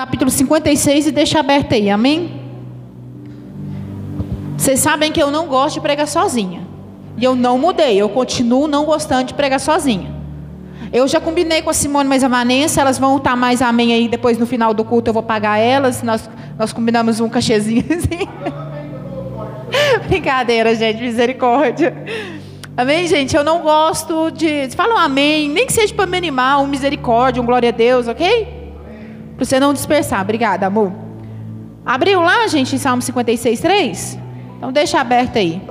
capítulo 0.00 0.30
56 0.30 1.08
e 1.08 1.12
deixa 1.12 1.40
aberto 1.40 1.74
aí, 1.74 1.90
amém? 1.90 2.40
Vocês 4.56 4.80
sabem 4.80 5.12
que 5.12 5.22
eu 5.22 5.30
não 5.30 5.46
gosto 5.46 5.74
de 5.74 5.82
pregar 5.82 6.08
sozinha. 6.08 6.66
E 7.18 7.24
eu 7.24 7.36
não 7.36 7.58
mudei, 7.58 8.00
eu 8.00 8.08
continuo 8.08 8.66
não 8.66 8.86
gostando 8.86 9.24
de 9.24 9.34
pregar 9.34 9.60
sozinha. 9.60 10.10
Eu 10.90 11.06
já 11.06 11.20
combinei 11.20 11.60
com 11.60 11.68
a 11.68 11.74
Simone 11.74 12.08
mais 12.08 12.24
a 12.24 12.28
Vanessa, 12.28 12.80
elas 12.80 12.98
vão 12.98 13.18
estar 13.18 13.36
mais 13.36 13.60
amém 13.60 13.92
aí, 13.92 14.08
depois 14.08 14.38
no 14.38 14.46
final 14.46 14.72
do 14.72 14.86
culto 14.86 15.10
eu 15.10 15.12
vou 15.12 15.22
pagar 15.22 15.58
elas. 15.58 16.02
Nós, 16.02 16.30
nós 16.58 16.72
combinamos 16.72 17.20
um 17.20 17.28
cachezinho 17.28 17.84
assim. 17.92 18.26
Brincadeira, 20.08 20.74
gente, 20.74 21.02
misericórdia. 21.02 21.94
Amém, 22.74 23.06
gente? 23.06 23.36
Eu 23.36 23.44
não 23.44 23.60
gosto 23.60 24.30
de. 24.30 24.70
Falam 24.70 24.96
amém, 24.96 25.46
nem 25.46 25.66
que 25.66 25.74
seja 25.74 25.92
para 25.92 26.06
me 26.06 26.16
animar, 26.16 26.62
um 26.62 26.66
misericórdia, 26.66 27.42
um 27.42 27.44
glória 27.44 27.68
a 27.68 27.72
Deus, 27.72 28.08
ok? 28.08 28.59
Para 29.40 29.46
você 29.46 29.58
não 29.58 29.72
dispersar. 29.72 30.20
Obrigada, 30.20 30.66
amor. 30.66 30.92
Abriu 31.86 32.20
lá, 32.20 32.46
gente, 32.46 32.76
em 32.76 32.78
Salmo 32.78 33.00
56, 33.00 33.58
3? 33.58 34.18
Então 34.58 34.70
deixa 34.70 35.00
aberto 35.00 35.38
aí. 35.38 35.62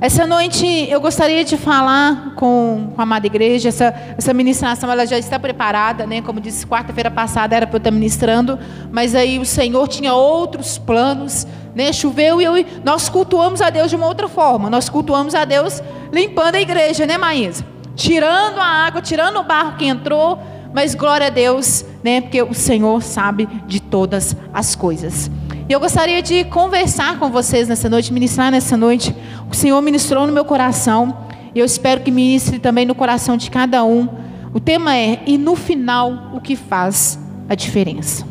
Essa 0.00 0.26
noite 0.26 0.66
eu 0.90 1.00
gostaria 1.00 1.44
de 1.44 1.56
falar 1.56 2.34
com, 2.34 2.90
com 2.92 3.00
a 3.00 3.04
amada 3.04 3.24
igreja. 3.24 3.68
Essa, 3.68 3.94
essa 4.18 4.34
ministração 4.34 4.90
ela 4.90 5.06
já 5.06 5.16
está 5.16 5.38
preparada, 5.38 6.04
né? 6.08 6.22
Como 6.22 6.40
disse, 6.40 6.66
quarta-feira 6.66 7.08
passada 7.08 7.54
era 7.54 7.68
para 7.68 7.76
eu 7.76 7.78
estar 7.78 7.92
ministrando, 7.92 8.58
mas 8.90 9.14
aí 9.14 9.38
o 9.38 9.44
Senhor 9.44 9.86
tinha 9.86 10.12
outros 10.12 10.76
planos, 10.76 11.46
né? 11.72 11.92
Choveu 11.92 12.40
e 12.40 12.44
eu, 12.44 12.66
nós 12.82 13.08
cultuamos 13.08 13.62
a 13.62 13.70
Deus 13.70 13.90
de 13.90 13.94
uma 13.94 14.08
outra 14.08 14.26
forma. 14.26 14.68
Nós 14.68 14.88
cultuamos 14.88 15.36
a 15.36 15.44
Deus 15.44 15.80
limpando 16.12 16.56
a 16.56 16.60
igreja, 16.60 17.06
né, 17.06 17.16
Maísa? 17.16 17.64
Tirando 17.94 18.58
a 18.58 18.66
água, 18.66 19.00
tirando 19.00 19.38
o 19.38 19.44
barro 19.44 19.76
que 19.76 19.86
entrou, 19.86 20.36
mas 20.74 20.92
glória 20.96 21.28
a 21.28 21.30
Deus, 21.30 21.84
né? 22.02 22.20
Porque 22.20 22.42
o 22.42 22.52
Senhor 22.52 23.00
sabe 23.00 23.48
de 23.68 23.80
todas 23.80 24.36
as 24.52 24.74
coisas. 24.74 25.30
E 25.68 25.72
eu 25.72 25.78
gostaria 25.78 26.20
de 26.20 26.44
conversar 26.44 27.16
com 27.20 27.30
vocês 27.30 27.68
nessa 27.68 27.88
noite, 27.88 28.12
ministrar 28.12 28.50
nessa 28.50 28.76
noite. 28.76 29.14
O 29.48 29.54
Senhor 29.54 29.80
ministrou 29.80 30.26
no 30.26 30.32
meu 30.32 30.44
coração. 30.44 31.16
E 31.54 31.60
eu 31.60 31.64
espero 31.64 32.00
que 32.00 32.10
ministre 32.10 32.58
também 32.58 32.84
no 32.84 32.94
coração 32.94 33.36
de 33.36 33.50
cada 33.52 33.84
um. 33.84 34.08
O 34.52 34.58
tema 34.58 34.96
é: 34.96 35.22
e 35.26 35.38
no 35.38 35.54
final, 35.54 36.32
o 36.34 36.40
que 36.40 36.56
faz 36.56 37.20
a 37.48 37.54
diferença? 37.54 38.26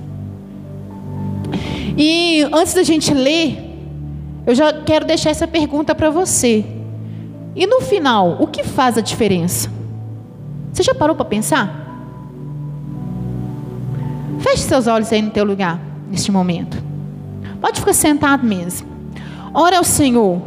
E 1.97 2.45
antes 2.51 2.73
da 2.73 2.83
gente 2.83 3.13
ler, 3.13 3.73
eu 4.45 4.53
já 4.53 4.73
quero 4.73 5.05
deixar 5.05 5.29
essa 5.29 5.47
pergunta 5.47 5.95
para 5.95 6.09
você. 6.09 6.65
E 7.55 7.65
no 7.65 7.79
final, 7.79 8.37
o 8.41 8.47
que 8.47 8.63
faz 8.63 8.97
a 8.97 9.01
diferença? 9.01 9.71
Você 10.73 10.83
já 10.83 10.93
parou 10.93 11.15
para 11.15 11.23
pensar? 11.23 11.82
Feche 14.43 14.63
seus 14.63 14.87
olhos 14.87 15.11
aí 15.13 15.21
no 15.21 15.31
teu 15.31 15.45
lugar, 15.45 15.79
neste 16.11 16.29
momento. 16.29 16.77
Pode 17.61 17.79
ficar 17.79 17.93
sentado 17.93 18.45
mesmo. 18.45 18.85
Ora 19.53 19.77
ao 19.77 19.85
Senhor. 19.85 20.41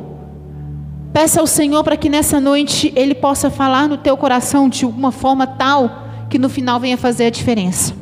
Peça 1.15 1.41
ao 1.41 1.47
Senhor 1.47 1.83
para 1.83 1.97
que 1.97 2.11
nessa 2.11 2.39
noite 2.39 2.93
Ele 2.95 3.15
possa 3.15 3.51
falar 3.51 3.89
no 3.89 3.97
teu 3.97 4.15
coração 4.15 4.69
de 4.69 4.85
uma 4.85 5.11
forma 5.11 5.47
tal 5.47 6.03
que 6.29 6.39
no 6.39 6.51
final 6.51 6.79
venha 6.79 6.99
fazer 6.99 7.25
a 7.25 7.31
diferença. 7.31 7.95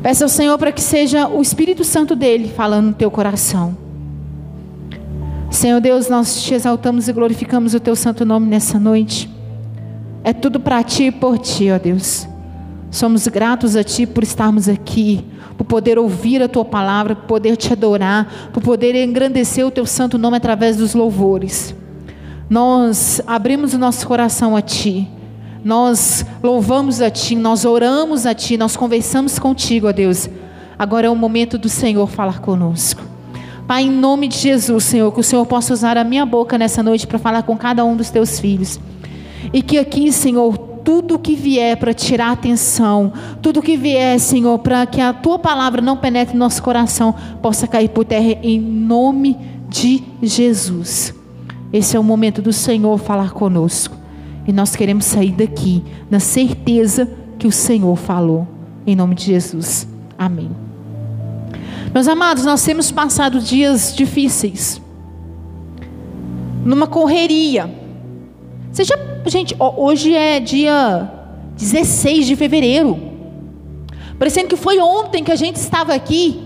Peça 0.00 0.24
ao 0.24 0.28
Senhor 0.28 0.56
para 0.56 0.70
que 0.70 0.80
seja 0.80 1.26
o 1.26 1.42
Espírito 1.42 1.82
Santo 1.82 2.14
dele 2.14 2.48
falando 2.48 2.86
no 2.86 2.94
teu 2.94 3.10
coração. 3.10 3.76
Senhor 5.50 5.80
Deus, 5.80 6.08
nós 6.08 6.40
te 6.40 6.54
exaltamos 6.54 7.08
e 7.08 7.12
glorificamos 7.12 7.74
o 7.74 7.80
teu 7.80 7.96
santo 7.96 8.24
nome 8.24 8.46
nessa 8.46 8.78
noite. 8.78 9.28
É 10.22 10.32
tudo 10.32 10.60
para 10.60 10.84
ti 10.84 11.04
e 11.04 11.10
por 11.10 11.36
ti, 11.36 11.68
ó 11.72 11.78
Deus. 11.80 12.28
Somos 12.96 13.28
gratos 13.28 13.76
a 13.76 13.84
ti 13.84 14.06
por 14.06 14.22
estarmos 14.22 14.68
aqui 14.68 15.22
por 15.56 15.64
poder 15.64 15.98
ouvir 15.98 16.42
a 16.42 16.48
tua 16.48 16.64
palavra, 16.64 17.14
por 17.14 17.26
poder 17.26 17.56
te 17.56 17.72
adorar, 17.72 18.50
por 18.52 18.62
poder 18.62 18.94
engrandecer 18.94 19.66
o 19.66 19.70
teu 19.70 19.86
santo 19.86 20.18
nome 20.18 20.36
através 20.36 20.76
dos 20.76 20.94
louvores. 20.94 21.74
Nós 22.48 23.20
abrimos 23.26 23.74
o 23.74 23.78
nosso 23.78 24.06
coração 24.06 24.54
a 24.54 24.62
ti. 24.62 25.08
Nós 25.64 26.24
louvamos 26.42 27.00
a 27.00 27.10
ti, 27.10 27.34
nós 27.34 27.64
oramos 27.64 28.24
a 28.24 28.34
ti, 28.34 28.56
nós 28.56 28.76
conversamos 28.76 29.38
contigo, 29.38 29.88
ó 29.88 29.92
Deus. 29.92 30.28
Agora 30.78 31.06
é 31.06 31.10
o 31.10 31.16
momento 31.16 31.58
do 31.58 31.68
Senhor 31.68 32.06
falar 32.06 32.40
conosco. 32.40 33.02
Pai, 33.66 33.82
em 33.82 33.90
nome 33.90 34.28
de 34.28 34.38
Jesus, 34.38 34.84
Senhor, 34.84 35.10
que 35.10 35.18
o 35.20 35.24
Senhor 35.24 35.44
possa 35.44 35.72
usar 35.72 35.96
a 35.96 36.04
minha 36.04 36.24
boca 36.24 36.56
nessa 36.56 36.82
noite 36.82 37.06
para 37.06 37.18
falar 37.18 37.42
com 37.42 37.56
cada 37.56 37.84
um 37.84 37.96
dos 37.96 38.10
teus 38.10 38.38
filhos. 38.38 38.78
E 39.52 39.60
que 39.60 39.76
aqui, 39.76 40.12
Senhor, 40.12 40.75
tudo 40.86 41.18
que 41.18 41.34
vier 41.34 41.76
para 41.76 41.92
tirar 41.92 42.28
a 42.28 42.32
atenção, 42.32 43.12
tudo 43.42 43.60
que 43.60 43.76
vier, 43.76 44.20
Senhor, 44.20 44.56
para 44.60 44.86
que 44.86 45.00
a 45.00 45.12
tua 45.12 45.36
palavra 45.36 45.82
não 45.82 45.96
penetre 45.96 46.34
no 46.34 46.38
nosso 46.38 46.62
coração, 46.62 47.12
possa 47.42 47.66
cair 47.66 47.88
por 47.88 48.04
terra 48.04 48.38
em 48.40 48.60
nome 48.60 49.36
de 49.68 50.04
Jesus. 50.22 51.12
Esse 51.72 51.96
é 51.96 52.00
o 52.00 52.04
momento 52.04 52.40
do 52.40 52.52
Senhor 52.52 52.96
falar 52.98 53.32
conosco. 53.32 53.96
E 54.46 54.52
nós 54.52 54.76
queremos 54.76 55.06
sair 55.06 55.32
daqui 55.32 55.82
na 56.08 56.20
certeza 56.20 57.10
que 57.36 57.48
o 57.48 57.52
Senhor 57.52 57.96
falou. 57.96 58.46
Em 58.86 58.94
nome 58.94 59.16
de 59.16 59.24
Jesus. 59.24 59.88
Amém. 60.16 60.52
Meus 61.92 62.06
amados, 62.06 62.44
nós 62.44 62.62
temos 62.62 62.92
passado 62.92 63.40
dias 63.40 63.92
difíceis. 63.92 64.80
Numa 66.64 66.86
correria. 66.86 67.68
Você 68.70 68.84
já 68.84 69.15
Gente, 69.26 69.56
hoje 69.58 70.14
é 70.14 70.38
dia 70.38 71.10
16 71.56 72.26
de 72.26 72.36
fevereiro. 72.36 72.96
Parecendo 74.18 74.48
que 74.48 74.56
foi 74.56 74.78
ontem 74.78 75.24
que 75.24 75.32
a 75.32 75.36
gente 75.36 75.56
estava 75.56 75.92
aqui. 75.94 76.40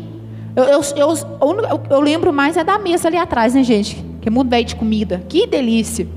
Eu, 0.57 0.65
eu, 0.65 0.83
eu, 0.97 1.81
eu 1.91 2.01
lembro 2.01 2.33
mais 2.33 2.57
é 2.57 2.65
da 2.65 2.79
mesa 2.79 3.09
ali 3.09 3.19
atrás, 3.19 3.55
né, 3.55 3.63
gente? 3.63 4.03
Que 4.23 4.29
é 4.29 4.31
muito 4.31 4.49
bem 4.49 4.65
de 4.65 4.75
comida. 4.75 5.23
Que 5.29 5.47
delícia. 5.47 6.09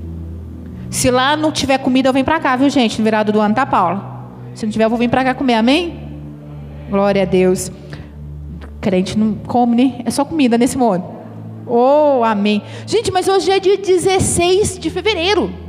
Se 0.90 1.10
lá 1.10 1.36
não 1.36 1.52
tiver 1.52 1.78
comida, 1.78 2.08
eu 2.08 2.12
venho 2.12 2.24
para 2.24 2.40
cá, 2.40 2.56
viu, 2.56 2.70
gente? 2.70 2.98
No 2.98 3.04
virado 3.04 3.30
do 3.30 3.40
ano, 3.40 3.54
tá, 3.54 3.66
Paula? 3.66 4.30
Se 4.54 4.64
não 4.64 4.72
tiver, 4.72 4.84
eu 4.84 4.90
vou 4.90 4.98
vir 4.98 5.10
para 5.10 5.22
cá 5.22 5.34
comer, 5.34 5.54
amém? 5.54 6.00
Glória 6.88 7.22
a 7.22 7.26
Deus. 7.26 7.70
Crente 8.80 9.18
não 9.18 9.34
come, 9.34 9.76
né? 9.76 10.02
É 10.04 10.10
só 10.10 10.24
comida 10.24 10.56
nesse 10.56 10.78
mundo. 10.78 11.04
Oh, 11.66 12.22
amém. 12.24 12.62
Gente, 12.86 13.10
mas 13.10 13.28
hoje 13.28 13.50
é 13.50 13.60
dia 13.60 13.76
16 13.76 14.78
de 14.78 14.88
fevereiro. 14.90 15.63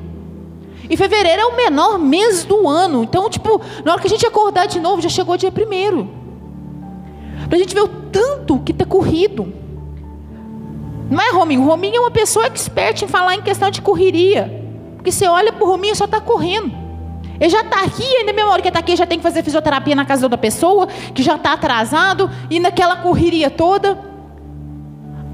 E 0.90 0.96
fevereiro 0.96 1.42
é 1.42 1.46
o 1.46 1.56
menor 1.56 1.98
mês 1.98 2.44
do 2.44 2.68
ano. 2.68 3.04
Então, 3.04 3.30
tipo, 3.30 3.62
na 3.84 3.94
hora 3.94 4.02
que 4.02 4.08
a 4.08 4.10
gente 4.10 4.26
acordar 4.26 4.68
de 4.68 4.80
novo, 4.80 5.02
já 5.02 5.10
chegou 5.10 5.38
dia 5.38 5.52
primeiro. 5.52 6.10
Para 7.48 7.58
a 7.58 7.60
gente 7.60 7.74
ver 7.74 7.82
o 7.82 7.88
tanto 7.88 8.60
que 8.60 8.72
está 8.72 8.86
corrido. 8.86 9.54
Não 11.10 11.22
é, 11.22 11.32
Rominho? 11.32 11.62
O 11.62 11.66
Rominho 11.66 11.98
é 11.98 12.00
uma 12.00 12.12
pessoa 12.12 12.48
expert 12.48 13.04
em 13.04 13.08
falar 13.08 13.36
em 13.36 13.42
questão 13.42 13.70
de 13.70 13.82
correria. 13.82 14.64
Porque 14.96 15.12
você 15.12 15.28
olha 15.28 15.54
para 15.54 15.64
o 15.64 15.68
Rominho 15.68 15.96
só 15.96 16.06
está 16.06 16.20
correndo. 16.20 16.86
Ele 17.40 17.50
já 17.50 17.62
está 17.62 17.84
aqui, 17.84 18.04
ainda 18.04 18.32
mesmo 18.34 18.50
hora 18.50 18.62
que 18.62 18.68
está 18.68 18.80
aqui, 18.80 18.96
já 18.96 19.06
tem 19.06 19.18
que 19.18 19.24
fazer 19.24 19.44
fisioterapia 19.44 19.94
na 19.94 20.06
casa 20.06 20.28
da 20.30 20.38
pessoa, 20.38 20.88
que 21.14 21.22
já 21.22 21.36
está 21.36 21.54
atrasado, 21.54 22.30
e 22.50 22.60
naquela 22.60 22.96
correria 22.98 23.50
toda. 23.50 24.00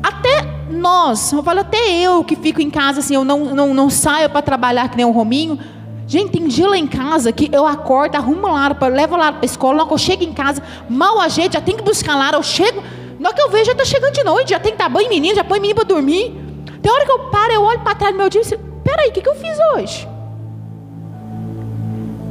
Até 0.01 0.50
nós, 0.71 1.31
eu 1.31 1.43
falo 1.43 1.59
até 1.59 1.77
eu 1.91 2.23
que 2.23 2.35
fico 2.35 2.61
em 2.61 2.69
casa 2.69 2.99
assim, 2.99 3.15
eu 3.15 3.23
não, 3.23 3.53
não, 3.53 3.73
não 3.73 3.89
saio 3.89 4.29
para 4.29 4.41
trabalhar 4.41 4.89
que 4.89 4.97
nem 4.97 5.05
um 5.05 5.11
Rominho. 5.11 5.59
Gente, 6.07 6.31
tem 6.31 6.47
dia 6.47 6.67
lá 6.67 6.77
em 6.77 6.87
casa 6.87 7.31
que 7.31 7.49
eu 7.53 7.65
acordo, 7.65 8.15
arrumo 8.15 8.47
Lara, 8.47 8.75
levo 8.87 9.15
Lara 9.15 9.33
para 9.33 9.43
a 9.43 9.45
escola, 9.45 9.85
que 9.87 9.93
eu 9.93 9.97
chego 9.97 10.23
em 10.23 10.33
casa, 10.33 10.61
mal 10.89 11.19
ajeito, 11.21 11.53
já 11.53 11.61
tem 11.61 11.77
que 11.77 11.83
buscar 11.83 12.15
Lara, 12.15 12.37
eu 12.37 12.43
chego, 12.43 12.83
na 13.19 13.29
hora 13.29 13.35
que 13.35 13.41
eu 13.43 13.49
vejo 13.49 13.65
já 13.65 13.71
está 13.71 13.85
chegando 13.85 14.13
de 14.13 14.23
noite, 14.23 14.49
já 14.49 14.59
tem 14.59 14.73
que 14.73 14.77
dar 14.77 14.89
banho 14.89 15.07
em 15.07 15.09
menino, 15.09 15.35
já 15.35 15.43
põe 15.43 15.59
menino 15.59 15.79
para 15.79 15.87
dormir. 15.87 16.35
Tem 16.81 16.91
hora 16.91 17.05
que 17.05 17.11
eu 17.11 17.19
paro, 17.29 17.53
eu 17.53 17.61
olho 17.61 17.79
para 17.79 17.95
trás 17.95 18.13
do 18.13 18.17
meu 18.17 18.29
dia 18.29 18.41
e 18.41 18.43
digo, 18.43 18.63
peraí, 18.83 19.09
o 19.09 19.11
que, 19.13 19.21
que 19.21 19.29
eu 19.29 19.35
fiz 19.35 19.57
hoje? 19.73 20.07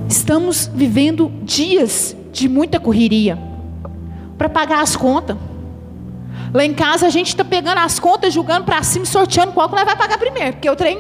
Estamos 0.09 0.69
vivendo 0.75 1.33
dias 1.43 2.17
de 2.33 2.49
muita 2.49 2.81
correria 2.81 3.39
para 4.37 4.49
pagar 4.49 4.83
as 4.83 4.97
contas. 4.97 5.37
Lá 6.53 6.65
em 6.65 6.75
casa 6.75 7.07
a 7.07 7.11
gente 7.11 7.29
está 7.29 7.45
pegando 7.45 7.79
as 7.79 7.99
contas, 7.99 8.33
julgando 8.33 8.65
para 8.65 8.83
cima, 8.83 9.05
sorteando 9.05 9.53
qual 9.53 9.69
que 9.69 9.77
nós 9.77 9.85
vai 9.85 9.97
pagar 9.97 10.19
primeiro. 10.19 10.55
Porque 10.55 10.69
o 10.69 10.77
trem, 10.77 10.99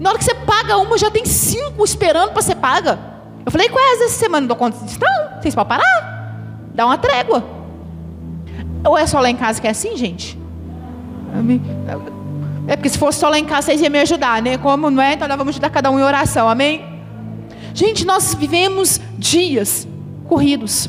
na 0.00 0.10
hora 0.10 0.18
que 0.18 0.24
você 0.24 0.34
paga 0.34 0.78
uma, 0.78 0.96
já 0.96 1.10
tem 1.10 1.26
cinco 1.26 1.84
esperando 1.84 2.32
para 2.32 2.42
ser 2.42 2.56
paga. 2.56 2.98
Eu 3.44 3.52
falei, 3.52 3.68
quais 3.68 4.00
essa 4.02 4.18
semana 4.18 4.42
não 4.42 4.48
dou 4.48 4.56
conta 4.56 4.84
disso? 4.84 4.98
Não, 5.00 5.40
vocês 5.40 5.54
podem 5.54 5.68
parar. 5.68 6.68
Dá 6.74 6.86
uma 6.86 6.96
trégua. 6.96 7.44
Ou 8.84 8.96
é 8.96 9.06
só 9.06 9.20
lá 9.20 9.28
em 9.28 9.36
casa 9.36 9.60
que 9.60 9.66
é 9.66 9.70
assim, 9.70 9.96
gente? 9.96 10.38
É 12.66 12.76
porque 12.76 12.88
se 12.88 12.98
fosse 12.98 13.18
só 13.18 13.28
lá 13.28 13.38
em 13.38 13.44
casa, 13.44 13.66
vocês 13.66 13.80
iam 13.80 13.90
me 13.90 14.00
ajudar, 14.00 14.40
né? 14.40 14.56
Como 14.56 14.90
não 14.90 15.02
é, 15.02 15.14
então 15.14 15.28
nós 15.28 15.36
vamos 15.36 15.52
ajudar 15.52 15.70
cada 15.70 15.90
um 15.90 15.98
em 15.98 16.02
oração, 16.02 16.48
amém? 16.48 16.84
Gente, 17.74 18.04
nós 18.04 18.34
vivemos 18.34 19.00
dias 19.18 19.86
corridos. 20.28 20.88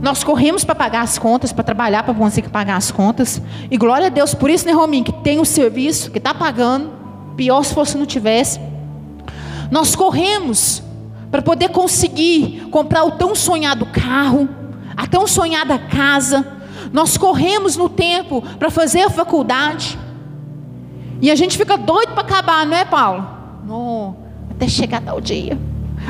Nós 0.00 0.22
corremos 0.22 0.64
para 0.64 0.74
pagar 0.74 1.02
as 1.02 1.18
contas, 1.18 1.52
para 1.52 1.64
trabalhar 1.64 2.02
para 2.02 2.14
conseguir 2.14 2.48
pagar 2.48 2.76
as 2.76 2.90
contas. 2.90 3.42
E 3.70 3.76
glória 3.76 4.06
a 4.06 4.10
Deus 4.10 4.34
por 4.34 4.48
isso, 4.48 4.66
né, 4.66 4.72
Rominho? 4.72 5.04
Que 5.04 5.12
tem 5.12 5.40
o 5.40 5.44
serviço, 5.44 6.10
que 6.10 6.18
está 6.18 6.32
pagando. 6.32 6.90
Pior 7.36 7.62
se 7.62 7.74
fosse 7.74 7.96
não 7.96 8.06
tivesse. 8.06 8.60
Nós 9.70 9.94
corremos 9.94 10.82
para 11.30 11.42
poder 11.42 11.68
conseguir 11.68 12.68
comprar 12.70 13.04
o 13.04 13.12
tão 13.12 13.34
sonhado 13.34 13.86
carro, 13.86 14.48
a 14.96 15.06
tão 15.06 15.26
sonhada 15.26 15.78
casa, 15.78 16.46
nós 16.92 17.16
corremos 17.16 17.76
no 17.76 17.88
tempo 17.88 18.42
para 18.58 18.70
fazer 18.70 19.02
a 19.02 19.10
faculdade, 19.10 19.98
e 21.20 21.30
a 21.30 21.34
gente 21.34 21.58
fica 21.58 21.76
doido 21.76 22.12
para 22.12 22.22
acabar, 22.22 22.64
não 22.64 22.76
é, 22.76 22.84
Paulo? 22.84 23.28
Não, 23.66 24.16
até 24.50 24.68
chegar 24.68 25.02
tal 25.02 25.20
dia, 25.20 25.58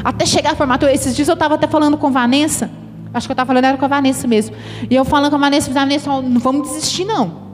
até 0.04 0.26
chegar 0.26 0.52
a 0.52 0.56
formatura. 0.56 0.92
Esses 0.92 1.16
dias 1.16 1.28
eu 1.28 1.34
estava 1.34 1.54
até 1.54 1.66
falando 1.66 1.96
com 1.96 2.10
Vanessa, 2.10 2.70
acho 3.18 3.28
que 3.28 3.32
eu 3.32 3.34
estava 3.34 3.48
falando 3.48 3.64
era 3.64 3.76
com 3.76 3.84
a 3.84 3.88
Vanessa 3.88 4.26
mesmo, 4.26 4.56
e 4.88 4.94
eu 4.94 5.04
falando 5.04 5.30
com 5.30 5.36
a 5.36 5.40
Vanessa, 5.40 5.70
Vanessa, 5.70 6.10
não 6.22 6.40
vamos 6.40 6.68
desistir 6.68 7.04
não. 7.04 7.48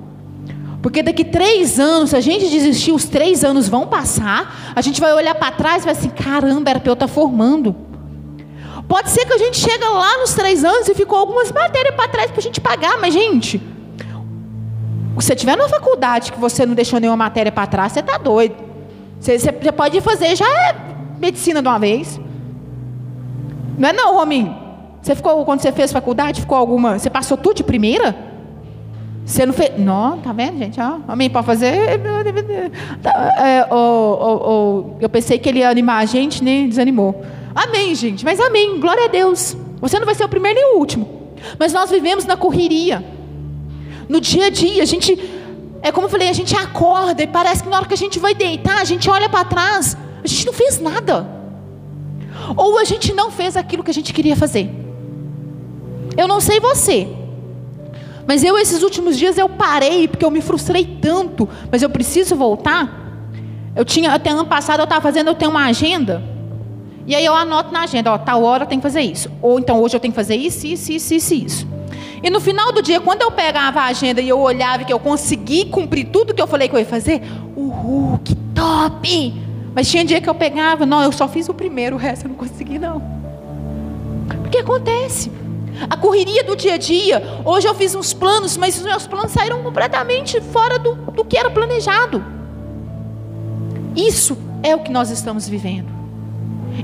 Porque 0.85 1.03
daqui 1.03 1.25
três 1.25 1.81
anos, 1.81 2.11
se 2.11 2.17
a 2.17 2.21
gente 2.21 2.49
desistir, 2.49 2.93
os 2.93 3.07
três 3.07 3.43
anos 3.43 3.69
vão 3.69 3.87
passar, 3.87 4.73
a 4.77 4.83
gente 4.83 5.01
vai 5.01 5.15
olhar 5.15 5.35
para 5.35 5.51
trás 5.51 5.83
e 5.83 5.87
vai 5.87 5.95
assim, 5.95 6.11
caramba, 6.11 6.69
era 6.69 6.79
para 6.79 6.91
eu 6.91 6.93
estar 6.93 7.09
tá 7.09 7.13
formando. 7.13 7.75
Pode 8.87 9.09
ser 9.09 9.25
que 9.25 9.33
a 9.33 9.39
gente 9.39 9.57
chega 9.57 9.89
lá 9.89 10.19
nos 10.19 10.35
três 10.35 10.63
anos 10.63 10.87
e 10.87 10.95
ficou 10.95 11.17
algumas 11.17 11.51
matérias 11.51 11.95
para 11.95 12.07
trás 12.09 12.31
para 12.31 12.39
a 12.39 12.43
gente 12.43 12.61
pagar, 12.61 13.01
mas 13.01 13.15
gente, 13.15 13.59
se 13.59 15.27
você 15.29 15.35
tiver 15.35 15.57
numa 15.57 15.69
faculdade 15.69 16.33
que 16.33 16.39
você 16.39 16.67
não 16.67 16.75
deixou 16.75 17.01
nenhuma 17.01 17.17
matéria 17.17 17.51
para 17.51 17.67
trás, 17.67 17.93
você 17.93 18.01
está 18.01 18.19
doido. 18.19 18.57
Você, 19.19 19.39
você, 19.39 19.53
você, 19.53 19.73
pode 19.73 20.01
fazer, 20.03 20.37
já 20.37 20.47
é 20.47 20.77
medicina 21.19 21.63
de 21.63 21.69
uma 21.69 21.79
vez. 21.79 22.21
Não 23.79 23.89
é 23.89 23.93
não, 23.93 24.15
Rominho? 24.15 24.64
Você 25.05 25.15
ficou, 25.15 25.45
quando 25.45 25.61
você 25.61 25.71
fez 25.71 25.93
faculdade, 25.93 26.41
ficou 26.41 26.57
alguma. 26.57 26.99
Você 26.99 27.11
passou 27.11 27.37
tudo 27.37 27.57
de 27.57 27.63
primeira? 27.63 28.17
Você 29.23 29.45
não 29.45 29.53
fez. 29.53 29.79
Não, 29.79 30.17
tá 30.17 30.33
vendo, 30.33 30.57
gente? 30.57 30.81
Ó, 30.81 30.97
amém, 31.07 31.29
pode 31.29 31.45
fazer. 31.45 31.75
É, 33.37 33.67
oh, 33.71 34.19
oh, 34.19 34.51
oh, 34.51 34.97
eu 35.03 35.09
pensei 35.11 35.39
que 35.39 35.47
ele 35.47 35.59
ia 35.59 35.69
animar 35.69 35.99
a 35.99 36.07
gente, 36.07 36.43
nem 36.43 36.67
desanimou. 36.67 37.23
Amém, 37.55 37.95
gente. 37.95 38.25
Mas 38.25 38.41
amém, 38.41 38.81
glória 38.81 39.05
a 39.05 39.09
Deus. 39.09 39.55
Você 39.79 39.99
não 39.99 40.07
vai 40.07 40.15
ser 40.15 40.25
o 40.25 40.29
primeiro 40.29 40.59
nem 40.59 40.75
o 40.75 40.79
último. 40.79 41.07
Mas 41.59 41.71
nós 41.71 41.91
vivemos 41.91 42.25
na 42.25 42.39
correria. 42.39 43.05
No 44.09 44.23
dia 44.23 44.47
a 44.47 44.51
dia, 44.51 44.83
a 44.83 44.87
gente. 44.87 45.23
É 45.83 45.93
como 45.93 46.07
eu 46.07 46.11
falei, 46.11 46.31
a 46.31 46.33
gente 46.33 46.57
acorda 46.57 47.23
e 47.23 47.27
parece 47.27 47.63
que 47.63 47.69
na 47.69 47.77
hora 47.77 47.85
que 47.85 47.93
a 47.93 47.97
gente 47.99 48.19
vai 48.19 48.35
deitar, 48.35 48.81
a 48.81 48.85
gente 48.85 49.11
olha 49.11 49.29
para 49.29 49.45
trás, 49.45 49.99
a 50.25 50.27
gente 50.27 50.47
não 50.47 50.55
fez 50.55 50.81
nada. 50.81 51.29
Ou 52.57 52.79
a 52.79 52.85
gente 52.85 53.13
não 53.13 53.31
fez 53.31 53.55
aquilo 53.55 53.85
que 53.85 53.91
a 53.91 53.95
gente 53.95 54.11
queria 54.11 54.35
fazer. 54.35 54.84
Eu 56.17 56.29
não 56.29 56.41
sei 56.41 56.61
você. 56.61 57.09
Mas 58.27 58.43
eu, 58.43 58.57
esses 58.57 58.83
últimos 58.83 59.19
dias, 59.19 59.37
eu 59.37 59.49
parei, 59.49 60.09
porque 60.09 60.25
eu 60.25 60.31
me 60.31 60.41
frustrei 60.41 60.99
tanto. 61.01 61.49
Mas 61.71 61.83
eu 61.83 61.91
preciso 61.91 62.35
voltar. 62.37 63.03
Eu 63.77 63.85
tinha, 63.85 64.13
até 64.13 64.31
ano 64.31 64.47
passado, 64.47 64.81
eu 64.81 64.85
estava 64.85 65.01
fazendo, 65.01 65.29
eu 65.29 65.35
tenho 65.35 65.51
uma 65.51 65.67
agenda. 65.67 66.23
E 67.07 67.15
aí 67.15 67.25
eu 67.25 67.35
anoto 67.35 67.73
na 67.73 67.83
agenda, 67.83 68.13
ó, 68.13 68.19
tal 68.19 68.43
hora 68.43 68.65
eu 68.65 68.67
tenho 68.67 68.81
que 68.81 68.87
fazer 68.87 69.03
isso. 69.03 69.31
Ou 69.43 69.59
então 69.59 69.83
hoje 69.83 69.95
eu 69.97 70.01
tenho 70.01 70.13
que 70.13 70.17
fazer 70.17 70.37
isso, 70.37 70.67
isso, 70.67 70.91
isso, 70.91 71.15
isso, 71.15 71.35
isso. 71.35 71.69
E 72.23 72.31
no 72.31 72.41
final 72.41 72.73
do 72.73 72.81
dia, 72.81 73.01
quando 73.01 73.21
eu 73.21 73.31
pegava 73.31 73.81
a 73.81 73.85
agenda 73.87 74.23
e 74.23 74.29
eu 74.29 74.39
olhava 74.39 74.85
que 74.85 74.93
eu 74.93 74.99
consegui 74.99 75.67
cumprir 75.67 76.07
tudo 76.07 76.33
que 76.33 76.41
eu 76.41 76.47
falei 76.47 76.69
que 76.69 76.75
eu 76.75 76.79
ia 76.79 76.87
fazer, 76.87 77.21
uhul, 77.55 78.19
que 78.25 78.35
top! 78.55 79.35
Mas 79.75 79.91
tinha 79.91 80.05
dia 80.05 80.21
que 80.21 80.31
eu 80.31 80.35
pegava, 80.35 80.87
não, 80.87 81.03
eu 81.03 81.13
só 81.13 81.29
fiz 81.29 81.49
o 81.51 81.53
primeiro, 81.53 81.97
o 81.97 81.99
resto 81.99 82.25
eu 82.25 82.31
não 82.31 82.37
consegui 82.37 82.79
não. 82.79 83.03
Porque 84.41 84.59
acontece. 84.59 85.31
A 85.89 85.97
correria 85.97 86.45
do 86.45 86.55
dia 86.57 86.75
a 86.75 86.79
dia. 86.79 87.23
Hoje 87.45 87.67
eu 87.67 87.75
fiz 87.75 87.95
uns 87.95 88.13
planos, 88.13 88.57
mas 88.57 88.77
os 88.79 88.85
meus 88.85 89.07
planos 89.07 89.33
saíram 89.33 89.63
completamente 89.63 90.41
fora 90.41 90.79
do, 90.79 90.95
do 90.95 91.25
que 91.25 91.37
era 91.37 91.51
planejado. 91.51 92.25
Isso 93.97 94.37
é 94.63 94.75
o 94.75 94.81
que 94.81 94.91
nós 94.91 95.11
estamos 95.11 95.49
vivendo. 95.49 95.89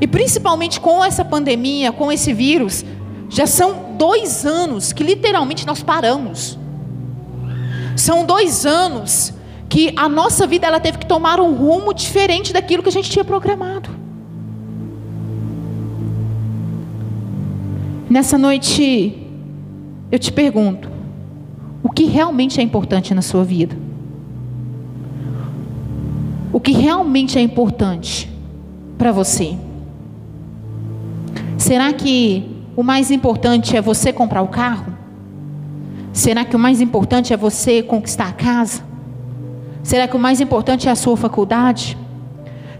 E 0.00 0.06
principalmente 0.06 0.80
com 0.80 1.04
essa 1.04 1.24
pandemia, 1.24 1.92
com 1.92 2.12
esse 2.12 2.32
vírus, 2.32 2.84
já 3.28 3.46
são 3.46 3.96
dois 3.96 4.44
anos 4.44 4.92
que 4.92 5.02
literalmente 5.02 5.66
nós 5.66 5.82
paramos. 5.82 6.58
São 7.96 8.24
dois 8.24 8.64
anos 8.64 9.32
que 9.68 9.92
a 9.96 10.08
nossa 10.08 10.46
vida 10.46 10.66
ela 10.66 10.80
teve 10.80 10.98
que 10.98 11.06
tomar 11.06 11.40
um 11.40 11.54
rumo 11.54 11.94
diferente 11.94 12.52
daquilo 12.52 12.82
que 12.82 12.88
a 12.88 12.92
gente 12.92 13.10
tinha 13.10 13.24
programado. 13.24 13.99
Nessa 18.10 18.36
noite, 18.36 19.16
eu 20.10 20.18
te 20.18 20.32
pergunto: 20.32 20.90
o 21.80 21.88
que 21.88 22.06
realmente 22.06 22.58
é 22.58 22.62
importante 22.62 23.14
na 23.14 23.22
sua 23.22 23.44
vida? 23.44 23.76
O 26.52 26.58
que 26.58 26.72
realmente 26.72 27.38
é 27.38 27.40
importante 27.40 28.28
para 28.98 29.12
você? 29.12 29.56
Será 31.56 31.92
que 31.92 32.50
o 32.76 32.82
mais 32.82 33.12
importante 33.12 33.76
é 33.76 33.80
você 33.80 34.12
comprar 34.12 34.42
o 34.42 34.48
carro? 34.48 34.92
Será 36.12 36.44
que 36.44 36.56
o 36.56 36.58
mais 36.58 36.80
importante 36.80 37.32
é 37.32 37.36
você 37.36 37.80
conquistar 37.80 38.26
a 38.26 38.32
casa? 38.32 38.82
Será 39.84 40.08
que 40.08 40.16
o 40.16 40.20
mais 40.20 40.40
importante 40.40 40.88
é 40.88 40.90
a 40.90 40.96
sua 40.96 41.16
faculdade? 41.16 41.96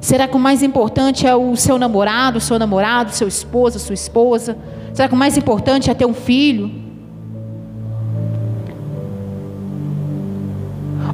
Será 0.01 0.27
que 0.27 0.37
o 0.37 0.41
mais 0.41 0.61
importante 0.65 1.25
é 1.25 1.37
o 1.37 1.55
seu 1.55 1.79
namorado, 1.79 2.41
seu 2.41 2.59
namorado, 2.59 3.13
seu 3.13 3.29
esposo, 3.29 3.79
sua 3.79 3.95
esposa? 3.95 4.59
Será 4.93 5.09
que 5.09 5.15
o 5.15 5.17
mais 5.17 5.37
importante 5.37 5.91
é 5.91 5.95
ter 5.95 6.07
um 6.07 6.15
filho? 6.15 6.71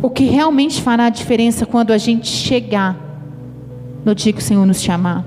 O 0.02 0.11
que 0.11 0.25
realmente 0.25 0.81
fará 0.82 1.06
a 1.06 1.11
diferença 1.11 1.67
quando 1.67 1.93
a 1.93 1.99
gente 1.99 2.28
chegar 2.28 2.96
no 4.05 4.14
dia 4.14 4.32
que 4.32 4.38
o 4.38 4.43
Senhor 4.43 4.64
nos 4.67 4.81
chamar? 4.81 5.25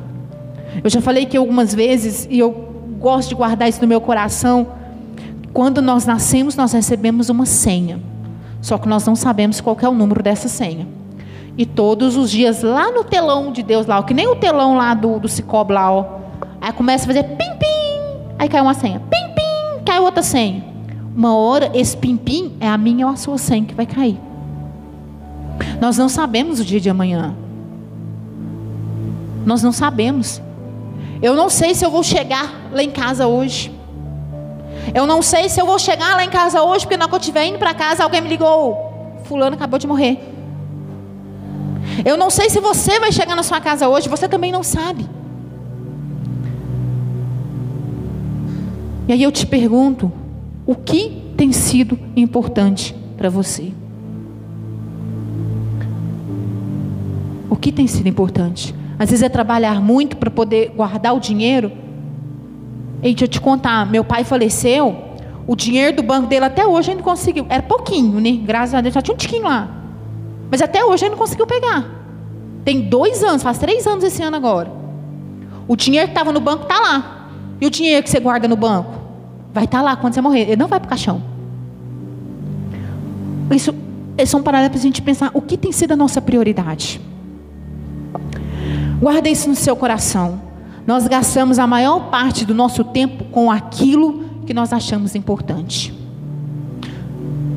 Eu 0.83 0.89
já 0.89 1.01
falei 1.01 1.25
que 1.25 1.35
algumas 1.35 1.73
vezes, 1.73 2.27
e 2.29 2.39
eu 2.39 2.51
gosto 2.99 3.29
de 3.29 3.35
guardar 3.35 3.67
isso 3.67 3.81
no 3.81 3.87
meu 3.87 3.99
coração, 3.99 4.67
quando 5.53 5.81
nós 5.81 6.05
nascemos, 6.05 6.55
nós 6.55 6.71
recebemos 6.73 7.29
uma 7.29 7.45
senha. 7.45 7.99
Só 8.61 8.77
que 8.77 8.87
nós 8.87 9.05
não 9.05 9.15
sabemos 9.15 9.59
qual 9.61 9.77
é 9.81 9.87
o 9.87 9.93
número 9.93 10.21
dessa 10.21 10.47
senha. 10.47 10.87
E 11.57 11.65
todos 11.65 12.15
os 12.15 12.29
dias, 12.29 12.61
lá 12.61 12.91
no 12.91 13.03
telão 13.03 13.51
de 13.51 13.63
Deus, 13.63 13.85
lá, 13.85 14.01
que 14.03 14.13
nem 14.13 14.27
o 14.27 14.35
telão 14.35 14.77
lá 14.77 14.93
do, 14.93 15.19
do 15.19 15.27
Cicobi 15.27 15.73
lá, 15.73 15.91
ó, 15.91 16.05
aí 16.61 16.71
começa 16.71 17.05
a 17.05 17.07
fazer 17.07 17.23
pim, 17.23 17.57
pim, 17.59 17.88
Aí 18.39 18.47
caiu 18.47 18.63
uma 18.63 18.73
senha. 18.73 19.01
Pim, 19.01 19.33
pim, 19.35 19.83
caiu 19.85 20.03
outra 20.03 20.23
senha. 20.23 20.63
Uma 21.13 21.35
hora, 21.35 21.69
esse 21.73 21.97
pim-pim 21.97 22.55
é 22.61 22.67
a 22.67 22.77
minha 22.77 23.05
ou 23.05 23.11
a 23.11 23.17
sua 23.17 23.37
senha 23.37 23.65
que 23.65 23.75
vai 23.75 23.85
cair. 23.85 24.17
Nós 25.81 25.97
não 25.97 26.07
sabemos 26.07 26.61
o 26.61 26.63
dia 26.63 26.79
de 26.79 26.89
amanhã. 26.89 27.35
Nós 29.45 29.61
não 29.61 29.73
sabemos. 29.73 30.41
Eu 31.21 31.35
não 31.35 31.49
sei 31.49 31.75
se 31.75 31.85
eu 31.85 31.91
vou 31.91 32.01
chegar 32.01 32.69
lá 32.71 32.81
em 32.81 32.89
casa 32.89 33.27
hoje. 33.27 33.77
Eu 34.95 35.05
não 35.05 35.21
sei 35.21 35.49
se 35.49 35.59
eu 35.61 35.65
vou 35.65 35.77
chegar 35.77 36.15
lá 36.15 36.23
em 36.23 36.29
casa 36.29 36.63
hoje, 36.63 36.85
porque 36.85 36.95
na 36.95 37.03
hora 37.03 37.09
que 37.09 37.15
eu 37.15 37.19
estiver 37.19 37.45
indo 37.45 37.59
para 37.59 37.73
casa, 37.73 38.03
alguém 38.03 38.21
me 38.21 38.29
ligou. 38.29 39.21
Fulano 39.25 39.55
acabou 39.55 39.77
de 39.77 39.85
morrer. 39.85 40.17
Eu 42.05 42.15
não 42.15 42.29
sei 42.29 42.49
se 42.49 42.61
você 42.61 42.99
vai 43.01 43.11
chegar 43.11 43.35
na 43.35 43.43
sua 43.43 43.59
casa 43.59 43.89
hoje, 43.89 44.07
você 44.07 44.29
também 44.29 44.51
não 44.51 44.63
sabe. 44.63 45.18
E 49.09 49.11
aí 49.11 49.23
eu 49.23 49.31
te 49.31 49.47
pergunto: 49.47 50.11
o 50.67 50.75
que 50.75 51.33
tem 51.35 51.51
sido 51.51 51.97
importante 52.15 52.95
para 53.17 53.27
você? 53.27 53.73
O 57.49 57.55
que 57.55 57.71
tem 57.71 57.87
sido 57.87 58.07
importante? 58.07 58.75
Às 58.99 59.09
vezes 59.09 59.23
é 59.23 59.29
trabalhar 59.29 59.81
muito 59.81 60.15
para 60.15 60.29
poder 60.29 60.73
guardar 60.75 61.15
o 61.15 61.19
dinheiro. 61.19 61.71
Ei, 63.01 63.13
deixa 63.15 63.23
eu 63.23 63.27
te 63.27 63.41
contar: 63.41 63.89
meu 63.89 64.03
pai 64.03 64.23
faleceu, 64.23 64.95
o 65.47 65.55
dinheiro 65.55 65.97
do 65.97 66.03
banco 66.03 66.27
dele 66.27 66.45
até 66.45 66.67
hoje 66.67 66.91
ainda 66.91 67.01
conseguiu. 67.01 67.47
Era 67.49 67.63
pouquinho, 67.63 68.19
né? 68.21 68.39
Graças 68.45 68.75
a 68.75 68.81
Deus, 68.81 68.93
só 68.93 69.01
tinha 69.01 69.15
um 69.15 69.17
tiquinho 69.17 69.45
lá. 69.45 69.75
Mas 70.51 70.61
até 70.61 70.85
hoje 70.85 71.05
ele 71.05 71.11
não 71.11 71.17
conseguiu 71.17 71.47
pegar. 71.47 71.83
Tem 72.63 72.81
dois 72.81 73.23
anos, 73.23 73.41
faz 73.41 73.57
três 73.57 73.87
anos 73.87 74.03
esse 74.03 74.21
ano 74.21 74.35
agora. 74.35 74.71
O 75.67 75.75
dinheiro 75.75 76.05
que 76.05 76.11
estava 76.11 76.31
no 76.31 76.39
banco 76.39 76.63
está 76.63 76.79
lá. 76.79 77.15
E 77.59 77.65
o 77.65 77.71
dinheiro 77.71 78.03
que 78.03 78.09
você 78.09 78.19
guarda 78.19 78.47
no 78.47 78.55
banco? 78.55 78.98
Vai 79.53 79.65
estar 79.65 79.79
tá 79.79 79.83
lá 79.83 79.95
quando 79.95 80.13
você 80.13 80.21
morrer. 80.21 80.41
Ele 80.41 80.55
não 80.55 80.67
vai 80.67 80.79
para 80.79 80.87
o 80.87 80.89
caixão. 80.89 81.21
Isso, 83.51 83.73
é 84.17 84.35
um 84.35 84.43
paralelo 84.43 84.69
para 84.69 84.79
a 84.79 84.81
gente 84.81 85.01
pensar 85.01 85.31
o 85.33 85.41
que 85.41 85.57
tem 85.57 85.71
sido 85.71 85.93
a 85.93 85.95
nossa 85.95 86.21
prioridade. 86.21 87.01
Guarda 88.99 89.29
isso 89.29 89.49
no 89.49 89.55
seu 89.55 89.75
coração. 89.75 90.41
Nós 90.85 91.07
gastamos 91.07 91.57
a 91.57 91.65
maior 91.65 92.09
parte 92.09 92.45
do 92.45 92.53
nosso 92.53 92.83
tempo 92.83 93.23
com 93.25 93.49
aquilo 93.49 94.25
que 94.45 94.53
nós 94.53 94.73
achamos 94.73 95.15
importante. 95.15 95.93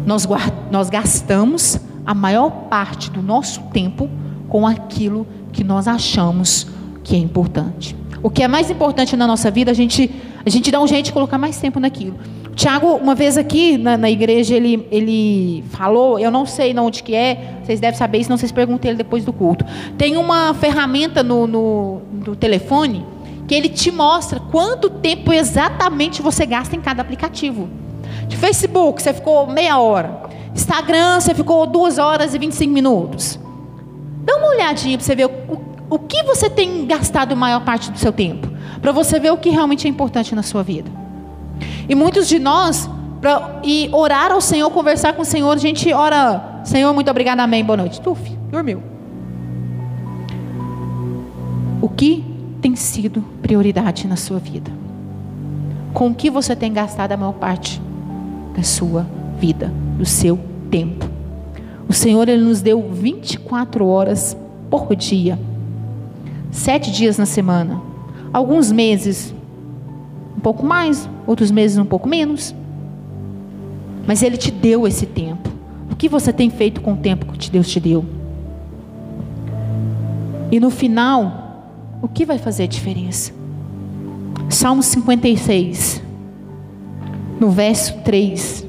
Nós, 0.07 0.27
nós 0.71 0.91
gastamos 0.91 1.81
a 2.05 2.15
maior 2.15 2.51
parte 2.69 3.11
do 3.11 3.23
nosso 3.23 3.61
tempo 3.73 4.09
com 4.49 4.67
aquilo 4.67 5.27
que 5.53 5.65
nós 5.65 5.89
achamos 5.89 6.67
que 7.03 7.17
é 7.17 7.19
importante. 7.19 7.97
O 8.23 8.31
que 8.31 8.43
é 8.43 8.49
mais 8.49 8.71
importante 8.71 9.17
na 9.17 9.27
nossa 9.27 9.51
vida, 9.51 9.71
a 9.71 9.75
gente, 9.75 10.15
a 10.45 10.51
gente 10.51 10.71
dá 10.71 10.81
um 10.81 10.87
jeito 10.87 11.07
de 11.07 11.13
colocar 11.13 11.39
mais 11.39 11.59
tempo 11.59 11.79
naquilo. 11.79 12.17
O 12.51 12.55
Tiago, 12.55 12.97
uma 12.97 13.15
vez 13.15 13.39
aqui 13.39 13.79
na, 13.79 13.97
na, 13.97 14.11
igreja, 14.11 14.55
ele, 14.55 14.87
ele 14.91 15.65
falou, 15.71 16.19
eu 16.19 16.31
não 16.31 16.45
sei 16.45 16.79
onde 16.79 17.03
que 17.03 17.15
é, 17.15 17.59
vocês 17.63 17.81
devem 17.81 17.97
saber 17.97 18.19
isso, 18.19 18.29
não 18.29 18.37
vocês 18.37 18.53
perguntem 18.53 18.91
ele 18.91 18.99
depois 18.99 19.25
do 19.25 19.33
culto. 19.33 19.65
Tem 19.97 20.17
uma 20.17 20.53
ferramenta 20.53 21.23
no, 21.23 21.47
no, 21.47 22.03
no 22.13 22.37
telefone 22.37 23.07
que 23.49 23.55
ele 23.55 23.69
te 23.69 23.91
mostra 23.91 24.39
quanto 24.39 24.91
tempo 24.91 25.33
exatamente 25.33 26.21
você 26.21 26.45
gasta 26.45 26.77
em 26.77 26.81
cada 26.81 27.03
aplicativo. 27.03 27.69
De 28.29 28.37
Facebook, 28.37 29.03
você 29.03 29.13
ficou 29.13 29.47
meia 29.47 29.79
hora. 29.79 30.23
Instagram, 30.55 31.21
você 31.21 31.35
ficou 31.35 31.67
duas 31.67 31.99
horas 31.99 32.35
e 32.35 32.39
25 32.39 32.73
minutos. 32.73 33.39
Dá 34.25 34.37
uma 34.37 34.49
olhadinha 34.49 34.97
para 34.99 35.05
você 35.05 35.15
ver 35.15 35.27
o, 35.27 35.72
o 35.93 35.99
que 35.99 36.23
você 36.23 36.49
tem 36.49 36.87
gastado 36.87 37.33
a 37.33 37.37
maior 37.37 37.63
parte 37.67 37.91
do 37.91 37.99
seu 37.99 38.11
tempo. 38.11 38.49
Para 38.81 38.93
você 38.93 39.21
ver 39.21 39.31
o 39.31 39.37
que 39.37 39.51
realmente 39.51 39.87
é 39.87 39.91
importante 39.91 40.35
na 40.35 40.43
sua 40.43 40.63
vida. 40.63 40.91
E 41.87 41.95
muitos 41.95 42.27
de 42.27 42.39
nós, 42.39 42.89
para 43.21 43.61
orar 43.93 44.33
ao 44.33 44.41
Senhor, 44.41 44.71
conversar 44.71 45.13
com 45.13 45.21
o 45.21 45.25
Senhor, 45.25 45.53
a 45.53 45.59
gente 45.59 45.93
ora, 45.93 46.63
Senhor, 46.65 46.95
muito 46.95 47.11
obrigado, 47.11 47.41
amém, 47.41 47.63
boa 47.63 47.77
noite. 47.77 48.01
Tuf, 48.01 48.23
dormiu. 48.51 48.83
O 51.83 51.91
que 51.91 52.25
tem 52.63 52.75
sido 52.75 53.23
prioridade 53.43 54.09
na 54.09 54.17
sua 54.17 54.39
vida? 54.39 54.71
Com 55.93 56.09
o 56.09 56.15
que 56.15 56.31
você 56.31 56.57
tem 56.57 56.73
gastado 56.73 57.13
a 57.13 57.19
maior 57.19 57.35
parte 57.35 57.83
da 58.57 58.63
sua 58.63 59.07
vida, 59.39 59.71
do 59.99 60.07
seu 60.07 60.41
tempo? 60.71 61.05
O 61.87 61.93
Senhor 61.93 62.27
ele 62.31 62.43
nos 62.43 62.63
deu 62.63 62.81
24 62.91 63.87
horas 63.87 64.35
por 64.71 64.97
dia, 64.97 65.39
sete 66.53 66.93
dias 66.93 67.19
na 67.19 67.27
semana, 67.27 67.81
alguns 68.33 68.71
meses 68.71 69.35
um 70.37 70.41
pouco 70.41 70.65
mais, 70.65 71.09
outros 71.27 71.51
meses 71.51 71.79
um 71.79 71.85
pouco 71.85 72.09
menos. 72.09 72.55
Mas 74.07 74.23
Ele 74.23 74.37
te 74.37 74.51
deu 74.51 74.87
esse 74.87 75.07
tempo. 75.07 75.51
O 75.91 75.97
que 75.97 76.09
você 76.09 76.33
tem 76.33 76.51
feito 76.51 76.81
com 76.81 76.93
o 76.93 76.97
tempo 76.97 77.27
que 77.33 77.51
Deus 77.51 77.69
te 77.69 77.81
deu? 77.81 78.05
E 80.51 80.61
no 80.61 80.71
final, 80.71 81.65
o 82.03 82.09
que 82.09 82.27
vai 82.27 82.39
fazer 82.39 82.65
a 82.65 82.67
diferença? 82.67 83.33
Salmo 84.51 84.83
56, 84.83 86.03
no 87.41 87.51
verso 87.51 87.95
3. 88.05 88.67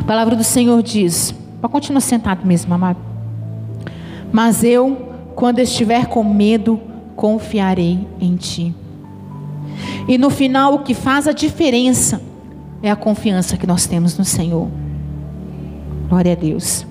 A 0.00 0.04
palavra 0.04 0.34
do 0.34 0.44
Senhor 0.44 0.82
diz: 0.82 1.32
Pode 1.60 1.72
continuar 1.72 2.00
sentado 2.00 2.46
mesmo, 2.46 2.74
amado. 2.74 3.13
Mas 4.34 4.64
eu, 4.64 4.96
quando 5.36 5.60
estiver 5.60 6.06
com 6.06 6.24
medo, 6.24 6.80
confiarei 7.14 8.04
em 8.20 8.34
ti. 8.34 8.74
E 10.08 10.18
no 10.18 10.28
final, 10.28 10.74
o 10.74 10.78
que 10.80 10.92
faz 10.92 11.28
a 11.28 11.32
diferença 11.32 12.20
é 12.82 12.90
a 12.90 12.96
confiança 12.96 13.56
que 13.56 13.64
nós 13.64 13.86
temos 13.86 14.18
no 14.18 14.24
Senhor. 14.24 14.66
Glória 16.08 16.32
a 16.32 16.34
Deus. 16.34 16.84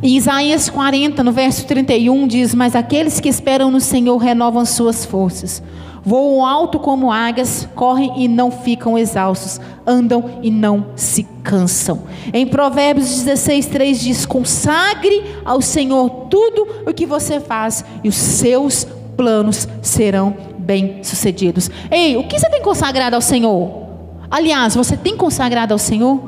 Em 0.00 0.16
Isaías 0.16 0.70
40, 0.70 1.20
no 1.24 1.32
verso 1.32 1.66
31, 1.66 2.28
diz: 2.28 2.54
Mas 2.54 2.76
aqueles 2.76 3.18
que 3.18 3.28
esperam 3.28 3.68
no 3.68 3.80
Senhor 3.80 4.16
renovam 4.16 4.64
suas 4.64 5.04
forças, 5.04 5.60
voam 6.06 6.46
alto 6.46 6.78
como 6.78 7.10
águias, 7.10 7.68
correm 7.74 8.12
e 8.16 8.28
não 8.28 8.52
ficam 8.52 8.96
exaustos, 8.96 9.60
andam 9.84 10.38
e 10.40 10.52
não 10.52 10.86
se 10.94 11.24
cansam. 11.42 12.04
Em 12.32 12.46
Provérbios 12.46 13.08
16, 13.24 13.66
3 13.66 14.00
diz: 14.00 14.24
Consagre 14.24 15.24
ao 15.44 15.60
Senhor 15.60 16.08
tudo 16.30 16.68
o 16.86 16.94
que 16.94 17.04
você 17.04 17.40
faz, 17.40 17.84
e 18.04 18.08
os 18.08 18.14
seus 18.14 18.86
planos 19.16 19.66
serão 19.82 20.36
bem-sucedidos. 20.58 21.68
Ei, 21.90 22.16
o 22.16 22.28
que 22.28 22.38
você 22.38 22.48
tem 22.50 22.62
consagrado 22.62 23.16
ao 23.16 23.22
Senhor? 23.22 23.86
Aliás, 24.30 24.76
você 24.76 24.96
tem 24.96 25.16
consagrado 25.16 25.72
ao 25.72 25.78
Senhor? 25.78 26.20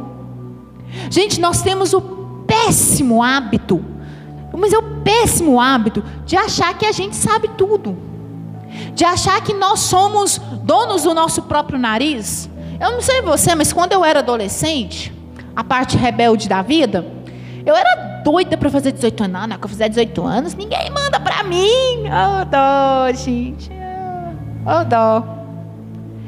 Gente, 1.08 1.40
nós 1.40 1.62
temos 1.62 1.92
o 1.92 2.00
péssimo 2.46 3.22
hábito, 3.22 3.84
mas 4.56 4.72
é 4.72 4.78
o 4.78 5.02
péssimo 5.04 5.60
hábito 5.60 6.02
de 6.26 6.36
achar 6.36 6.76
que 6.76 6.86
a 6.86 6.90
gente 6.90 7.14
sabe 7.14 7.48
tudo, 7.56 8.07
de 8.94 9.04
achar 9.04 9.40
que 9.42 9.54
nós 9.54 9.80
somos 9.80 10.38
donos 10.62 11.02
do 11.02 11.14
nosso 11.14 11.42
próprio 11.42 11.78
nariz. 11.78 12.48
Eu 12.80 12.92
não 12.92 13.00
sei 13.00 13.22
você, 13.22 13.54
mas 13.54 13.72
quando 13.72 13.92
eu 13.92 14.04
era 14.04 14.20
adolescente, 14.20 15.12
a 15.54 15.64
parte 15.64 15.96
rebelde 15.96 16.48
da 16.48 16.62
vida, 16.62 17.04
eu 17.66 17.74
era 17.74 18.22
doida 18.22 18.56
para 18.56 18.70
fazer 18.70 18.92
18 18.92 19.24
anos. 19.24 19.40
Não, 19.40 19.46
não, 19.46 19.58
que 19.58 19.64
eu 19.64 19.68
fizer 19.68 19.88
18 19.88 20.24
anos, 20.24 20.54
ninguém 20.54 20.90
manda 20.90 21.18
para 21.18 21.42
mim. 21.42 22.04
Oh, 22.06 22.44
dó, 22.44 23.12
gente. 23.12 23.70
Oh, 24.64 24.84
dó. 24.84 25.24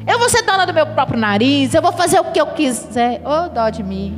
Eu 0.05 0.19
vou 0.19 0.29
ser 0.29 0.41
dona 0.43 0.65
do 0.65 0.73
meu 0.73 0.85
próprio 0.87 1.19
nariz. 1.19 1.73
Eu 1.73 1.81
vou 1.81 1.93
fazer 1.93 2.19
o 2.19 2.25
que 2.25 2.41
eu 2.41 2.47
quiser. 2.47 3.21
Oh, 3.23 3.49
dó 3.49 3.69
de 3.69 3.83
mim. 3.83 4.17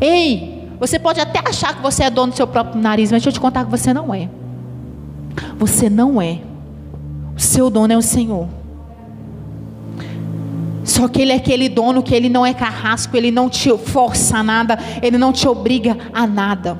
Ei, 0.00 0.68
você 0.78 0.98
pode 0.98 1.20
até 1.20 1.40
achar 1.46 1.74
que 1.74 1.82
você 1.82 2.04
é 2.04 2.10
dono 2.10 2.32
do 2.32 2.36
seu 2.36 2.46
próprio 2.46 2.80
nariz, 2.80 3.10
mas 3.10 3.22
deixa 3.22 3.28
eu 3.28 3.32
te 3.32 3.40
contar 3.40 3.64
que 3.64 3.70
você 3.70 3.92
não 3.92 4.14
é. 4.14 4.28
Você 5.58 5.90
não 5.90 6.20
é. 6.20 6.38
Seu 7.40 7.70
dono 7.70 7.90
é 7.90 7.96
o 7.96 8.02
Senhor. 8.02 8.46
Só 10.84 11.08
que 11.08 11.22
ele 11.22 11.32
é 11.32 11.36
aquele 11.36 11.70
dono 11.70 12.02
que 12.02 12.14
ele 12.14 12.28
não 12.28 12.44
é 12.44 12.52
carrasco, 12.52 13.16
ele 13.16 13.30
não 13.30 13.48
te 13.48 13.74
força 13.78 14.36
a 14.36 14.42
nada, 14.42 14.78
ele 15.00 15.16
não 15.16 15.32
te 15.32 15.48
obriga 15.48 15.96
a 16.12 16.26
nada. 16.26 16.78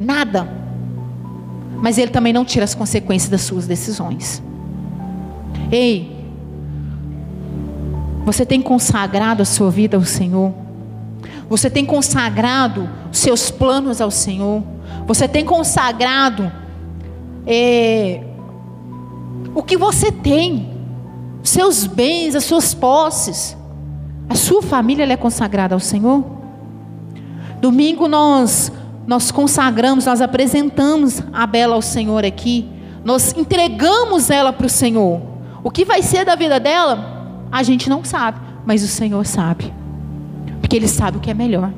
Nada. 0.00 0.50
Mas 1.76 1.98
ele 1.98 2.10
também 2.10 2.32
não 2.32 2.44
tira 2.44 2.64
as 2.64 2.74
consequências 2.74 3.30
das 3.30 3.42
suas 3.42 3.68
decisões. 3.68 4.42
Ei, 5.70 6.16
você 8.24 8.44
tem 8.44 8.60
consagrado 8.60 9.40
a 9.40 9.44
sua 9.44 9.70
vida 9.70 9.96
ao 9.96 10.04
Senhor? 10.04 10.52
Você 11.48 11.70
tem 11.70 11.86
consagrado 11.86 12.90
os 13.12 13.18
seus 13.18 13.52
planos 13.52 14.00
ao 14.00 14.10
Senhor? 14.10 14.64
Você 15.06 15.28
tem 15.28 15.44
consagrado 15.44 16.50
é, 17.46 18.24
o 19.56 19.62
que 19.64 19.76
você 19.76 20.12
tem? 20.12 20.76
seus 21.46 21.86
bens, 21.86 22.34
as 22.34 22.44
suas 22.44 22.74
posses. 22.74 23.56
A 24.28 24.34
sua 24.34 24.60
família 24.62 25.04
é 25.04 25.16
consagrada 25.16 25.74
ao 25.74 25.80
Senhor? 25.80 26.24
Domingo 27.60 28.08
nós 28.08 28.72
nós 29.06 29.30
consagramos, 29.30 30.04
nós 30.04 30.20
apresentamos 30.20 31.22
a 31.32 31.46
Bela 31.46 31.76
ao 31.76 31.82
Senhor 31.82 32.24
aqui. 32.24 32.68
Nós 33.04 33.32
entregamos 33.36 34.30
ela 34.30 34.52
para 34.52 34.66
o 34.66 34.70
Senhor. 34.70 35.22
O 35.62 35.70
que 35.70 35.84
vai 35.84 36.02
ser 36.02 36.24
da 36.24 36.34
vida 36.34 36.58
dela? 36.58 37.46
A 37.52 37.62
gente 37.62 37.88
não 37.88 38.02
sabe, 38.02 38.40
mas 38.66 38.82
o 38.82 38.88
Senhor 38.88 39.24
sabe. 39.24 39.72
Porque 40.60 40.74
Ele 40.74 40.88
sabe 40.88 41.18
o 41.18 41.20
que 41.20 41.30
é 41.30 41.34
melhor. 41.34 41.70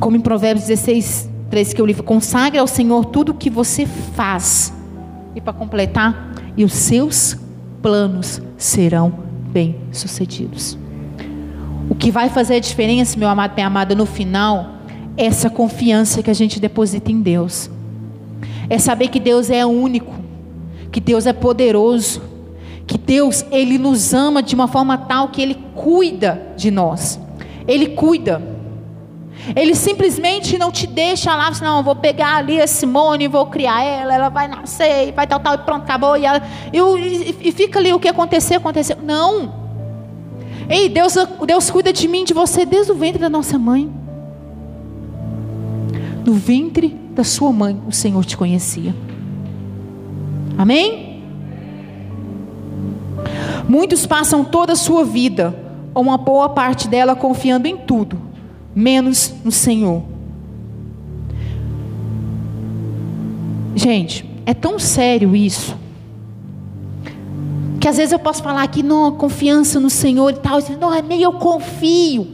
Como 0.00 0.16
em 0.16 0.20
Provérbios 0.20 0.66
16, 0.66 1.28
3 1.50 1.72
que 1.72 1.80
eu 1.80 1.86
li, 1.86 1.94
consagre 1.94 2.58
ao 2.58 2.66
Senhor 2.66 3.04
tudo 3.06 3.30
o 3.30 3.34
que 3.34 3.48
você 3.48 3.86
faz 3.86 4.72
e 5.34 5.40
para 5.40 5.52
completar, 5.52 6.34
e 6.56 6.64
os 6.64 6.72
seus 6.72 7.36
planos 7.82 8.40
serão 8.56 9.12
bem-sucedidos. 9.52 10.78
O 11.90 11.94
que 11.94 12.10
vai 12.10 12.28
fazer 12.30 12.56
a 12.56 12.58
diferença, 12.58 13.18
meu 13.18 13.28
amado, 13.28 13.54
minha 13.54 13.66
amada, 13.66 13.94
no 13.94 14.06
final, 14.06 14.76
é 15.16 15.26
essa 15.26 15.48
confiança 15.50 16.22
que 16.22 16.30
a 16.30 16.34
gente 16.34 16.58
deposita 16.58 17.12
em 17.12 17.20
Deus. 17.20 17.70
É 18.68 18.78
saber 18.78 19.08
que 19.08 19.20
Deus 19.20 19.50
é 19.50 19.64
único, 19.64 20.14
que 20.90 21.00
Deus 21.00 21.26
é 21.26 21.32
poderoso, 21.32 22.22
que 22.86 22.96
Deus, 22.96 23.44
Ele 23.50 23.78
nos 23.78 24.14
ama 24.14 24.42
de 24.42 24.54
uma 24.54 24.66
forma 24.66 24.96
tal 24.96 25.28
que 25.28 25.42
Ele 25.42 25.56
cuida 25.74 26.54
de 26.56 26.70
nós. 26.70 27.20
Ele 27.68 27.88
cuida. 27.88 28.55
Ele 29.54 29.74
simplesmente 29.74 30.58
não 30.58 30.72
te 30.72 30.86
deixa 30.86 31.34
lá, 31.34 31.48
assim, 31.48 31.62
não, 31.62 31.82
vou 31.82 31.94
pegar 31.94 32.36
ali 32.36 32.60
a 32.60 32.66
Simone, 32.66 33.28
vou 33.28 33.46
criar 33.46 33.84
ela, 33.84 34.14
ela 34.14 34.28
vai 34.28 34.48
nascer, 34.48 35.12
vai 35.12 35.26
tal, 35.26 35.38
tal, 35.38 35.54
e 35.54 35.58
pronto, 35.58 35.82
acabou. 35.82 36.16
E, 36.16 36.24
ela, 36.24 36.42
e, 36.72 36.78
e, 36.78 37.36
e 37.48 37.52
fica 37.52 37.78
ali 37.78 37.92
o 37.92 38.00
que 38.00 38.08
aconteceu, 38.08 38.56
aconteceu. 38.56 38.96
Não. 39.02 39.66
Ei, 40.68 40.88
Deus, 40.88 41.14
Deus 41.46 41.70
cuida 41.70 41.92
de 41.92 42.08
mim, 42.08 42.24
de 42.24 42.34
você, 42.34 42.64
desde 42.66 42.90
o 42.90 42.96
ventre 42.96 43.20
da 43.20 43.28
nossa 43.28 43.56
mãe. 43.56 43.88
No 46.24 46.32
ventre 46.32 46.88
da 47.12 47.22
sua 47.22 47.52
mãe, 47.52 47.80
o 47.86 47.92
Senhor 47.92 48.24
te 48.24 48.36
conhecia. 48.36 48.92
Amém? 50.58 51.22
Muitos 53.68 54.06
passam 54.06 54.42
toda 54.44 54.72
a 54.72 54.76
sua 54.76 55.04
vida, 55.04 55.56
ou 55.94 56.02
uma 56.02 56.18
boa 56.18 56.48
parte 56.48 56.88
dela, 56.88 57.14
confiando 57.14 57.68
em 57.68 57.76
tudo 57.76 58.26
menos 58.76 59.32
no 59.42 59.50
Senhor. 59.50 60.02
Gente, 63.74 64.28
é 64.44 64.52
tão 64.52 64.78
sério 64.78 65.34
isso. 65.34 65.74
Que 67.80 67.88
às 67.88 67.96
vezes 67.96 68.12
eu 68.12 68.18
posso 68.18 68.42
falar 68.42 68.62
aqui, 68.62 68.82
não, 68.82 69.12
confiança 69.12 69.80
no 69.80 69.88
Senhor 69.88 70.30
e 70.30 70.34
tal. 70.34 70.58
Não, 70.78 70.92
é 70.92 71.00
nem 71.00 71.22
eu 71.22 71.32
confio. 71.32 72.28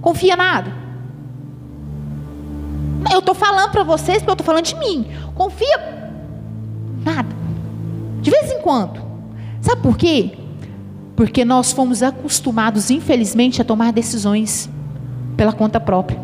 Confia 0.00 0.36
nada. 0.36 0.72
Eu 3.12 3.18
estou 3.18 3.34
falando 3.34 3.72
para 3.72 3.82
vocês 3.82 4.18
porque 4.18 4.30
eu 4.30 4.34
estou 4.34 4.46
falando 4.46 4.64
de 4.64 4.76
mim. 4.76 5.08
Confia 5.34 5.78
nada. 7.04 7.28
De 8.20 8.30
vez 8.30 8.50
em 8.52 8.60
quando. 8.60 9.00
Sabe 9.60 9.82
por 9.82 9.96
quê? 9.96 10.38
Porque 11.16 11.44
nós 11.44 11.72
fomos 11.72 12.02
acostumados, 12.02 12.90
infelizmente, 12.90 13.60
a 13.60 13.64
tomar 13.64 13.92
decisões 13.92 14.70
pela 15.38 15.52
conta 15.52 15.78
própria. 15.78 16.18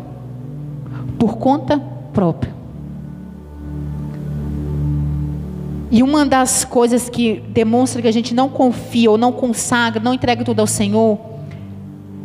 Por 1.17 1.37
conta 1.37 1.81
própria. 2.13 2.53
E 5.89 6.03
uma 6.03 6.25
das 6.25 6.65
coisas 6.65 7.09
que 7.09 7.41
demonstra 7.49 8.01
que 8.01 8.07
a 8.09 8.11
gente 8.11 8.33
não 8.33 8.49
confia 8.49 9.09
ou 9.09 9.17
não 9.17 9.31
consagra, 9.31 10.03
não 10.03 10.13
entrega 10.13 10.43
tudo 10.43 10.59
ao 10.59 10.67
Senhor, 10.67 11.17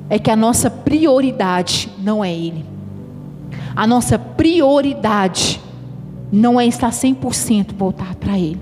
é 0.09 0.19
que 0.19 0.31
a 0.31 0.35
nossa 0.35 0.69
prioridade 0.69 1.89
não 1.97 2.25
é 2.25 2.35
Ele. 2.35 2.65
A 3.77 3.87
nossa 3.87 4.19
prioridade 4.19 5.61
não 6.33 6.61
é 6.61 6.67
estar 6.67 6.91
100% 6.91 7.73
voltado 7.79 8.17
para 8.17 8.37
Ele. 8.37 8.61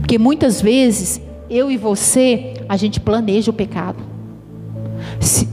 Porque 0.00 0.18
muitas 0.18 0.60
vezes, 0.60 1.18
eu 1.48 1.70
e 1.70 1.78
você, 1.78 2.52
a 2.68 2.76
gente 2.76 3.00
planeja 3.00 3.50
o 3.50 3.54
pecado. 3.54 4.02
Se, 5.18 5.48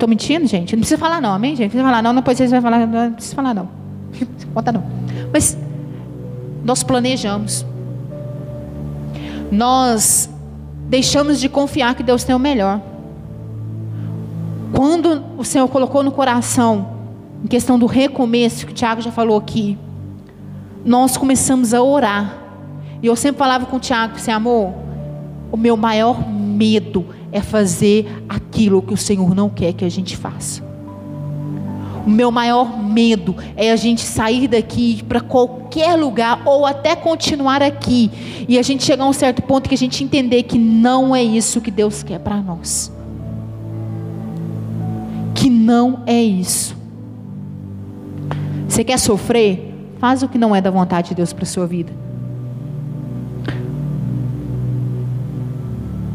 estou 0.00 0.08
mentindo, 0.08 0.46
gente? 0.46 0.74
Não 0.74 0.80
precisa 0.80 0.98
falar 0.98 1.20
não, 1.20 1.32
amém, 1.32 1.50
gente? 1.50 1.66
Não 1.66 1.70
precisa 1.70 1.84
falar 1.84 2.02
não, 2.02 2.14
depois 2.14 2.36
vocês 2.36 2.50
vão 2.50 2.62
falar, 2.62 2.86
não 2.86 3.12
precisa 3.12 3.36
falar 3.36 3.54
não. 3.54 3.68
Conta 4.54 4.72
não. 4.72 4.82
Mas 5.32 5.56
nós 6.64 6.82
planejamos. 6.82 7.66
Nós 9.52 10.30
deixamos 10.88 11.38
de 11.38 11.48
confiar 11.48 11.94
que 11.94 12.02
Deus 12.02 12.24
tem 12.24 12.34
o 12.34 12.38
melhor. 12.38 12.80
Quando 14.72 15.22
o 15.36 15.44
Senhor 15.44 15.68
colocou 15.68 16.02
no 16.02 16.12
coração, 16.12 16.88
em 17.44 17.48
questão 17.48 17.78
do 17.78 17.86
recomeço, 17.86 18.66
que 18.66 18.72
o 18.72 18.74
Tiago 18.74 19.02
já 19.02 19.10
falou 19.10 19.36
aqui, 19.36 19.76
nós 20.84 21.16
começamos 21.16 21.74
a 21.74 21.82
orar. 21.82 22.36
E 23.02 23.06
eu 23.06 23.16
sempre 23.16 23.38
falava 23.38 23.66
com 23.66 23.76
o 23.76 23.80
Tiago, 23.80 24.16
assim, 24.16 24.30
amor, 24.30 24.72
o 25.50 25.56
meu 25.56 25.76
maior 25.76 26.26
medo 26.28 27.19
é 27.32 27.40
fazer 27.40 28.24
aquilo 28.28 28.82
que 28.82 28.94
o 28.94 28.96
Senhor 28.96 29.34
não 29.34 29.48
quer 29.48 29.72
que 29.72 29.84
a 29.84 29.88
gente 29.88 30.16
faça. 30.16 30.62
O 32.06 32.10
meu 32.10 32.30
maior 32.30 32.82
medo 32.82 33.36
é 33.56 33.70
a 33.70 33.76
gente 33.76 34.00
sair 34.00 34.48
daqui 34.48 35.02
para 35.02 35.20
qualquer 35.20 35.96
lugar 35.96 36.42
ou 36.46 36.64
até 36.64 36.96
continuar 36.96 37.62
aqui 37.62 38.10
e 38.48 38.58
a 38.58 38.62
gente 38.62 38.82
chegar 38.84 39.04
a 39.04 39.08
um 39.08 39.12
certo 39.12 39.42
ponto 39.42 39.68
que 39.68 39.74
a 39.74 39.78
gente 39.78 40.02
entender 40.02 40.44
que 40.44 40.58
não 40.58 41.14
é 41.14 41.22
isso 41.22 41.60
que 41.60 41.70
Deus 41.70 42.02
quer 42.02 42.18
para 42.18 42.36
nós. 42.36 42.90
Que 45.34 45.50
não 45.50 46.02
é 46.06 46.20
isso. 46.20 46.74
Você 48.66 48.82
quer 48.82 48.98
sofrer? 48.98 49.74
Faz 49.98 50.22
o 50.22 50.28
que 50.28 50.38
não 50.38 50.56
é 50.56 50.60
da 50.60 50.70
vontade 50.70 51.10
de 51.10 51.14
Deus 51.16 51.32
para 51.32 51.44
sua 51.44 51.66
vida. 51.66 51.92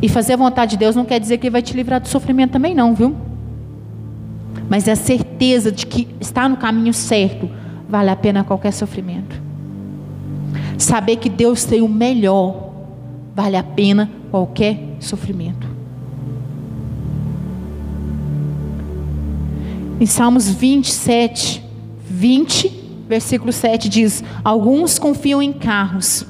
E 0.05 0.07
fazer 0.07 0.33
a 0.33 0.37
vontade 0.37 0.69
de 0.73 0.77
Deus 0.77 0.95
não 0.95 1.03
quer 1.03 1.19
dizer 1.19 1.39
que 1.39 1.47
Ele 1.47 1.51
vai 1.51 1.63
te 1.63 1.75
livrar 1.75 1.99
do 1.99 2.07
sofrimento 2.07 2.51
também, 2.51 2.75
não, 2.75 2.93
viu? 2.93 3.15
Mas 4.69 4.87
é 4.87 4.91
a 4.91 4.95
certeza 4.95 5.71
de 5.71 5.87
que 5.87 6.07
está 6.21 6.47
no 6.47 6.57
caminho 6.57 6.93
certo 6.93 7.49
vale 7.89 8.11
a 8.11 8.15
pena 8.15 8.43
qualquer 8.43 8.71
sofrimento. 8.71 9.41
Saber 10.77 11.15
que 11.15 11.27
Deus 11.27 11.65
tem 11.65 11.81
o 11.81 11.89
melhor 11.89 12.69
vale 13.35 13.57
a 13.57 13.63
pena 13.63 14.07
qualquer 14.29 14.79
sofrimento. 14.99 15.67
Em 19.99 20.05
Salmos 20.05 20.47
27, 20.47 21.63
20, 22.07 23.05
versículo 23.09 23.51
7 23.51 23.89
diz: 23.89 24.23
Alguns 24.43 24.99
confiam 24.99 25.41
em 25.41 25.51
carros 25.51 26.23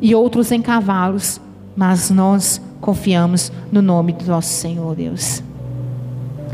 e 0.00 0.14
outros 0.14 0.50
em 0.50 0.62
cavalos, 0.62 1.38
mas 1.76 2.08
nós 2.08 2.62
confiamos 2.84 3.50
no 3.72 3.80
nome 3.80 4.12
do 4.12 4.26
nosso 4.26 4.50
Senhor 4.50 4.94
Deus. 4.94 5.42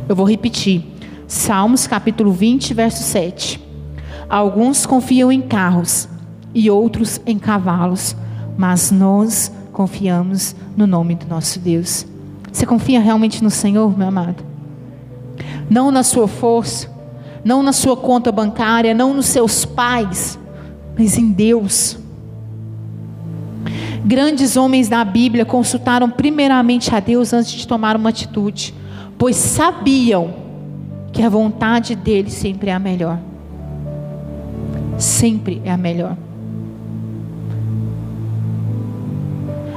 Eu 0.09 0.15
vou 0.15 0.25
repetir. 0.25 0.87
Salmos 1.27 1.89
capítulo 1.89 2.31
20, 2.31 2.73
verso 2.73 3.03
7. 3.03 3.61
Alguns 4.29 4.87
confiam 4.87 5.33
em 5.33 5.43
carros 5.43 6.09
e 6.55 6.71
outros 6.71 7.21
em 7.27 7.37
cavalos, 7.37 8.15
mas 8.57 8.93
nós 8.93 9.51
confiamos 9.73 10.55
no 10.77 10.87
nome 10.87 11.17
do 11.17 11.27
nosso 11.27 11.59
Deus. 11.59 12.07
Você 12.53 12.65
confia 12.65 13.01
realmente 13.01 13.43
no 13.43 13.51
Senhor, 13.51 13.99
meu 13.99 14.07
amado? 14.07 14.45
Não 15.69 15.91
na 15.91 16.05
sua 16.05 16.29
força, 16.29 16.89
não 17.45 17.61
na 17.61 17.73
sua 17.73 17.97
conta 17.97 18.31
bancária, 18.31 18.95
não 18.95 19.15
nos 19.15 19.27
seus 19.27 19.65
pais, 19.65 20.39
mas 20.97 21.19
em 21.19 21.33
Deus. 21.33 21.99
Grandes 24.05 24.57
homens 24.57 24.89
da 24.89 25.05
Bíblia 25.05 25.45
consultaram 25.45 26.09
primeiramente 26.09 26.95
a 26.95 27.01
Deus 27.01 27.33
antes 27.33 27.53
de 27.53 27.67
tomar 27.67 27.97
uma 27.97 28.09
atitude, 28.09 28.75
pois 29.19 29.37
sabiam 29.37 30.35
que 31.13 31.23
a 31.23 31.29
vontade 31.29 31.95
dele 31.95 32.31
sempre 32.31 32.71
é 32.71 32.75
a 32.75 32.79
melhor. 32.79 33.19
Sempre 34.97 35.61
é 35.65 35.71
a 35.71 35.77
melhor. 35.77 36.17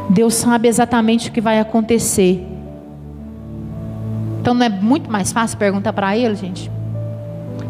Deus 0.09 0.35
sabe 0.35 0.67
exatamente 0.67 1.29
o 1.29 1.31
que 1.31 1.41
vai 1.41 1.59
acontecer. 1.59 2.45
Então 4.39 4.53
não 4.53 4.65
é 4.65 4.69
muito 4.69 5.09
mais 5.11 5.31
fácil 5.31 5.57
perguntar 5.57 5.91
para 5.91 6.15
ele, 6.17 6.35
gente? 6.35 6.69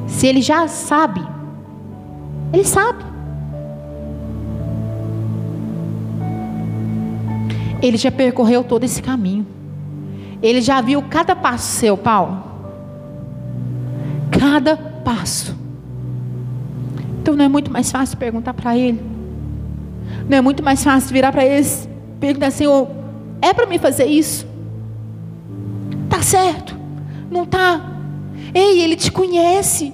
Se 0.07 0.27
ele 0.27 0.41
já 0.41 0.67
sabe, 0.67 1.21
ele 2.51 2.65
sabe. 2.65 3.12
Ele 7.83 7.97
já 7.97 8.09
percorreu 8.09 8.63
todo 8.63 8.85
esse 8.85 9.01
caminho. 9.01 9.45
Ele 10.41 10.61
já 10.61 10.79
viu 10.79 11.01
cada 11.01 11.35
passo 11.35 11.79
seu, 11.79 11.97
Paulo. 11.97 12.41
Cada 14.31 14.77
passo. 14.77 15.53
Então 17.21 17.35
não 17.35 17.43
é 17.43 17.49
muito 17.49 17.69
mais 17.69 17.91
fácil 17.91 18.17
perguntar 18.17 18.53
para 18.53 18.77
ele. 18.77 19.01
Não 20.29 20.37
é 20.37 20.41
muito 20.41 20.63
mais 20.63 20.81
fácil 20.81 21.11
virar 21.11 21.33
para 21.33 21.43
ele 21.43 21.65
e 21.65 22.19
perguntar 22.21 22.51
oh, 22.69 22.87
é 23.41 23.53
para 23.53 23.65
mim 23.65 23.77
fazer 23.77 24.05
isso? 24.05 24.47
Tá 26.09 26.21
certo? 26.21 26.77
Não 27.29 27.45
tá? 27.45 27.81
Ei, 28.53 28.81
ele 28.81 28.95
te 28.95 29.11
conhece. 29.11 29.93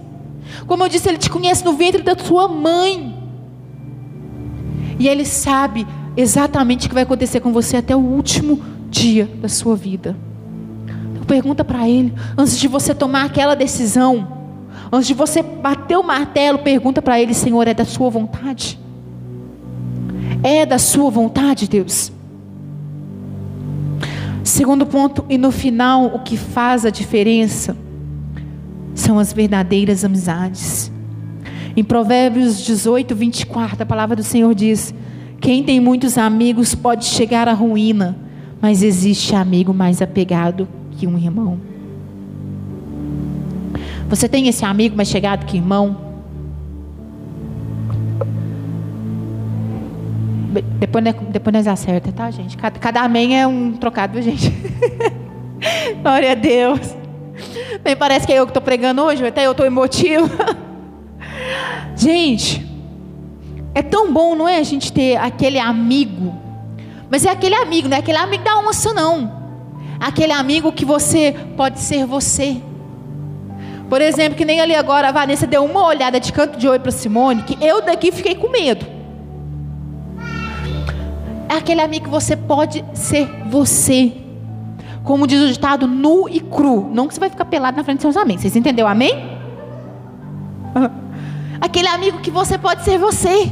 Como 0.67 0.84
eu 0.84 0.89
disse, 0.89 1.10
ele 1.10 1.17
te 1.17 1.30
conhece 1.30 1.65
no 1.65 1.73
ventre 1.73 2.04
da 2.04 2.15
sua 2.15 2.47
mãe. 2.47 3.17
E 4.99 5.08
ele 5.08 5.25
sabe 5.25 5.88
exatamente 6.15 6.86
o 6.86 6.89
que 6.89 6.93
vai 6.93 7.04
acontecer 7.04 7.39
com 7.39 7.52
você 7.52 7.78
até 7.78 7.95
o 7.95 8.00
último 8.00 8.62
dia 8.89 9.30
da 9.41 9.48
sua 9.48 9.76
vida. 9.76 10.15
Então 11.12 11.24
pergunta 11.24 11.63
para 11.63 11.88
ele, 11.88 12.13
antes 12.38 12.60
de 12.60 12.67
você 12.67 12.93
tomar 12.93 13.26
aquela 13.26 13.56
decisão, 13.56 14.28
antes 14.91 15.08
de 15.08 15.13
você 15.13 15.41
bater 15.41 15.98
o 15.98 16.04
martelo, 16.04 16.60
pergunta 16.60 17.02
para 17.02 17.19
ele, 17.19 17.34
Senhor, 17.34 17.67
é 17.67 17.74
da 17.74 17.86
sua 17.86 18.10
vontade? 18.10 18.80
É 20.41 20.65
da 20.65 20.80
sua 20.80 21.10
vontade, 21.12 21.67
Deus? 21.67 22.12
Segundo 24.43 24.86
ponto, 24.86 25.26
e 25.30 25.38
no 25.38 25.52
final, 25.52 26.08
o 26.08 26.19
que 26.19 26.36
faz 26.36 26.86
a 26.86 26.89
diferença 26.89 27.78
são 28.95 29.19
as 29.19 29.32
verdadeiras 29.32 30.04
amizades. 30.04 30.91
Em 31.76 31.84
Provérbios 31.84 32.60
18, 32.63 33.15
24, 33.15 33.84
a 33.84 33.86
palavra 33.86 34.15
do 34.15 34.24
Senhor 34.24 34.54
diz: 34.56 34.93
quem 35.41 35.63
tem 35.63 35.80
muitos 35.80 36.17
amigos 36.17 36.75
pode 36.75 37.06
chegar 37.06 37.47
à 37.47 37.54
ruína, 37.54 38.17
mas 38.62 38.84
existe 38.84 39.36
amigo 39.36 39.73
mais 39.73 40.02
apegado 40.02 40.67
que 40.91 41.08
um 41.08 41.17
irmão. 41.17 41.60
Você 44.10 44.28
tem 44.28 44.47
esse 44.47 44.65
amigo 44.65 44.97
mais 44.97 45.08
chegado 45.08 45.45
que 45.45 45.58
irmão? 45.58 46.10
Depois, 50.80 51.04
depois 51.30 51.54
nós 51.54 51.67
acerta, 51.67 52.12
tá, 52.12 52.32
gente? 52.32 52.58
Cada, 52.58 52.80
cada 52.80 53.02
amém 53.02 53.39
é 53.39 53.45
um 53.45 53.73
trocado, 53.73 54.19
gente? 54.21 54.52
Glória 56.02 56.32
a 56.32 56.36
Deus. 56.36 56.95
Bem, 57.84 57.95
parece 57.95 58.25
que 58.25 58.34
é 58.34 58.39
eu 58.39 58.45
que 58.45 58.49
estou 58.49 58.63
pregando 58.63 59.02
hoje, 59.04 59.25
até 59.25 59.45
eu 59.45 59.52
estou 59.52 59.65
emotivo. 59.65 60.28
gente, 61.95 62.68
é 63.73 63.82
tão 63.82 64.12
bom, 64.12 64.36
não 64.36 64.47
é, 64.47 64.58
a 64.58 64.63
gente 64.63 64.91
ter 64.91 65.17
aquele 65.17 65.60
amigo. 65.60 66.34
Mas 67.10 67.25
é 67.25 67.29
aquele 67.29 67.55
amigo, 67.55 67.88
não 67.88 67.97
é 67.97 67.99
aquele 67.99 68.17
amigo 68.17 68.43
da 68.43 68.58
onça, 68.60 68.93
não. 68.93 69.39
Aquele 69.99 70.32
amigo 70.32 70.71
que 70.71 70.86
você 70.86 71.36
pode 71.58 71.79
ser 71.79 72.05
você. 72.05 72.62
Por 73.89 74.01
exemplo, 74.01 74.38
que 74.38 74.45
nem 74.45 74.62
ali 74.62 74.75
agora 74.75 75.10
a 75.10 75.12
Vanessa 75.12 75.47
deu 75.47 75.65
uma 75.65 75.86
olhada 75.86 76.19
de 76.19 76.32
canto 76.32 76.58
de 76.58 76.67
oi 76.67 76.77
para 76.77 76.91
Simone, 76.91 77.41
que 77.43 77.58
eu 77.63 77.82
daqui 77.82 78.12
fiquei 78.12 78.36
com 78.36 78.49
medo. 78.49 78.86
É 81.49 81.55
aquele 81.55 81.82
amigo 81.82 82.05
que 82.05 82.12
você 82.12 82.38
pode 82.38 82.86
ser 82.93 83.27
você. 83.47 84.13
Como 85.03 85.25
diz 85.25 85.41
o 85.41 85.47
ditado, 85.47 85.88
nu 85.88 86.29
e 86.29 86.39
cru. 86.39 86.88
Não 86.93 87.08
que 87.08 87.15
você 87.15 87.19
vai 87.19 87.29
ficar 87.32 87.45
pelado 87.45 87.75
na 87.75 87.84
frente 87.84 87.97
dos 87.97 88.13
seus 88.13 88.17
amigos. 88.17 88.43
Vocês 88.43 88.55
entenderam? 88.55 88.88
Amém? 88.88 89.39
Aquele 91.62 91.88
amigo 91.88 92.19
que 92.19 92.32
você 92.32 92.58
pode 92.58 92.84
ser 92.84 92.98
você. 92.98 93.52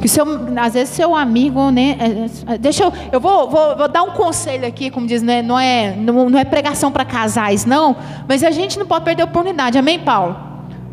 Que 0.00 0.08
seu, 0.08 0.24
às 0.56 0.74
vezes 0.74 0.90
seu 0.90 1.14
amigo, 1.14 1.70
né? 1.70 1.96
É, 1.98 2.54
é, 2.54 2.58
deixa 2.58 2.84
eu, 2.84 2.92
eu 3.12 3.20
vou, 3.20 3.50
vou, 3.50 3.76
vou, 3.76 3.88
dar 3.88 4.04
um 4.04 4.12
conselho 4.12 4.66
aqui, 4.66 4.90
como 4.90 5.06
diz, 5.06 5.22
né? 5.22 5.42
Não 5.42 5.58
é, 5.58 5.94
não, 5.96 6.30
não 6.30 6.38
é 6.38 6.44
pregação 6.44 6.92
para 6.92 7.04
casais, 7.04 7.64
não. 7.64 7.96
Mas 8.28 8.44
a 8.44 8.50
gente 8.50 8.78
não 8.78 8.86
pode 8.86 9.04
perder 9.04 9.22
a 9.22 9.24
oportunidade, 9.24 9.76
amém, 9.76 9.98
Paulo? 9.98 10.36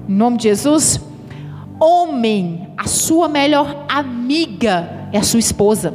Em 0.09 0.13
nome 0.13 0.37
de 0.37 0.43
Jesus. 0.43 0.99
Homem, 1.79 2.67
a 2.77 2.87
sua 2.87 3.27
melhor 3.27 3.85
amiga 3.87 5.07
é 5.11 5.19
a 5.19 5.23
sua 5.23 5.39
esposa. 5.39 5.93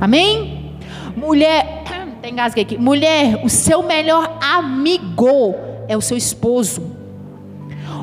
Amém? 0.00 0.74
Mulher, 1.14 1.84
tem 2.22 2.34
gasguei 2.34 2.64
aqui. 2.64 2.78
Mulher, 2.78 3.40
o 3.44 3.48
seu 3.50 3.82
melhor 3.82 4.38
amigo 4.40 5.54
é 5.86 5.96
o 5.96 6.00
seu 6.00 6.16
esposo. 6.16 7.01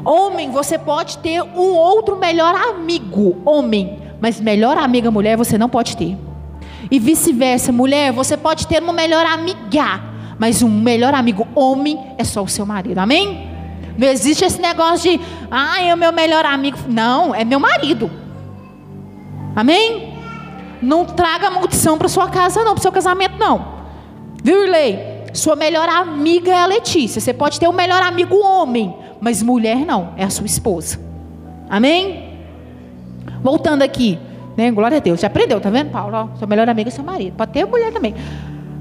Homem, 0.05 0.51
você 0.51 0.77
pode 0.77 1.17
ter 1.19 1.41
um 1.41 1.73
outro 1.73 2.17
melhor 2.17 2.55
amigo, 2.55 3.41
homem, 3.45 3.99
mas 4.21 4.39
melhor 4.39 4.77
amiga 4.77 5.11
mulher 5.11 5.37
você 5.37 5.57
não 5.57 5.69
pode 5.69 5.95
ter. 5.97 6.17
E 6.89 6.99
vice-versa, 6.99 7.71
mulher, 7.71 8.11
você 8.11 8.35
pode 8.35 8.67
ter 8.67 8.81
uma 8.81 8.93
melhor 8.93 9.25
amiga, 9.25 10.01
mas 10.37 10.63
um 10.63 10.69
melhor 10.69 11.13
amigo 11.13 11.47
homem 11.53 11.99
é 12.17 12.23
só 12.23 12.41
o 12.41 12.47
seu 12.47 12.65
marido. 12.65 12.97
Amém? 12.97 13.47
Não 13.97 14.07
existe 14.07 14.45
esse 14.45 14.61
negócio 14.61 15.11
de, 15.11 15.19
ah, 15.51 15.81
é 15.81 15.93
o 15.93 15.97
meu 15.97 16.13
melhor 16.13 16.45
amigo. 16.45 16.77
Não, 16.87 17.35
é 17.35 17.43
meu 17.43 17.59
marido. 17.59 18.09
Amém? 19.55 20.13
Não 20.81 21.03
traga 21.03 21.49
maldição 21.49 21.97
para 21.97 22.07
sua 22.07 22.29
casa, 22.29 22.63
não, 22.63 22.73
para 22.73 22.79
o 22.79 22.81
seu 22.81 22.91
casamento, 22.91 23.37
não. 23.37 23.79
Viu, 24.41 24.63
Irley? 24.63 25.08
Sua 25.33 25.55
melhor 25.55 25.87
amiga 25.87 26.51
é 26.51 26.57
a 26.57 26.65
Letícia. 26.65 27.21
Você 27.21 27.33
pode 27.33 27.59
ter 27.59 27.67
um 27.67 27.73
melhor 27.73 28.01
amigo 28.01 28.35
homem, 28.35 28.95
mas 29.19 29.43
mulher 29.43 29.85
não, 29.85 30.13
é 30.17 30.23
a 30.23 30.29
sua 30.29 30.45
esposa. 30.45 30.99
Amém? 31.69 32.29
Voltando 33.41 33.83
aqui, 33.83 34.17
né? 34.57 34.71
Glória 34.71 34.97
a 34.97 34.99
Deus. 34.99 35.19
Já 35.19 35.27
aprendeu, 35.27 35.61
tá 35.61 35.69
vendo, 35.69 35.91
Paulo? 35.91 36.15
Ó, 36.15 36.37
sua 36.37 36.47
melhor 36.47 36.67
amiga 36.67 36.89
é 36.89 36.91
seu 36.91 37.03
marido. 37.03 37.35
Pode 37.35 37.51
ter 37.51 37.65
mulher 37.65 37.93
também. 37.93 38.15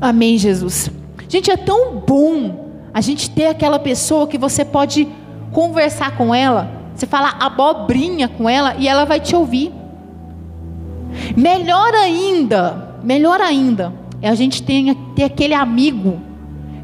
Amém, 0.00 0.38
Jesus. 0.38 0.90
Gente, 1.28 1.50
é 1.50 1.56
tão 1.56 1.96
bom 2.06 2.68
a 2.92 3.00
gente 3.00 3.30
ter 3.30 3.46
aquela 3.46 3.78
pessoa 3.78 4.26
que 4.26 4.38
você 4.38 4.64
pode 4.64 5.06
conversar 5.52 6.16
com 6.16 6.34
ela, 6.34 6.70
você 6.94 7.06
fala 7.06 7.36
abobrinha 7.38 8.28
com 8.28 8.48
ela 8.48 8.74
e 8.78 8.88
ela 8.88 9.04
vai 9.04 9.20
te 9.20 9.36
ouvir. 9.36 9.72
Melhor 11.36 11.94
ainda, 11.94 12.96
melhor 13.02 13.40
ainda, 13.40 13.92
é 14.20 14.28
a 14.28 14.34
gente 14.34 14.62
ter, 14.62 14.94
ter 15.14 15.24
aquele 15.24 15.54
amigo 15.54 16.20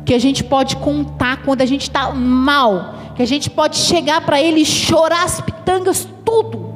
que 0.04 0.14
a 0.14 0.18
gente 0.18 0.44
pode 0.44 0.76
contar 0.76 1.38
quando 1.38 1.62
a 1.62 1.66
gente 1.66 1.82
está 1.82 2.12
mal, 2.12 2.94
que 3.16 3.22
a 3.22 3.26
gente 3.26 3.48
pode 3.48 3.76
chegar 3.76 4.20
para 4.20 4.40
ele 4.40 4.60
e 4.60 4.66
chorar 4.66 5.24
as 5.24 5.40
pitangas, 5.40 6.06
tudo, 6.24 6.72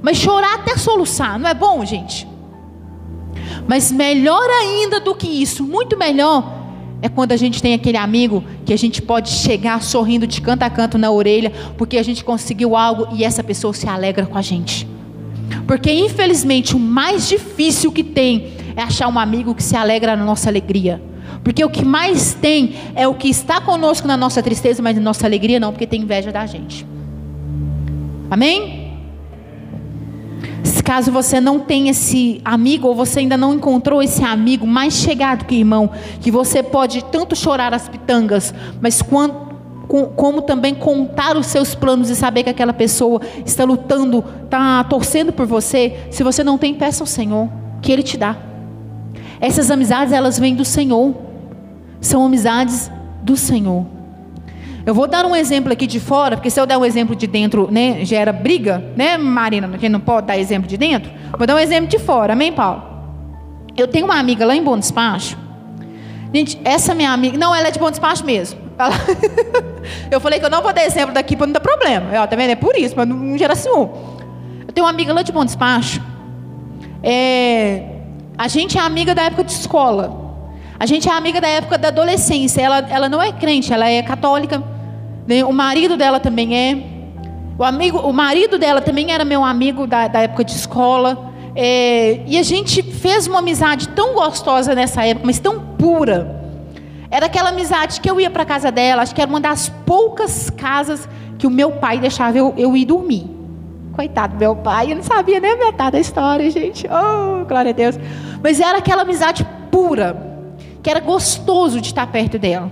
mas 0.00 0.16
chorar 0.16 0.54
até 0.54 0.76
soluçar, 0.76 1.38
não 1.38 1.48
é 1.48 1.54
bom, 1.54 1.84
gente? 1.84 2.26
Mas 3.66 3.92
melhor 3.92 4.48
ainda 4.60 4.98
do 5.00 5.14
que 5.14 5.26
isso, 5.26 5.62
muito 5.64 5.98
melhor, 5.98 6.58
é 7.00 7.08
quando 7.08 7.32
a 7.32 7.36
gente 7.36 7.62
tem 7.62 7.74
aquele 7.74 7.96
amigo 7.96 8.42
que 8.64 8.72
a 8.72 8.78
gente 8.78 9.00
pode 9.00 9.28
chegar 9.28 9.82
sorrindo 9.82 10.26
de 10.26 10.40
canto 10.40 10.62
a 10.62 10.70
canto 10.70 10.98
na 10.98 11.10
orelha, 11.10 11.52
porque 11.76 11.98
a 11.98 12.02
gente 12.02 12.24
conseguiu 12.24 12.76
algo 12.76 13.08
e 13.14 13.24
essa 13.24 13.44
pessoa 13.44 13.72
se 13.72 13.88
alegra 13.88 14.26
com 14.26 14.36
a 14.36 14.42
gente. 14.42 14.88
Porque 15.66 15.92
infelizmente 15.92 16.74
o 16.74 16.78
mais 16.78 17.28
difícil 17.28 17.92
que 17.92 18.02
tem 18.02 18.52
é 18.74 18.82
achar 18.82 19.08
um 19.08 19.18
amigo 19.18 19.54
que 19.54 19.62
se 19.62 19.76
alegra 19.76 20.16
na 20.16 20.24
nossa 20.24 20.48
alegria. 20.48 21.00
Porque 21.42 21.64
o 21.64 21.70
que 21.70 21.84
mais 21.84 22.34
tem 22.34 22.74
é 22.94 23.06
o 23.06 23.14
que 23.14 23.28
está 23.28 23.60
conosco 23.60 24.06
na 24.06 24.16
nossa 24.16 24.42
tristeza, 24.42 24.82
mas 24.82 24.96
na 24.96 25.02
nossa 25.02 25.26
alegria 25.26 25.58
não, 25.58 25.72
porque 25.72 25.86
tem 25.86 26.02
inveja 26.02 26.30
da 26.30 26.44
gente. 26.46 26.86
Amém? 28.30 28.88
Caso 30.88 31.12
você 31.12 31.38
não 31.38 31.60
tenha 31.60 31.90
esse 31.90 32.40
amigo, 32.42 32.88
ou 32.88 32.94
você 32.94 33.18
ainda 33.18 33.36
não 33.36 33.52
encontrou 33.52 34.02
esse 34.02 34.24
amigo 34.24 34.66
mais 34.66 34.94
chegado 34.94 35.44
que 35.44 35.54
irmão, 35.54 35.90
que 36.18 36.30
você 36.30 36.62
pode 36.62 37.04
tanto 37.04 37.36
chorar 37.36 37.74
as 37.74 37.86
pitangas, 37.90 38.54
mas 38.80 39.02
quando, 39.02 39.34
como 40.16 40.40
também 40.40 40.74
contar 40.74 41.36
os 41.36 41.44
seus 41.44 41.74
planos 41.74 42.08
e 42.08 42.16
saber 42.16 42.42
que 42.42 42.48
aquela 42.48 42.72
pessoa 42.72 43.20
está 43.44 43.64
lutando, 43.64 44.24
está 44.44 44.82
torcendo 44.84 45.30
por 45.30 45.44
você. 45.44 45.94
Se 46.10 46.22
você 46.22 46.42
não 46.42 46.56
tem, 46.56 46.72
peça 46.72 47.02
ao 47.02 47.06
Senhor, 47.06 47.50
que 47.82 47.92
Ele 47.92 48.02
te 48.02 48.16
dá. 48.16 48.34
Essas 49.42 49.70
amizades, 49.70 50.10
elas 50.10 50.38
vêm 50.38 50.54
do 50.54 50.64
Senhor. 50.64 51.14
São 52.00 52.24
amizades 52.24 52.90
do 53.22 53.36
Senhor. 53.36 53.86
Eu 54.88 54.94
vou 54.94 55.06
dar 55.06 55.26
um 55.26 55.36
exemplo 55.36 55.72
aqui 55.72 55.86
de 55.86 56.00
fora, 56.00 56.36
porque 56.36 56.48
se 56.48 56.58
eu 56.58 56.64
der 56.64 56.78
um 56.78 56.84
exemplo 56.84 57.14
de 57.14 57.26
dentro, 57.26 57.68
né, 57.70 58.04
gera 58.06 58.32
briga, 58.32 58.82
né, 58.96 59.18
Marina? 59.18 59.68
Quem 59.76 59.88
não 59.88 60.00
pode 60.00 60.26
dar 60.26 60.38
exemplo 60.38 60.66
de 60.66 60.78
dentro? 60.78 61.10
Vou 61.36 61.46
dar 61.46 61.56
um 61.56 61.58
exemplo 61.58 61.88
de 61.88 61.98
fora, 61.98 62.32
amém, 62.32 62.52
Paulo? 62.52 62.82
Eu 63.76 63.86
tenho 63.86 64.06
uma 64.06 64.18
amiga 64.18 64.46
lá 64.46 64.56
em 64.56 64.62
Bom 64.62 64.78
Despacho. 64.78 65.36
Gente, 66.32 66.58
essa 66.64 66.94
minha 66.94 67.10
amiga, 67.10 67.36
não, 67.36 67.54
ela 67.54 67.68
é 67.68 67.70
de 67.70 67.78
Bom 67.78 67.90
Despacho 67.90 68.24
mesmo. 68.24 68.58
Ela... 68.78 68.94
eu 70.10 70.20
falei 70.20 70.38
que 70.38 70.46
eu 70.46 70.50
não 70.50 70.62
vou 70.62 70.72
dar 70.72 70.84
exemplo 70.84 71.12
daqui 71.12 71.36
para 71.36 71.46
não 71.46 71.52
dar 71.52 71.60
problema. 71.60 72.14
Eu, 72.14 72.26
tá 72.26 72.34
vendo? 72.34 72.50
É 72.50 72.56
por 72.56 72.74
isso, 72.74 72.94
para 72.94 73.04
não 73.04 73.36
gerar 73.36 73.56
ciúme. 73.56 73.90
Eu 74.66 74.72
tenho 74.72 74.86
uma 74.86 74.90
amiga 74.90 75.12
lá 75.12 75.20
de 75.20 75.32
Bom 75.32 75.44
Despacho. 75.44 76.02
É... 77.02 77.82
A 78.38 78.48
gente 78.48 78.78
é 78.78 78.80
amiga 78.80 79.14
da 79.14 79.24
época 79.24 79.44
de 79.44 79.52
escola. 79.52 80.27
A 80.80 80.86
gente 80.86 81.08
é 81.08 81.12
amiga 81.12 81.40
da 81.40 81.48
época 81.48 81.76
da 81.76 81.88
adolescência. 81.88 82.60
Ela, 82.60 82.86
ela 82.88 83.08
não 83.08 83.20
é 83.20 83.32
crente, 83.32 83.72
ela 83.72 83.88
é 83.88 84.02
católica. 84.02 84.62
Né? 85.26 85.44
O 85.44 85.52
marido 85.52 85.96
dela 85.96 86.20
também 86.20 86.56
é. 86.56 86.78
O, 87.58 87.64
amigo, 87.64 87.98
o 87.98 88.12
marido 88.12 88.58
dela 88.58 88.80
também 88.80 89.10
era 89.10 89.24
meu 89.24 89.44
amigo 89.44 89.86
da, 89.86 90.06
da 90.06 90.20
época 90.20 90.44
de 90.44 90.52
escola. 90.52 91.32
É, 91.56 92.20
e 92.26 92.38
a 92.38 92.42
gente 92.44 92.82
fez 92.82 93.26
uma 93.26 93.40
amizade 93.40 93.88
tão 93.88 94.14
gostosa 94.14 94.76
nessa 94.76 95.04
época, 95.04 95.26
mas 95.26 95.40
tão 95.40 95.58
pura. 95.76 96.38
Era 97.10 97.26
aquela 97.26 97.48
amizade 97.48 98.00
que 98.00 98.08
eu 98.08 98.20
ia 98.20 98.30
para 98.30 98.44
casa 98.44 98.70
dela, 98.70 99.02
acho 99.02 99.14
que 99.14 99.20
era 99.20 99.28
uma 99.28 99.40
das 99.40 99.68
poucas 99.84 100.50
casas 100.50 101.08
que 101.38 101.46
o 101.46 101.50
meu 101.50 101.72
pai 101.72 101.98
deixava 101.98 102.38
eu, 102.38 102.54
eu 102.56 102.76
ir 102.76 102.84
dormir. 102.84 103.26
Coitado 103.92 104.34
do 104.34 104.38
meu 104.38 104.54
pai, 104.54 104.92
eu 104.92 104.96
não 104.96 105.02
sabia 105.02 105.40
nem 105.40 105.58
metade 105.58 105.92
da 105.92 105.98
história, 105.98 106.48
gente. 106.50 106.86
Oh, 106.86 107.44
glória 107.44 107.70
a 107.70 107.74
Deus. 107.74 107.98
Mas 108.40 108.60
era 108.60 108.78
aquela 108.78 109.02
amizade 109.02 109.44
pura, 109.70 110.27
que 110.82 110.90
era 110.90 111.00
gostoso 111.00 111.80
de 111.80 111.88
estar 111.88 112.06
perto 112.06 112.38
dela 112.38 112.70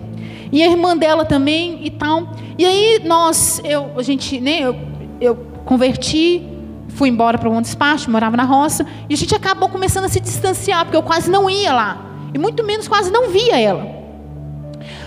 e 0.52 0.62
a 0.62 0.66
irmã 0.66 0.96
dela 0.96 1.24
também 1.24 1.80
e 1.84 1.90
tal. 1.90 2.28
E 2.58 2.64
aí 2.64 3.00
nós, 3.04 3.60
eu, 3.64 3.90
a 3.96 4.02
gente, 4.02 4.40
né, 4.40 4.60
eu, 4.60 4.76
eu 5.20 5.36
converti, 5.64 6.42
fui 6.88 7.08
embora 7.08 7.36
para 7.36 7.50
um 7.50 7.60
despacho, 7.60 8.10
morava 8.10 8.36
na 8.36 8.44
roça, 8.44 8.86
e 9.08 9.14
a 9.14 9.16
gente 9.16 9.34
acabou 9.34 9.68
começando 9.68 10.04
a 10.04 10.08
se 10.08 10.20
distanciar, 10.20 10.84
porque 10.84 10.96
eu 10.96 11.02
quase 11.02 11.30
não 11.30 11.50
ia 11.50 11.72
lá, 11.72 12.06
e 12.32 12.38
muito 12.38 12.64
menos 12.64 12.88
quase 12.88 13.10
não 13.10 13.28
via 13.28 13.60
ela. 13.60 13.96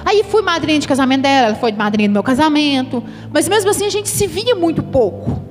Aí 0.06 0.24
fui 0.24 0.42
madrinha 0.42 0.80
de 0.80 0.88
casamento 0.88 1.22
dela, 1.22 1.48
ela 1.48 1.56
foi 1.56 1.72
madrinha 1.72 2.10
do 2.10 2.14
meu 2.14 2.24
casamento, 2.24 3.04
mas 3.32 3.48
mesmo 3.48 3.70
assim 3.70 3.86
a 3.86 3.90
gente 3.90 4.10
se 4.10 4.28
via 4.28 4.56
muito 4.56 4.84
pouco. 4.84 5.42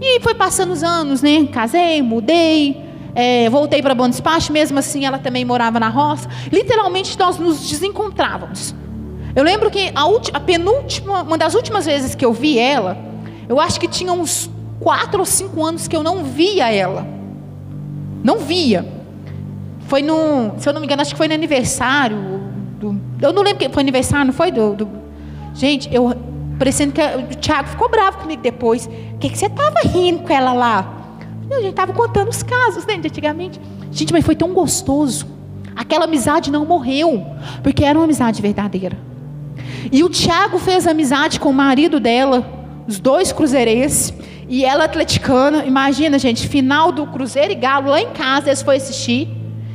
E 0.00 0.20
foi 0.20 0.34
passando 0.34 0.72
os 0.72 0.82
anos, 0.82 1.22
né? 1.22 1.46
Casei, 1.46 2.02
mudei, 2.02 2.84
é, 3.14 3.48
voltei 3.50 3.82
para 3.82 3.94
Bom 3.94 4.08
Despacho, 4.08 4.52
mesmo 4.52 4.78
assim 4.78 5.04
ela 5.04 5.18
também 5.18 5.44
morava 5.44 5.78
na 5.78 5.88
roça. 5.88 6.28
Literalmente 6.50 7.18
nós 7.18 7.38
nos 7.38 7.68
desencontrávamos. 7.68 8.74
Eu 9.34 9.44
lembro 9.44 9.70
que 9.70 9.92
a, 9.94 10.36
a, 10.36 10.40
penúltima, 10.40 11.22
uma 11.22 11.38
das 11.38 11.54
últimas 11.54 11.86
vezes 11.86 12.14
que 12.14 12.24
eu 12.24 12.32
vi 12.32 12.58
ela, 12.58 12.98
eu 13.48 13.60
acho 13.60 13.78
que 13.80 13.88
tinha 13.88 14.12
uns 14.12 14.50
quatro 14.80 15.20
ou 15.20 15.26
cinco 15.26 15.64
anos 15.64 15.88
que 15.88 15.96
eu 15.96 16.02
não 16.02 16.24
via 16.24 16.72
ela. 16.72 17.06
Não 18.22 18.38
via. 18.38 18.86
Foi 19.86 20.02
no, 20.02 20.52
se 20.58 20.68
eu 20.68 20.72
não 20.72 20.80
me 20.80 20.86
engano, 20.86 21.02
acho 21.02 21.12
que 21.12 21.18
foi 21.18 21.28
no 21.28 21.34
aniversário. 21.34 22.16
Do, 22.78 22.98
eu 23.20 23.32
não 23.32 23.42
lembro 23.42 23.58
que 23.58 23.68
foi 23.68 23.82
aniversário, 23.82 24.26
não 24.26 24.32
foi? 24.32 24.50
Do, 24.50 24.74
do 24.74 24.88
gente, 25.54 25.92
eu 25.92 26.14
parecendo 26.58 26.92
que 26.92 27.00
o 27.00 27.36
Thiago 27.36 27.68
ficou 27.68 27.88
bravo 27.88 28.18
comigo 28.18 28.42
depois. 28.42 28.86
O 28.86 29.18
que, 29.18 29.28
que 29.28 29.38
você 29.38 29.46
estava 29.46 29.80
rindo 29.80 30.22
com 30.22 30.32
ela 30.32 30.52
lá? 30.52 31.01
A 31.54 31.60
gente 31.60 31.70
estava 31.70 31.92
contando 31.92 32.28
os 32.28 32.42
casos, 32.42 32.84
né, 32.86 32.96
de 32.96 33.08
antigamente. 33.08 33.60
Gente, 33.90 34.12
mas 34.12 34.24
foi 34.24 34.34
tão 34.34 34.52
gostoso. 34.52 35.26
Aquela 35.74 36.04
amizade 36.04 36.50
não 36.50 36.66
morreu, 36.66 37.24
porque 37.62 37.84
era 37.84 37.98
uma 37.98 38.04
amizade 38.04 38.42
verdadeira. 38.42 38.96
E 39.90 40.04
o 40.04 40.08
Tiago 40.08 40.58
fez 40.58 40.86
amizade 40.86 41.40
com 41.40 41.50
o 41.50 41.54
marido 41.54 41.98
dela, 41.98 42.46
os 42.86 43.00
dois 43.00 43.32
cruzeirenses, 43.32 44.12
e 44.48 44.64
ela 44.64 44.84
atleticana. 44.84 45.64
Imagina, 45.64 46.18
gente, 46.18 46.46
final 46.46 46.92
do 46.92 47.06
Cruzeiro 47.06 47.52
e 47.52 47.56
Galo 47.56 47.90
lá 47.90 48.00
em 48.00 48.10
casa, 48.10 48.48
eles 48.48 48.62
foram 48.62 48.76
assistir. 48.76 49.28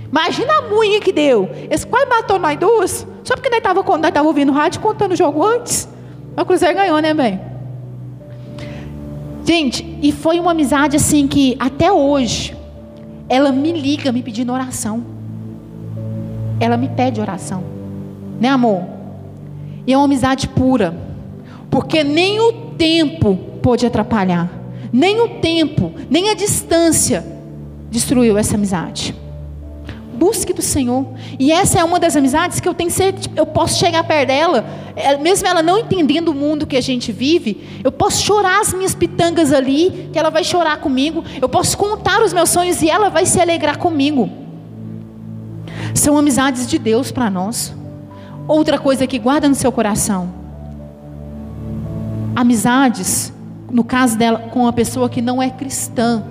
Imagina 0.10 0.60
a 0.60 0.62
munha 0.64 1.00
que 1.00 1.12
deu. 1.12 1.50
Eles 1.54 1.84
quase 1.84 2.06
matou 2.08 2.40
nós 2.40 2.58
duas. 2.58 3.08
Só 3.24 3.36
porque 3.36 3.50
nós 3.50 3.58
estávamos 3.58 4.26
ouvindo 4.26 4.52
rádio 4.52 4.80
contando 4.80 5.12
o 5.12 5.16
jogo 5.16 5.44
antes. 5.44 5.88
O 6.36 6.46
Cruzeiro 6.46 6.76
ganhou, 6.76 7.00
né, 7.00 7.14
bem? 7.14 7.57
Gente, 9.48 9.98
e 10.02 10.12
foi 10.12 10.42
uma 10.42 10.52
amizade 10.52 10.98
assim 10.98 11.26
que 11.26 11.56
até 11.58 11.90
hoje 11.90 12.54
ela 13.30 13.50
me 13.50 13.72
liga 13.72 14.12
me 14.12 14.22
pedindo 14.22 14.52
oração. 14.52 15.06
Ela 16.60 16.76
me 16.76 16.90
pede 16.90 17.22
oração. 17.22 17.64
Né, 18.42 18.50
amor? 18.50 18.84
E 19.86 19.94
é 19.94 19.98
uma 19.98 20.04
amizade 20.04 20.50
pura. 20.50 20.94
Porque 21.72 22.04
nem 22.04 22.42
o 22.42 22.52
tempo 22.78 23.38
pôde 23.62 23.86
atrapalhar. 23.86 24.52
Nem 24.92 25.22
o 25.22 25.40
tempo, 25.40 25.94
nem 26.10 26.30
a 26.30 26.34
distância 26.34 27.26
destruiu 27.90 28.38
essa 28.38 28.56
amizade. 28.56 29.16
Busque 30.18 30.52
do 30.52 30.62
Senhor. 30.62 31.06
E 31.38 31.52
essa 31.52 31.80
é 31.80 31.84
uma 31.84 32.00
das 32.00 32.16
amizades 32.16 32.60
que 32.60 32.68
eu 32.68 32.74
tenho 32.74 32.90
certeza, 32.90 33.30
eu 33.36 33.46
posso 33.46 33.78
chegar 33.78 34.04
perto 34.04 34.28
dela, 34.28 34.66
é, 34.96 35.16
mesmo 35.16 35.48
ela 35.48 35.62
não 35.62 35.78
entendendo 35.78 36.30
o 36.30 36.34
mundo 36.34 36.66
que 36.66 36.76
a 36.76 36.82
gente 36.82 37.12
vive, 37.12 37.82
eu 37.84 37.92
posso 37.92 38.24
chorar 38.24 38.62
as 38.62 38.74
minhas 38.74 38.96
pitangas 38.96 39.54
ali, 39.54 40.10
que 40.12 40.18
ela 40.18 40.32
vai 40.32 40.44
chorar 40.44 40.78
comigo. 40.82 41.24
Eu 41.40 41.48
posso 41.48 41.78
contar 41.78 42.24
os 42.24 42.34
meus 42.34 42.50
sonhos 42.50 42.82
e 42.82 42.90
ela 42.90 43.10
vai 43.10 43.26
se 43.26 43.40
alegrar 43.40 43.78
comigo. 43.78 44.28
São 45.94 46.18
amizades 46.18 46.68
de 46.68 46.80
Deus 46.80 47.12
para 47.12 47.30
nós. 47.30 47.76
Outra 48.48 48.80
coisa 48.80 49.06
que 49.06 49.20
guarda 49.20 49.48
no 49.48 49.56
seu 49.56 49.72
coração. 49.72 50.30
Amizades, 52.36 53.34
no 53.72 53.84
caso 53.84 54.18
dela, 54.18 54.40
com 54.52 54.62
uma 54.62 54.74
pessoa 54.74 55.10
que 55.10 55.22
não 55.22 55.42
é 55.42 55.50
cristã. 55.50 56.24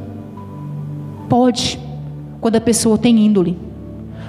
Pode, 1.29 1.79
quando 2.41 2.57
a 2.57 2.61
pessoa 2.61 2.97
tem 2.97 3.19
índole. 3.25 3.66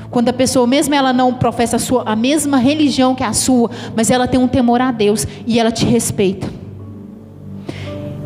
Quando 0.09 0.29
a 0.29 0.33
pessoa, 0.33 0.65
mesmo 0.65 0.95
ela 0.95 1.11
não 1.11 1.33
professa 1.33 1.75
a, 1.75 1.79
sua, 1.79 2.03
a 2.05 2.15
mesma 2.15 2.57
religião 2.57 3.13
que 3.13 3.23
a 3.23 3.33
sua, 3.33 3.69
mas 3.95 4.09
ela 4.09 4.27
tem 4.27 4.39
um 4.39 4.47
temor 4.47 4.81
a 4.81 4.91
Deus 4.91 5.27
e 5.45 5.59
ela 5.59 5.71
te 5.71 5.85
respeita. 5.85 6.47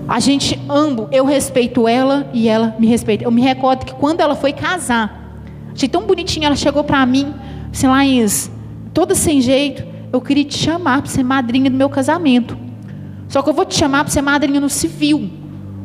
A 0.08 0.20
gente, 0.20 0.60
ambos, 0.70 1.08
eu 1.12 1.26
respeito 1.26 1.88
ela 1.88 2.30
e 2.34 2.48
ela 2.48 2.76
me 2.78 2.86
respeita. 2.86 3.24
Eu 3.24 3.32
me 3.32 3.42
recordo 3.42 3.86
que 3.86 3.94
quando 3.94 4.20
ela 4.20 4.36
foi 4.36 4.52
casar, 4.52 5.40
achei 5.74 5.88
tão 5.88 6.06
bonitinha, 6.06 6.48
ela 6.48 6.56
chegou 6.56 6.84
para 6.84 7.06
mim, 7.06 7.34
assim, 7.72 7.88
Laís, 7.88 8.52
toda 8.94 9.16
sem 9.16 9.40
jeito, 9.42 9.84
eu 10.12 10.20
queria 10.20 10.44
te 10.44 10.58
chamar 10.58 11.02
para 11.02 11.10
ser 11.10 11.24
madrinha 11.24 11.70
do 11.70 11.78
meu 11.78 11.90
casamento. 11.90 12.58
Só 13.30 13.42
que 13.42 13.50
eu 13.50 13.54
vou 13.54 13.64
te 13.64 13.76
chamar 13.76 14.04
para 14.04 14.12
ser 14.12 14.22
madrinha 14.22 14.60
no 14.60 14.70
civil, 14.70 15.30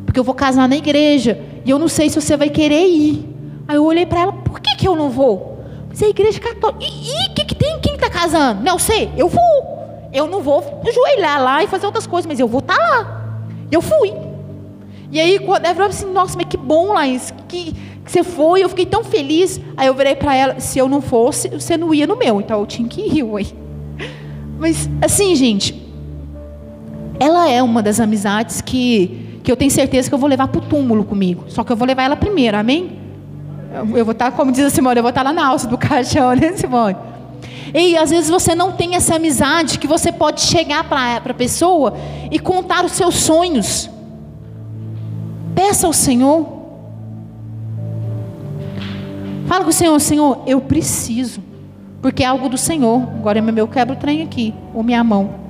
porque 0.04 0.18
eu 0.18 0.24
vou 0.24 0.34
casar 0.34 0.68
na 0.68 0.76
igreja 0.76 1.40
e 1.64 1.70
eu 1.70 1.78
não 1.78 1.86
sei 1.88 2.10
se 2.10 2.20
você 2.20 2.36
vai 2.36 2.50
querer 2.50 2.88
ir. 2.88 3.24
Aí 3.68 3.76
eu 3.76 3.84
olhei 3.84 4.04
para 4.04 4.20
ela, 4.20 4.32
por 4.32 4.58
que, 4.58 4.74
que 4.76 4.88
eu 4.88 4.96
não 4.96 5.08
vou? 5.08 5.55
É 6.00 6.04
a 6.04 6.08
igreja 6.08 6.38
católica. 6.40 6.84
E 6.84 7.30
o 7.30 7.34
que, 7.34 7.44
que 7.44 7.54
tem? 7.54 7.78
Quem 7.80 7.94
está 7.94 8.10
casando? 8.10 8.62
Não 8.62 8.78
sei, 8.78 9.10
eu 9.16 9.28
vou. 9.28 9.76
Eu 10.12 10.26
não 10.26 10.40
vou 10.40 10.62
ajoelhar 10.86 11.42
lá 11.42 11.64
e 11.64 11.66
fazer 11.66 11.86
outras 11.86 12.06
coisas, 12.06 12.26
mas 12.26 12.38
eu 12.38 12.46
vou 12.46 12.60
estar 12.60 12.76
tá 12.76 12.82
lá. 12.82 13.40
Eu 13.70 13.80
fui. 13.80 14.12
E 15.10 15.20
aí, 15.20 15.38
quando 15.38 15.64
ela 15.64 15.74
falou 15.74 15.90
assim, 15.90 16.12
nossa, 16.12 16.36
mas 16.36 16.46
que 16.46 16.56
bom, 16.56 16.92
Laís, 16.92 17.32
que, 17.48 17.72
que 18.04 18.10
você 18.10 18.22
foi, 18.22 18.62
eu 18.62 18.68
fiquei 18.68 18.86
tão 18.86 19.02
feliz. 19.02 19.60
Aí 19.76 19.86
eu 19.86 19.94
virei 19.94 20.14
para 20.14 20.34
ela, 20.34 20.60
se 20.60 20.78
eu 20.78 20.88
não 20.88 21.00
fosse, 21.00 21.48
você 21.48 21.76
não 21.76 21.94
ia 21.94 22.06
no 22.06 22.16
meu, 22.16 22.40
então 22.40 22.60
eu 22.60 22.66
tinha 22.66 22.88
que 22.88 23.00
ir, 23.00 23.22
ué. 23.22 23.44
Mas, 24.58 24.88
assim, 25.02 25.34
gente, 25.34 25.86
ela 27.18 27.48
é 27.48 27.62
uma 27.62 27.82
das 27.82 28.00
amizades 28.00 28.60
que, 28.60 29.38
que 29.42 29.50
eu 29.50 29.56
tenho 29.56 29.70
certeza 29.70 30.08
que 30.08 30.14
eu 30.14 30.18
vou 30.18 30.28
levar 30.28 30.48
para 30.48 30.58
o 30.58 30.64
túmulo 30.64 31.04
comigo. 31.04 31.44
Só 31.48 31.62
que 31.62 31.72
eu 31.72 31.76
vou 31.76 31.86
levar 31.86 32.04
ela 32.04 32.16
primeiro, 32.16 32.56
amém? 32.56 33.05
Eu 33.94 34.04
vou 34.04 34.12
estar, 34.12 34.30
como 34.32 34.50
diz 34.50 34.64
a 34.64 34.70
Simone, 34.70 34.98
eu 34.98 35.02
vou 35.02 35.10
estar 35.10 35.22
lá 35.22 35.32
na 35.32 35.46
alça 35.46 35.66
do 35.66 35.76
caixão, 35.78 36.34
né, 36.34 36.52
Simone? 36.52 36.96
E 37.74 37.96
às 37.96 38.10
vezes 38.10 38.30
você 38.30 38.54
não 38.54 38.72
tem 38.72 38.94
essa 38.94 39.16
amizade 39.16 39.78
que 39.78 39.86
você 39.86 40.10
pode 40.10 40.40
chegar 40.40 40.84
para 40.84 41.16
a 41.16 41.34
pessoa 41.34 41.94
e 42.30 42.38
contar 42.38 42.84
os 42.84 42.92
seus 42.92 43.16
sonhos. 43.16 43.90
Peça 45.54 45.86
ao 45.86 45.92
Senhor. 45.92 46.56
Fala 49.46 49.64
com 49.64 49.70
o 49.70 49.72
Senhor, 49.72 49.98
Senhor, 50.00 50.42
eu 50.46 50.60
preciso. 50.60 51.42
Porque 52.00 52.22
é 52.22 52.26
algo 52.26 52.48
do 52.48 52.56
Senhor. 52.56 53.02
Agora 53.18 53.38
é 53.38 53.42
meu 53.42 53.68
quebra 53.68 53.94
o 53.94 53.98
trem 53.98 54.22
aqui, 54.22 54.54
ou 54.72 54.82
minha 54.82 55.04
mão. 55.04 55.46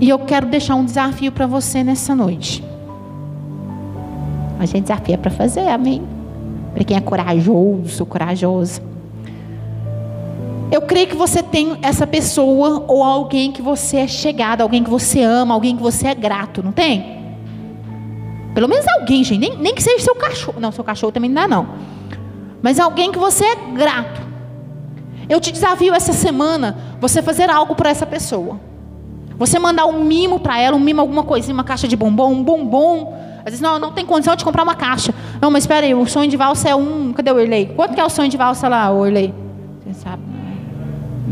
E 0.00 0.08
eu 0.08 0.18
quero 0.18 0.46
deixar 0.46 0.74
um 0.74 0.84
desafio 0.84 1.32
para 1.32 1.46
você 1.46 1.82
nessa 1.82 2.14
noite. 2.14 2.67
A 4.58 4.66
gente 4.66 4.82
desafia 4.82 5.16
para 5.16 5.30
fazer, 5.30 5.68
amém? 5.68 6.02
Para 6.74 6.84
quem 6.84 6.96
é 6.96 7.00
corajoso, 7.00 8.04
corajosa. 8.04 8.82
Eu 10.70 10.82
creio 10.82 11.06
que 11.06 11.16
você 11.16 11.42
tem 11.42 11.78
essa 11.80 12.06
pessoa 12.06 12.84
ou 12.86 13.02
alguém 13.02 13.52
que 13.52 13.62
você 13.62 13.98
é 13.98 14.06
chegado, 14.06 14.60
alguém 14.60 14.84
que 14.84 14.90
você 14.90 15.22
ama, 15.22 15.54
alguém 15.54 15.76
que 15.76 15.82
você 15.82 16.08
é 16.08 16.14
grato, 16.14 16.62
não 16.62 16.72
tem? 16.72 17.18
Pelo 18.54 18.68
menos 18.68 18.86
alguém, 18.88 19.24
gente. 19.24 19.38
Nem, 19.38 19.56
nem 19.56 19.74
que 19.74 19.82
seja 19.82 20.04
seu 20.04 20.14
cachorro. 20.14 20.60
Não, 20.60 20.72
seu 20.72 20.84
cachorro 20.84 21.12
também 21.12 21.30
não 21.30 21.42
dá, 21.42 21.48
não. 21.48 21.68
Mas 22.60 22.78
alguém 22.80 23.10
que 23.12 23.18
você 23.18 23.44
é 23.44 23.56
grato. 23.74 24.20
Eu 25.28 25.40
te 25.40 25.52
desafio 25.52 25.94
essa 25.94 26.12
semana 26.12 26.76
você 27.00 27.22
fazer 27.22 27.48
algo 27.48 27.74
para 27.74 27.88
essa 27.88 28.04
pessoa. 28.04 28.60
Você 29.38 29.58
mandar 29.58 29.86
um 29.86 30.02
mimo 30.02 30.40
para 30.40 30.60
ela, 30.60 30.76
um 30.76 30.80
mimo, 30.80 31.00
alguma 31.00 31.22
coisinha, 31.22 31.54
uma 31.54 31.64
caixa 31.64 31.86
de 31.86 31.96
bombom, 31.96 32.32
um 32.32 32.42
bombom 32.42 33.14
às 33.48 33.52
vezes, 33.52 33.60
não, 33.60 33.78
não 33.78 33.92
tem 33.92 34.04
condição 34.04 34.36
de 34.36 34.44
comprar 34.44 34.62
uma 34.62 34.74
caixa. 34.74 35.14
Não, 35.40 35.50
mas 35.50 35.64
espera 35.64 35.86
aí, 35.86 35.94
o 35.94 36.06
sonho 36.06 36.30
de 36.30 36.36
valsa 36.36 36.68
é 36.68 36.74
um. 36.74 37.12
Cadê 37.14 37.32
o 37.32 37.40
Irley? 37.40 37.72
Quanto 37.74 37.94
que 37.94 38.00
é 38.00 38.04
o 38.04 38.10
sonho 38.10 38.28
de 38.28 38.36
valsa 38.36 38.68
lá, 38.68 38.90
o? 38.90 39.04
Você 39.04 39.94
sabe? 39.94 40.22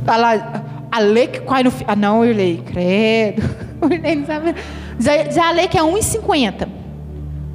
Ah 0.07 0.17
lá, 0.17 0.63
a 0.91 0.99
lei 0.99 1.27
que 1.27 1.41
cai 1.41 1.63
no. 1.63 1.73
Ah, 1.87 1.95
não, 1.95 2.25
Irley, 2.25 2.63
credo. 2.65 3.43
O 3.79 3.89
não 3.89 4.25
sabe. 4.25 4.55
Diz 4.99 5.37
a 5.37 5.51
lei 5.51 5.69
que 5.69 5.77
é 5.77 5.83
1,50. 5.83 6.67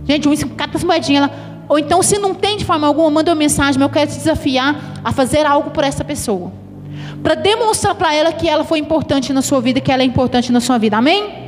Gente, 0.06 0.30
1,50, 0.30 0.56
cata 0.56 0.78
as 0.78 0.84
moedinhas 0.84 1.24
lá. 1.24 1.32
Ou 1.68 1.80
então, 1.80 2.04
se 2.04 2.20
não 2.20 2.36
tem 2.36 2.58
de 2.58 2.64
forma 2.64 2.86
alguma, 2.86 3.10
manda 3.10 3.32
uma 3.32 3.36
mensagem, 3.36 3.80
mas 3.80 3.88
eu 3.88 3.90
quero 3.90 4.12
te 4.12 4.18
desafiar 4.18 4.76
a 5.04 5.12
fazer 5.12 5.48
algo 5.48 5.72
por 5.72 5.84
essa 5.84 6.04
pessoa. 6.04 6.52
Para 7.24 7.34
demonstrar 7.34 7.96
para 7.96 8.14
ela 8.14 8.32
que 8.32 8.48
ela 8.48 8.64
foi 8.64 8.78
importante 8.78 9.34
na 9.34 9.42
sua 9.42 9.60
vida, 9.60 9.82
que 9.82 9.92
ela 9.92 10.04
é 10.04 10.06
importante 10.06 10.52
na 10.52 10.60
sua 10.60 10.78
vida. 10.78 10.98
Amém? 10.98 11.41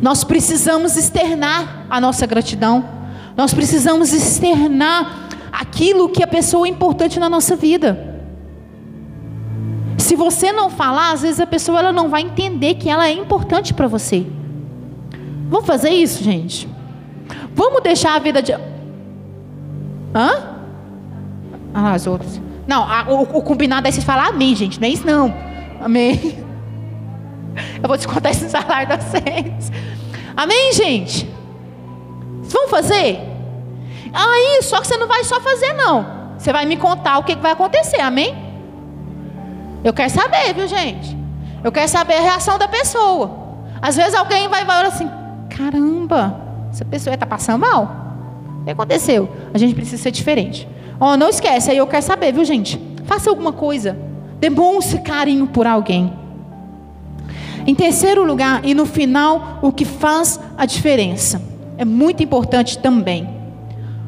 Nós 0.00 0.24
precisamos 0.24 0.96
externar 0.96 1.86
a 1.88 2.00
nossa 2.00 2.26
gratidão. 2.26 2.84
Nós 3.36 3.52
precisamos 3.52 4.12
externar 4.12 5.28
aquilo 5.52 6.08
que 6.08 6.22
a 6.22 6.26
pessoa 6.26 6.66
é 6.66 6.70
importante 6.70 7.18
na 7.18 7.28
nossa 7.28 7.56
vida. 7.56 8.14
Se 9.98 10.14
você 10.14 10.52
não 10.52 10.70
falar, 10.70 11.12
às 11.12 11.22
vezes 11.22 11.40
a 11.40 11.46
pessoa 11.46 11.78
ela 11.78 11.92
não 11.92 12.08
vai 12.08 12.22
entender 12.22 12.74
que 12.74 12.88
ela 12.88 13.08
é 13.08 13.12
importante 13.12 13.74
para 13.74 13.86
você. 13.86 14.26
Vamos 15.48 15.66
fazer 15.66 15.90
isso, 15.90 16.22
gente? 16.22 16.68
Vamos 17.54 17.82
deixar 17.82 18.14
a 18.14 18.18
vida 18.18 18.42
de. 18.42 18.52
Hã? 18.52 18.60
Ah, 21.74 21.92
as 21.92 22.06
outras. 22.06 22.40
Não, 22.66 22.82
a, 22.82 23.04
o, 23.08 23.38
o, 23.38 23.42
combinado 23.42 23.86
é 23.86 23.90
vocês 23.90 24.04
falar 24.04 24.28
amém, 24.28 24.54
gente. 24.54 24.80
Não 24.80 24.88
é 24.88 24.90
isso, 24.90 25.06
não. 25.06 25.32
Amém. 25.80 26.44
Eu 27.82 27.88
vou 27.88 27.96
descontar 27.96 28.32
esse 28.32 28.48
salário 28.48 28.88
da 28.88 28.96
vocês. 28.96 29.72
Amém, 30.36 30.72
gente? 30.72 31.28
Vocês 32.40 32.52
vão 32.52 32.68
fazer? 32.68 33.20
Aí, 34.12 34.62
só 34.62 34.80
que 34.80 34.86
você 34.86 34.96
não 34.96 35.06
vai 35.06 35.24
só 35.24 35.40
fazer, 35.40 35.72
não. 35.74 36.34
Você 36.38 36.52
vai 36.52 36.64
me 36.66 36.76
contar 36.76 37.18
o 37.18 37.24
que 37.24 37.34
vai 37.36 37.52
acontecer, 37.52 38.00
amém? 38.00 38.34
Eu 39.82 39.92
quero 39.92 40.10
saber, 40.10 40.54
viu, 40.54 40.66
gente? 40.66 41.16
Eu 41.62 41.72
quero 41.72 41.88
saber 41.88 42.14
a 42.14 42.20
reação 42.20 42.58
da 42.58 42.68
pessoa. 42.68 43.30
Às 43.80 43.96
vezes 43.96 44.14
alguém 44.14 44.48
vai 44.48 44.64
falar 44.64 44.86
assim: 44.86 45.10
caramba, 45.50 46.40
essa 46.70 46.84
pessoa 46.84 47.14
está 47.14 47.26
passando 47.26 47.60
mal. 47.60 48.06
O 48.60 48.64
que 48.64 48.70
aconteceu? 48.70 49.28
A 49.54 49.58
gente 49.58 49.74
precisa 49.74 50.02
ser 50.02 50.10
diferente. 50.10 50.68
Oh, 50.98 51.16
não 51.16 51.28
esquece, 51.28 51.70
aí 51.70 51.76
eu 51.76 51.86
quero 51.86 52.02
saber, 52.02 52.32
viu, 52.32 52.44
gente? 52.44 52.80
Faça 53.04 53.30
alguma 53.30 53.52
coisa. 53.52 53.96
Demonstre 54.38 55.00
carinho 55.00 55.46
por 55.46 55.66
alguém. 55.66 56.12
Em 57.66 57.74
terceiro 57.74 58.24
lugar, 58.24 58.64
e 58.64 58.74
no 58.74 58.86
final, 58.86 59.58
o 59.60 59.72
que 59.72 59.84
faz 59.84 60.38
a 60.56 60.64
diferença. 60.64 61.42
É 61.76 61.84
muito 61.84 62.22
importante 62.22 62.78
também. 62.78 63.28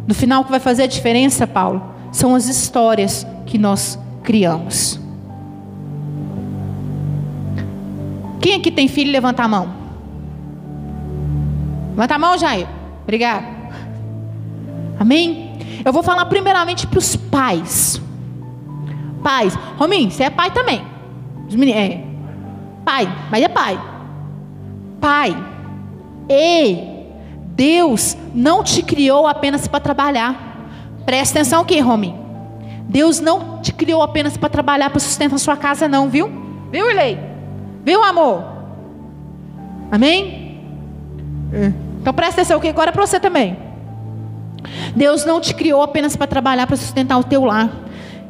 No 0.07 0.14
final, 0.14 0.42
o 0.42 0.44
que 0.44 0.51
vai 0.51 0.61
fazer 0.61 0.85
a 0.85 0.87
diferença, 0.87 1.47
Paulo, 1.47 1.83
são 2.12 2.35
as 2.35 2.47
histórias 2.47 3.27
que 3.44 3.59
nós 3.59 3.99
criamos. 4.23 5.01
Quem 8.40 8.55
aqui 8.55 8.71
tem 8.71 8.87
filho, 8.87 9.11
levanta 9.11 9.42
a 9.42 9.49
mão. 9.49 9.68
Levanta 11.90 12.14
a 12.14 12.18
mão, 12.18 12.38
Jair. 12.38 12.66
Obrigado. 13.03 13.44
Amém? 15.01 15.59
Eu 15.85 15.92
vou 15.92 16.03
falar 16.03 16.25
primeiramente 16.27 16.87
para 16.87 16.99
os 16.99 17.16
pais. 17.16 18.01
Pais. 19.23 19.59
Rominho, 19.77 20.11
você 20.11 20.25
é 20.25 20.31
pai 20.31 20.51
também. 20.53 20.83
Os 21.49 21.55
meninos, 21.55 21.81
é, 21.81 22.08
pai, 22.88 23.07
mas 23.31 23.42
é 23.42 23.48
pai. 23.48 23.79
Pai, 24.98 25.37
ei, 26.27 27.07
Deus 27.55 28.16
não 28.35 28.64
te 28.64 28.83
criou 28.83 29.27
apenas 29.27 29.68
para 29.68 29.79
trabalhar. 29.79 30.57
Presta 31.05 31.38
atenção 31.38 31.61
aqui, 31.61 31.79
Romy. 31.81 32.14
Deus 32.85 33.20
não 33.20 33.61
te 33.61 33.74
criou 33.74 34.01
apenas 34.01 34.38
para 34.38 34.48
trabalhar, 34.48 34.88
para 34.88 35.01
sustentar 35.01 35.37
a 35.37 35.38
sua 35.38 35.55
casa, 35.55 35.87
não, 35.87 36.09
viu? 36.09 36.31
Viu, 36.72 36.88
Irlei? 36.88 37.18
Viu, 37.85 38.03
amor? 38.03 38.42
Amém? 39.92 40.59
É. 41.53 41.72
Então 42.01 42.14
presta 42.14 42.40
atenção 42.40 42.57
aqui 42.57 42.68
agora 42.68 42.88
é 42.88 42.92
para 42.92 43.07
você 43.07 43.20
também. 43.20 43.59
Deus 44.96 45.27
não 45.27 45.42
te 45.42 45.55
criou 45.55 45.83
apenas 45.83 46.16
para 46.16 46.27
trabalhar, 46.27 46.66
para 46.66 46.77
sustentar 46.77 47.18
o 47.18 47.24
teu 47.24 47.44
lar 47.44 47.70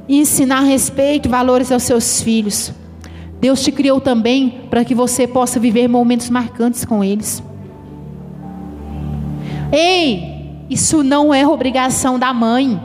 e 0.09 0.19
ensinar 0.19 0.63
respeito, 0.63 1.29
valores 1.29 1.71
aos 1.71 1.85
seus 1.85 2.21
filhos. 2.21 2.73
Deus 3.41 3.63
te 3.63 3.71
criou 3.71 4.01
também 4.01 4.63
para 4.69 4.85
que 4.85 4.95
você 4.95 5.27
possa 5.27 5.61
viver 5.61 5.89
momentos 5.89 6.29
marcantes 6.29 6.85
com 6.85 7.05
eles. 7.05 7.43
Ei, 9.71 10.65
isso 10.69 11.03
não 11.03 11.33
é 11.33 11.47
obrigação 11.47 12.19
da 12.19 12.33
mãe. 12.33 12.81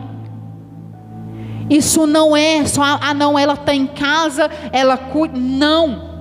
Isso 1.69 2.05
não 2.05 2.35
é 2.35 2.65
só, 2.65 2.83
ah, 3.01 3.13
não, 3.13 3.39
ela 3.39 3.53
está 3.53 3.73
em 3.73 3.87
casa, 3.87 4.49
ela 4.71 4.97
cuida. 4.97 5.37
Não. 5.37 6.11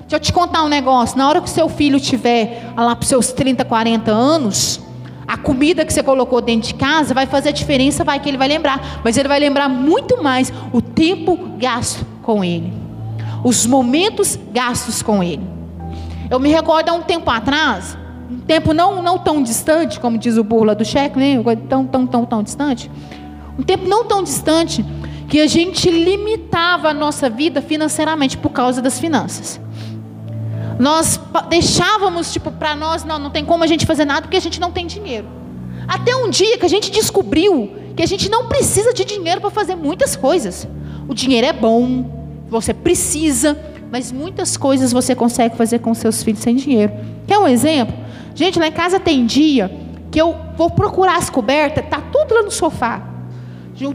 Deixa 0.00 0.16
eu 0.16 0.20
te 0.20 0.32
contar 0.32 0.64
um 0.64 0.68
negócio. 0.68 1.16
Na 1.16 1.28
hora 1.28 1.40
que 1.40 1.48
seu 1.48 1.68
filho 1.68 2.00
tiver 2.00 2.72
lá 2.76 2.96
para 2.96 3.02
os 3.02 3.08
seus 3.08 3.32
30, 3.32 3.64
40 3.64 4.10
anos, 4.10 4.80
a 5.28 5.36
comida 5.36 5.84
que 5.84 5.92
você 5.92 6.02
colocou 6.02 6.40
dentro 6.40 6.68
de 6.68 6.74
casa 6.74 7.14
vai 7.14 7.26
fazer 7.26 7.50
a 7.50 7.52
diferença, 7.52 8.02
vai 8.02 8.18
que 8.18 8.28
ele 8.28 8.38
vai 8.38 8.48
lembrar. 8.48 9.00
Mas 9.04 9.16
ele 9.16 9.28
vai 9.28 9.38
lembrar 9.38 9.68
muito 9.68 10.20
mais 10.20 10.52
o 10.72 10.82
tempo 10.82 11.38
gasto 11.56 12.04
com 12.22 12.42
ele. 12.42 12.89
Os 13.42 13.66
momentos 13.66 14.38
gastos 14.52 15.02
com 15.02 15.22
ele. 15.22 15.46
Eu 16.30 16.38
me 16.38 16.48
recordo 16.50 16.90
há 16.90 16.92
um 16.92 17.02
tempo 17.02 17.30
atrás, 17.30 17.96
um 18.30 18.38
tempo 18.40 18.72
não, 18.72 19.02
não 19.02 19.18
tão 19.18 19.42
distante, 19.42 19.98
como 19.98 20.16
diz 20.16 20.36
o 20.36 20.44
burla 20.44 20.74
do 20.74 20.84
cheque, 20.84 21.18
né? 21.18 21.42
Tão, 21.68 21.86
tão, 21.86 22.06
tão, 22.06 22.24
tão 22.24 22.42
distante. 22.42 22.90
Um 23.58 23.62
tempo 23.62 23.88
não 23.88 24.04
tão 24.04 24.22
distante 24.22 24.84
que 25.28 25.40
a 25.40 25.46
gente 25.46 25.90
limitava 25.90 26.88
a 26.88 26.94
nossa 26.94 27.28
vida 27.28 27.60
financeiramente 27.60 28.36
por 28.36 28.50
causa 28.50 28.80
das 28.80 28.98
finanças. 28.98 29.60
Nós 30.78 31.20
deixávamos, 31.48 32.32
tipo, 32.32 32.50
para 32.50 32.74
nós, 32.74 33.04
não, 33.04 33.18
não 33.18 33.30
tem 33.30 33.44
como 33.44 33.62
a 33.64 33.66
gente 33.66 33.84
fazer 33.84 34.04
nada 34.04 34.22
porque 34.22 34.36
a 34.36 34.40
gente 34.40 34.60
não 34.60 34.70
tem 34.70 34.86
dinheiro. 34.86 35.26
Até 35.86 36.14
um 36.14 36.30
dia 36.30 36.56
que 36.56 36.64
a 36.64 36.68
gente 36.68 36.90
descobriu 36.90 37.72
que 37.96 38.02
a 38.02 38.06
gente 38.06 38.30
não 38.30 38.46
precisa 38.46 38.92
de 38.94 39.04
dinheiro 39.04 39.40
para 39.40 39.50
fazer 39.50 39.74
muitas 39.74 40.16
coisas. 40.16 40.66
O 41.08 41.14
dinheiro 41.14 41.46
é 41.46 41.52
bom, 41.52 42.19
você 42.50 42.74
precisa, 42.74 43.58
mas 43.90 44.10
muitas 44.10 44.56
coisas 44.56 44.92
você 44.92 45.14
consegue 45.14 45.56
fazer 45.56 45.78
com 45.78 45.94
seus 45.94 46.22
filhos 46.22 46.40
sem 46.40 46.56
dinheiro. 46.56 46.92
Quer 47.26 47.38
um 47.38 47.46
exemplo? 47.46 47.94
Gente, 48.34 48.58
lá 48.58 48.66
em 48.66 48.72
casa 48.72 48.98
tem 48.98 49.24
dia 49.24 49.70
que 50.10 50.20
eu 50.20 50.36
vou 50.56 50.70
procurar 50.70 51.16
as 51.16 51.30
cobertas, 51.30 51.84
tá 51.88 52.00
tudo 52.12 52.34
lá 52.34 52.42
no 52.42 52.50
sofá. 52.50 53.02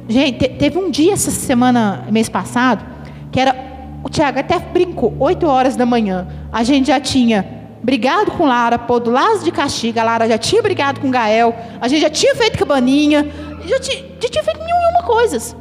Gente, 0.07 0.47
teve 0.47 0.79
um 0.79 0.89
dia 0.89 1.13
essa 1.13 1.29
semana, 1.29 2.05
mês 2.09 2.29
passado, 2.29 2.83
que 3.31 3.39
era 3.39 3.55
o 4.03 4.09
Tiago 4.09 4.39
até 4.39 4.57
brincou, 4.57 5.13
8 5.19 5.45
horas 5.45 5.75
da 5.75 5.85
manhã. 5.85 6.27
A 6.51 6.63
gente 6.63 6.87
já 6.87 6.99
tinha 6.99 7.45
brigado 7.83 8.31
com 8.31 8.45
Lara, 8.45 8.79
pô, 8.79 8.99
do 8.99 9.11
lado 9.11 9.43
de 9.43 9.51
castigo. 9.51 9.99
A 9.99 10.03
Lara 10.03 10.27
já 10.27 10.37
tinha 10.37 10.61
brigado 10.61 10.99
com 10.99 11.11
Gael. 11.11 11.55
A 11.79 11.87
gente 11.87 12.01
já 12.01 12.09
tinha 12.09 12.35
feito 12.35 12.57
cabaninha. 12.57 13.27
Já 13.65 13.79
tinha, 13.79 14.03
já 14.19 14.29
tinha 14.29 14.43
feito 14.43 14.59
nenhuma 14.59 15.03
coisa. 15.05 15.55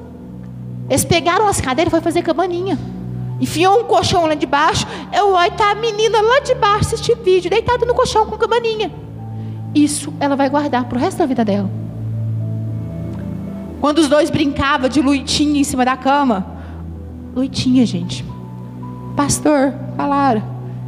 Eles 0.88 1.04
pegaram 1.04 1.46
as 1.46 1.60
cadeiras 1.60 1.88
e 1.88 1.90
foram 1.90 2.02
fazer 2.02 2.22
cabaninha. 2.22 2.78
Enfiou 3.40 3.80
um 3.80 3.84
colchão 3.84 4.26
lá 4.26 4.34
de 4.34 4.46
baixo. 4.46 4.86
Eu 5.12 5.32
olho, 5.32 5.52
tá 5.52 5.70
a 5.70 5.74
menina 5.74 6.20
lá 6.20 6.40
de 6.40 6.54
baixo 6.54 6.94
assistindo 6.94 7.22
vídeo, 7.22 7.50
deitada 7.50 7.84
no 7.84 7.94
colchão 7.94 8.26
com 8.26 8.36
cabaninha. 8.36 8.92
Isso 9.74 10.12
ela 10.20 10.36
vai 10.36 10.48
guardar 10.48 10.84
pro 10.84 10.98
resto 10.98 11.18
da 11.18 11.26
vida 11.26 11.44
dela. 11.44 11.70
Quando 13.80 13.98
os 13.98 14.08
dois 14.08 14.30
brincavam 14.30 14.88
de 14.88 15.00
luitinha 15.00 15.60
em 15.60 15.64
cima 15.64 15.84
da 15.84 15.96
cama. 15.96 16.46
Luitinha, 17.34 17.84
gente 17.84 18.24
pastor, 19.14 19.72
falaram. 19.96 20.42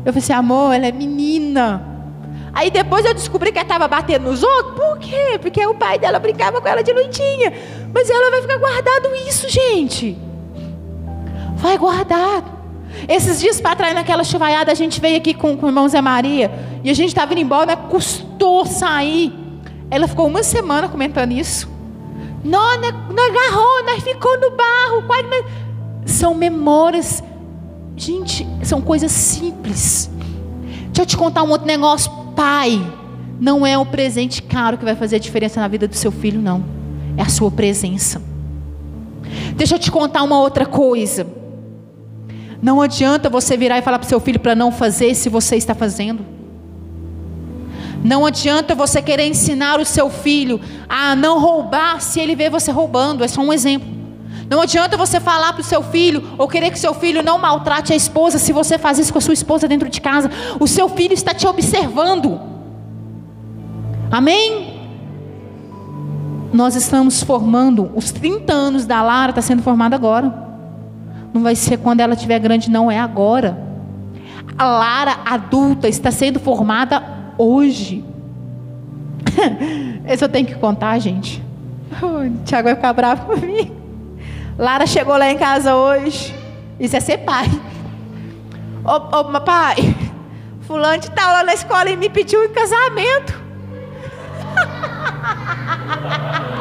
Eu 0.04 0.12
falei 0.12 0.18
assim, 0.18 0.32
amor, 0.32 0.74
ela 0.74 0.86
é 0.86 0.92
menina. 0.92 1.95
Aí 2.56 2.70
depois 2.70 3.04
eu 3.04 3.12
descobri 3.12 3.52
que 3.52 3.58
ela 3.58 3.66
estava 3.66 3.86
batendo 3.86 4.30
nos 4.30 4.42
outros. 4.42 4.74
Por 4.74 4.98
quê? 4.98 5.38
Porque 5.38 5.64
o 5.66 5.74
pai 5.74 5.98
dela 5.98 6.18
brincava 6.18 6.58
com 6.60 6.66
ela 6.66 6.82
de 6.82 6.90
lutinha. 6.90 7.52
Mas 7.92 8.08
ela 8.08 8.30
vai 8.30 8.40
ficar 8.40 8.56
guardado 8.56 9.14
isso, 9.28 9.46
gente. 9.48 10.16
Vai 11.56 11.76
guardado. 11.76 12.56
Esses 13.06 13.38
dias 13.38 13.60
para 13.60 13.76
trás, 13.76 13.94
naquela 13.94 14.24
chuvaiada, 14.24 14.72
a 14.72 14.74
gente 14.74 15.00
veio 15.00 15.18
aqui 15.18 15.34
com, 15.34 15.54
com 15.54 15.66
o 15.66 15.68
irmão 15.68 15.86
Zé 15.86 16.00
Maria. 16.00 16.50
E 16.82 16.88
a 16.88 16.94
gente 16.94 17.08
estava 17.08 17.32
indo 17.32 17.42
embora, 17.42 17.66
né? 17.66 17.76
custou 17.90 18.64
sair. 18.64 19.34
Ela 19.90 20.08
ficou 20.08 20.26
uma 20.26 20.42
semana 20.42 20.88
comentando 20.88 21.32
isso. 21.32 21.70
Nós, 22.42 22.80
nós, 22.80 22.94
nós 23.14 23.30
agarrou, 23.30 23.84
nós 23.84 24.02
ficou 24.02 24.40
no 24.40 24.50
barro. 24.52 25.02
Quase. 25.06 25.44
São 26.06 26.34
memórias 26.34 27.22
Gente, 27.96 28.46
são 28.62 28.82
coisas 28.82 29.10
simples. 29.10 30.10
Deixa 30.86 31.02
eu 31.02 31.06
te 31.06 31.16
contar 31.16 31.42
um 31.42 31.48
outro 31.48 31.66
negócio. 31.66 32.12
Pai, 32.36 32.86
não 33.40 33.66
é 33.66 33.76
o 33.76 33.86
presente 33.86 34.42
caro 34.42 34.76
que 34.78 34.84
vai 34.84 34.94
fazer 34.94 35.16
a 35.16 35.18
diferença 35.18 35.58
na 35.58 35.66
vida 35.66 35.88
do 35.88 35.96
seu 35.96 36.12
filho, 36.12 36.40
não. 36.40 36.64
É 37.16 37.22
a 37.22 37.28
sua 37.28 37.50
presença. 37.50 38.22
Deixa 39.56 39.74
eu 39.74 39.78
te 39.78 39.90
contar 39.90 40.22
uma 40.22 40.38
outra 40.38 40.66
coisa. 40.66 41.26
Não 42.62 42.80
adianta 42.80 43.30
você 43.30 43.56
virar 43.56 43.78
e 43.78 43.82
falar 43.82 43.98
para 43.98 44.06
o 44.06 44.08
seu 44.08 44.20
filho 44.20 44.38
para 44.38 44.54
não 44.54 44.70
fazer 44.70 45.14
se 45.14 45.28
você 45.28 45.56
está 45.56 45.74
fazendo. 45.74 46.24
Não 48.04 48.24
adianta 48.24 48.74
você 48.74 49.00
querer 49.02 49.26
ensinar 49.26 49.80
o 49.80 49.84
seu 49.84 50.10
filho 50.10 50.60
a 50.88 51.16
não 51.16 51.40
roubar 51.40 52.00
se 52.00 52.20
ele 52.20 52.36
vê 52.36 52.50
você 52.50 52.70
roubando. 52.70 53.24
É 53.24 53.28
só 53.28 53.40
um 53.40 53.52
exemplo. 53.52 53.95
Não 54.48 54.60
adianta 54.60 54.96
você 54.96 55.18
falar 55.18 55.52
para 55.52 55.60
o 55.60 55.64
seu 55.64 55.82
filho 55.82 56.22
ou 56.38 56.46
querer 56.46 56.70
que 56.70 56.78
seu 56.78 56.94
filho 56.94 57.22
não 57.22 57.38
maltrate 57.38 57.92
a 57.92 57.96
esposa 57.96 58.38
se 58.38 58.52
você 58.52 58.78
faz 58.78 58.98
isso 58.98 59.12
com 59.12 59.18
a 59.18 59.22
sua 59.22 59.34
esposa 59.34 59.66
dentro 59.66 59.88
de 59.88 60.00
casa. 60.00 60.30
O 60.60 60.66
seu 60.66 60.88
filho 60.88 61.12
está 61.12 61.34
te 61.34 61.46
observando. 61.46 62.40
Amém? 64.10 64.74
Nós 66.52 66.76
estamos 66.76 67.22
formando, 67.22 67.90
os 67.94 68.12
30 68.12 68.52
anos 68.52 68.86
da 68.86 69.02
Lara 69.02 69.30
está 69.30 69.42
sendo 69.42 69.62
formada 69.62 69.96
agora. 69.96 70.32
Não 71.34 71.42
vai 71.42 71.54
ser 71.54 71.76
quando 71.78 72.00
ela 72.00 72.14
estiver 72.14 72.38
grande, 72.38 72.70
não, 72.70 72.90
é 72.90 72.98
agora. 72.98 73.62
A 74.56 74.64
Lara 74.64 75.18
adulta 75.26 75.88
está 75.88 76.10
sendo 76.10 76.38
formada 76.38 77.02
hoje. 77.36 78.04
Esse 80.06 80.22
eu 80.24 80.28
tenho 80.28 80.46
que 80.46 80.54
contar, 80.54 80.98
gente. 80.98 81.42
O 82.02 82.44
Tiago 82.44 82.64
vai 82.64 82.74
ficar 82.74 82.92
bravo 82.92 83.26
comigo. 83.26 83.75
Lara 84.58 84.86
chegou 84.86 85.16
lá 85.16 85.30
em 85.30 85.36
casa 85.36 85.74
hoje. 85.74 86.34
Isso 86.80 86.96
é 86.96 87.00
ser 87.00 87.18
pai. 87.18 87.46
Ô, 88.84 89.18
ô 89.18 89.40
pai, 89.40 89.76
fulano 90.62 91.02
de 91.02 91.10
tal 91.10 91.32
lá 91.32 91.42
na 91.42 91.52
escola 91.52 91.90
e 91.90 91.96
me 91.96 92.08
pediu 92.08 92.42
em 92.44 92.48
casamento. 92.48 93.44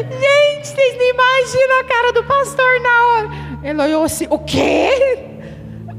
Gente, 0.00 0.68
vocês 0.68 0.96
não 0.96 1.10
imaginam 1.10 1.80
a 1.80 1.84
cara 1.84 2.12
do 2.12 2.24
pastor 2.24 2.80
na 2.80 3.06
hora. 3.06 3.28
Ele 3.62 3.82
olhou 3.82 4.04
assim, 4.04 4.26
o 4.30 4.38
quê? 4.38 5.18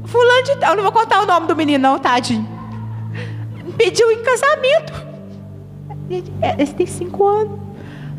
Fulano 0.06 0.42
de 0.42 0.56
tal, 0.56 0.74
não 0.74 0.82
vou 0.82 0.92
contar 0.92 1.20
o 1.20 1.26
nome 1.26 1.46
do 1.46 1.54
menino 1.54 1.82
não, 1.82 1.98
tadinho. 1.98 2.48
Pediu 3.76 4.10
em 4.10 4.22
casamento. 4.22 4.92
Esse 6.58 6.74
tem 6.74 6.86
cinco 6.86 7.26
anos. 7.26 7.61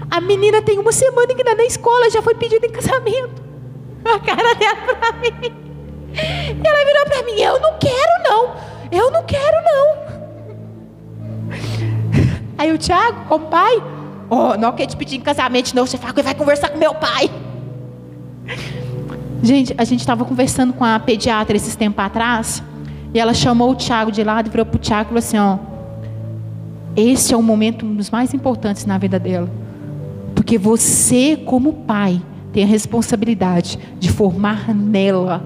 A 0.10 0.22
menina 0.22 0.62
tem 0.62 0.80
uma 0.80 0.92
semana 0.92 1.28
que 1.28 1.42
está 1.42 1.56
na 1.56 1.66
escola, 1.66 2.10
já 2.10 2.22
foi 2.22 2.36
pedida 2.36 2.66
em 2.66 2.72
casamento. 2.72 3.42
A 4.06 4.20
cara 4.20 4.54
dela 4.56 4.76
para 4.76 5.12
mim. 5.22 5.64
Ela 6.64 6.86
virou 6.86 7.06
para 7.06 7.24
mim: 7.24 7.40
Eu 7.40 7.60
não 7.60 7.78
quero, 7.80 8.24
não. 8.24 8.56
Eu 8.92 9.12
não 9.12 9.24
quero, 9.24 9.58
não. 9.64 10.04
Aí 12.58 12.72
o 12.72 12.78
Tiago, 12.78 13.26
como 13.28 13.48
pai, 13.48 13.82
oh, 14.30 14.56
não 14.56 14.72
quer 14.74 14.86
te 14.86 14.96
pedir 14.96 15.18
em 15.18 15.22
casamento, 15.22 15.76
não. 15.76 15.86
Você 15.86 15.98
fala 15.98 16.14
que 16.14 16.22
vai 16.22 16.36
conversar 16.36 16.70
com 16.70 16.78
meu 16.78 16.94
pai. 16.94 17.30
Gente, 19.42 19.74
a 19.78 19.84
gente 19.84 20.00
estava 20.02 20.24
conversando 20.24 20.74
com 20.74 20.86
a 20.86 21.00
pediatra 21.00 21.56
esses 21.58 21.76
tempos 21.76 22.04
atrás. 22.04 22.64
E 23.14 23.20
ela 23.20 23.34
chamou 23.34 23.72
o 23.72 23.76
Tiago 23.76 24.12
de 24.12 24.24
lado 24.24 24.48
e 24.48 24.50
virou 24.50 24.66
para 24.66 24.78
o 24.78 24.82
e 24.82 24.88
falou 24.88 25.18
assim: 25.18 25.38
ó, 25.38 25.58
esse 26.96 27.34
é 27.34 27.38
o 27.38 27.42
momento 27.42 27.86
um 27.86 27.96
dos 27.96 28.10
mais 28.10 28.34
importantes 28.34 28.86
na 28.86 28.98
vida 28.98 29.20
dela. 29.20 29.63
Porque 30.54 30.64
você, 30.64 31.36
como 31.36 31.74
pai, 31.74 32.22
tem 32.52 32.64
a 32.64 32.68
responsabilidade 32.68 33.80
de 33.98 34.12
formar 34.12 34.72
nela 34.72 35.44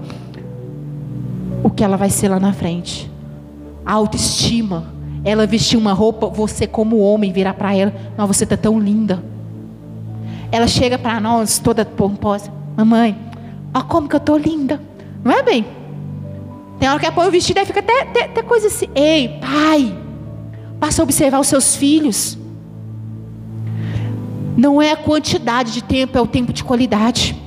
o 1.64 1.70
que 1.70 1.82
ela 1.82 1.96
vai 1.96 2.10
ser 2.10 2.28
lá 2.28 2.38
na 2.38 2.52
frente. 2.52 3.10
A 3.86 3.94
autoestima. 3.94 4.92
Ela 5.24 5.46
vestir 5.46 5.78
uma 5.78 5.94
roupa, 5.94 6.26
você 6.28 6.66
como 6.66 6.98
homem 6.98 7.32
virar 7.32 7.54
para 7.54 7.74
ela, 7.74 7.94
não, 8.18 8.26
você 8.26 8.44
tá 8.44 8.54
tão 8.54 8.78
linda. 8.78 9.24
Ela 10.52 10.68
chega 10.68 10.98
para 10.98 11.18
nós 11.18 11.58
toda 11.58 11.86
pomposa, 11.86 12.52
mamãe, 12.76 13.16
ó 13.72 13.80
como 13.80 14.10
que 14.10 14.16
eu 14.16 14.20
tô 14.20 14.36
linda. 14.36 14.78
Não 15.24 15.32
é 15.32 15.42
bem? 15.42 15.64
Tem 16.78 16.86
hora 16.86 17.00
que 17.00 17.06
ela 17.06 17.14
põe 17.14 17.26
o 17.26 17.30
vestido 17.30 17.60
e 17.60 17.64
fica 17.64 17.80
até, 17.80 18.02
até, 18.02 18.24
até 18.24 18.42
coisa 18.42 18.66
assim. 18.66 18.88
Ei, 18.94 19.38
pai, 19.40 19.96
passa 20.78 21.00
a 21.00 21.04
observar 21.04 21.40
os 21.40 21.46
seus 21.46 21.74
filhos. 21.76 22.36
Não 24.58 24.82
é 24.82 24.90
a 24.90 24.96
quantidade 24.96 25.72
de 25.72 25.84
tempo, 25.84 26.18
é 26.18 26.20
o 26.20 26.26
tempo 26.26 26.52
de 26.52 26.64
qualidade. 26.64 27.40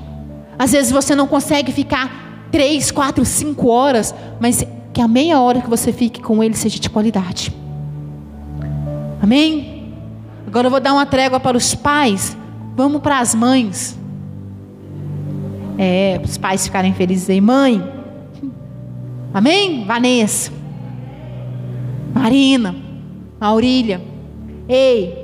Às 0.58 0.72
vezes 0.72 0.94
você 0.94 1.14
não 1.14 1.28
consegue 1.28 1.70
ficar 1.70 2.48
três, 2.50 2.90
quatro, 2.90 3.26
cinco 3.26 3.68
horas, 3.68 4.16
mas 4.40 4.66
que 4.94 5.02
a 5.02 5.10
meia 5.10 5.38
hora 5.42 5.60
que 5.60 5.70
você 5.70 5.92
fique 5.92 6.22
com 6.22 6.42
ele 6.42 6.56
seja 6.56 6.80
de 6.80 6.90
qualidade. 6.90 7.54
Amém? 9.22 9.92
Agora 10.48 10.68
eu 10.68 10.72
vou 10.72 10.80
dar 10.80 10.94
uma 10.94 11.06
trégua 11.06 11.38
para 11.38 11.58
os 11.58 11.76
pais. 11.76 12.38
Vamos 12.78 13.02
para 13.02 13.20
as 13.20 13.36
mães. 13.36 14.00
É, 15.78 16.18
os 16.24 16.38
pais 16.38 16.66
ficarem 16.66 16.94
felizes 16.94 17.30
aí, 17.30 17.42
mãe. 17.42 17.84
Amém? 19.34 19.84
Vanessa. 19.84 20.50
Marina. 22.14 22.74
Maurília. 23.38 24.02
Ei, 24.70 25.21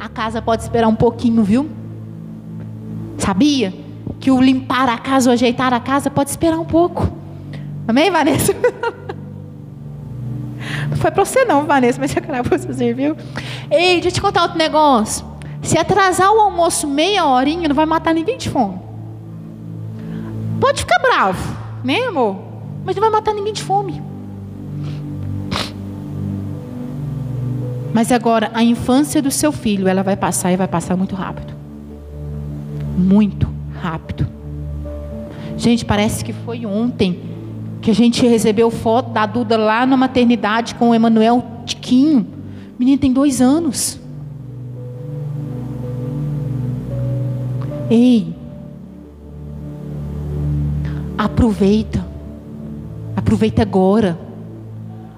a 0.00 0.08
casa 0.08 0.40
pode 0.40 0.62
esperar 0.62 0.88
um 0.88 0.94
pouquinho, 0.94 1.44
viu? 1.44 1.68
Sabia? 3.18 3.74
Que 4.18 4.30
o 4.30 4.40
limpar 4.40 4.88
a 4.88 4.96
casa, 4.96 5.28
o 5.28 5.32
ajeitar 5.32 5.74
a 5.74 5.80
casa 5.80 6.10
pode 6.10 6.30
esperar 6.30 6.58
um 6.58 6.64
pouco. 6.64 7.06
Amém, 7.86 8.10
Vanessa? 8.10 8.54
Não 10.88 10.96
foi 10.96 11.10
para 11.10 11.24
você 11.24 11.44
não, 11.44 11.64
Vanessa, 11.64 11.98
mas 11.98 12.14
é 12.14 12.20
para 12.20 12.42
você, 12.42 12.92
viu? 12.92 13.16
Ei, 13.70 13.94
deixa 13.94 14.08
eu 14.08 14.12
te 14.12 14.20
contar 14.20 14.42
outro 14.42 14.58
negócio. 14.58 15.24
Se 15.62 15.78
atrasar 15.78 16.30
o 16.32 16.40
almoço 16.40 16.86
meia 16.86 17.24
horinha, 17.24 17.66
não 17.66 17.74
vai 17.74 17.86
matar 17.86 18.12
ninguém 18.12 18.36
de 18.36 18.50
fome. 18.50 18.78
Pode 20.60 20.80
ficar 20.80 20.98
bravo, 20.98 21.56
né, 21.82 22.04
amor? 22.04 22.36
Mas 22.84 22.94
não 22.94 23.00
vai 23.00 23.10
matar 23.10 23.32
ninguém 23.32 23.54
de 23.54 23.62
fome. 23.62 24.02
Mas 27.92 28.12
agora, 28.12 28.50
a 28.54 28.62
infância 28.62 29.20
do 29.20 29.30
seu 29.30 29.50
filho, 29.50 29.88
ela 29.88 30.02
vai 30.02 30.16
passar 30.16 30.52
e 30.52 30.56
vai 30.56 30.68
passar 30.68 30.96
muito 30.96 31.14
rápido. 31.14 31.52
Muito 32.96 33.48
rápido. 33.80 34.26
Gente, 35.56 35.84
parece 35.84 36.24
que 36.24 36.32
foi 36.32 36.64
ontem 36.64 37.20
que 37.82 37.90
a 37.90 37.94
gente 37.94 38.26
recebeu 38.26 38.70
foto 38.70 39.10
da 39.10 39.26
Duda 39.26 39.56
lá 39.56 39.84
na 39.84 39.96
maternidade 39.96 40.74
com 40.74 40.90
o 40.90 40.94
Emanuel 40.94 41.42
Tiquinho. 41.64 42.26
O 42.76 42.78
menino 42.78 42.98
tem 42.98 43.12
dois 43.12 43.40
anos. 43.40 43.98
Ei, 47.90 48.32
aproveita, 51.18 52.06
aproveita 53.16 53.62
agora, 53.62 54.16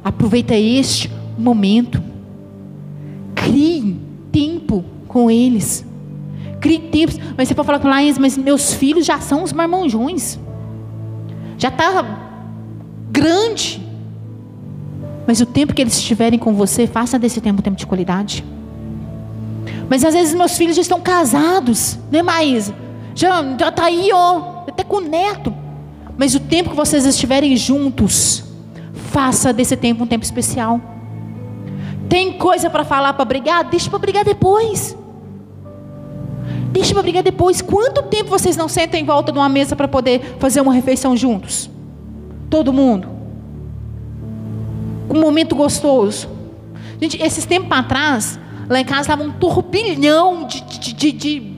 aproveita 0.03 0.55
este 0.57 1.11
momento, 1.39 2.03
crie 3.43 3.97
tempo 4.31 4.85
com 5.09 5.31
eles, 5.31 5.85
crie 6.61 6.79
tempo. 6.79 7.13
Mas 7.37 7.49
você 7.49 7.55
pode 7.55 7.67
falar 7.67 7.81
com 7.81 7.89
Laís, 7.89 8.19
mas 8.19 8.37
meus 8.39 8.73
filhos 8.75 9.05
já 9.05 9.21
são 9.21 9.43
os 9.43 9.53
marmanjões, 9.53 10.39
já 11.59 11.69
está 11.69 12.05
grande. 13.11 13.83
Mas 15.27 15.41
o 15.41 15.47
tempo 15.47 15.75
que 15.75 15.83
eles 15.83 15.97
estiverem 15.97 16.39
com 16.39 16.53
você, 16.55 16.87
faça 16.87 17.19
desse 17.19 17.41
tempo 17.41 17.61
um 17.61 17.63
tempo 17.63 17.77
de 17.77 17.87
qualidade. 17.87 18.45
Mas 19.89 20.05
às 20.05 20.15
vezes 20.15 20.35
meus 20.35 20.57
filhos 20.57 20.77
já 20.77 20.83
estão 20.83 21.01
casados, 21.01 21.99
né, 22.11 22.23
Maísa? 22.23 22.75
Já 23.15 23.41
está 23.69 23.85
aí, 23.85 24.11
ó, 24.13 24.63
até 24.67 24.83
com 24.83 25.01
neto. 25.01 25.55
Mas 26.17 26.35
o 26.35 26.41
tempo 26.41 26.71
que 26.71 26.77
vocês 26.77 27.05
estiverem 27.05 27.57
juntos, 27.57 28.45
faça 29.11 29.53
desse 29.53 29.77
tempo 29.77 30.05
um 30.05 30.07
tempo 30.07 30.25
especial. 30.25 30.81
Tem 32.13 32.35
coisa 32.35 32.69
para 32.69 32.85
falar 32.85 33.15
para 33.15 33.25
brigar? 33.25 33.65
Deixa 33.65 33.89
para 33.89 33.99
brigar 33.99 34.23
depois. 34.23 34.95
Deixa 36.71 36.93
para 36.93 37.03
brigar 37.03 37.23
depois. 37.23 37.63
Quanto 37.63 38.03
tempo 38.03 38.29
vocês 38.29 38.55
não 38.55 38.69
sentam 38.69 39.01
em 39.01 39.05
volta 39.07 39.33
de 39.33 39.39
uma 39.39 39.49
mesa 39.49 39.75
para 39.75 39.89
poder 39.89 40.37
fazer 40.39 40.61
uma 40.61 40.75
refeição 40.75 41.17
juntos? 41.17 41.71
Todo 42.51 42.71
mundo. 42.71 43.09
Um 45.09 45.23
momento 45.23 45.57
gostoso. 45.57 46.29
Gente, 47.01 47.17
esses 47.23 47.47
tempos 47.47 47.73
atrás, 47.73 48.39
Lá 48.69 48.79
em 48.79 48.85
casa 48.85 49.01
estava 49.01 49.23
um 49.23 49.31
turbilhão 49.31 50.47
de, 50.47 50.61
de, 50.61 50.93
de, 50.93 51.13
de 51.13 51.53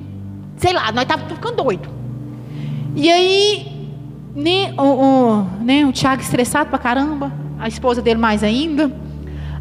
sei 0.56 0.72
lá, 0.72 0.92
nós 0.92 1.02
estávamos 1.02 1.32
ficando 1.32 1.64
doido. 1.64 1.88
E 2.94 3.10
aí, 3.10 3.90
né, 4.36 4.72
o, 4.78 4.82
o, 4.82 5.42
né, 5.60 5.84
o 5.84 5.90
Tiago 5.92 6.22
estressado 6.22 6.70
pra 6.70 6.78
caramba, 6.78 7.32
a 7.58 7.66
esposa 7.66 8.00
dele 8.00 8.20
mais 8.20 8.44
ainda. 8.44 9.03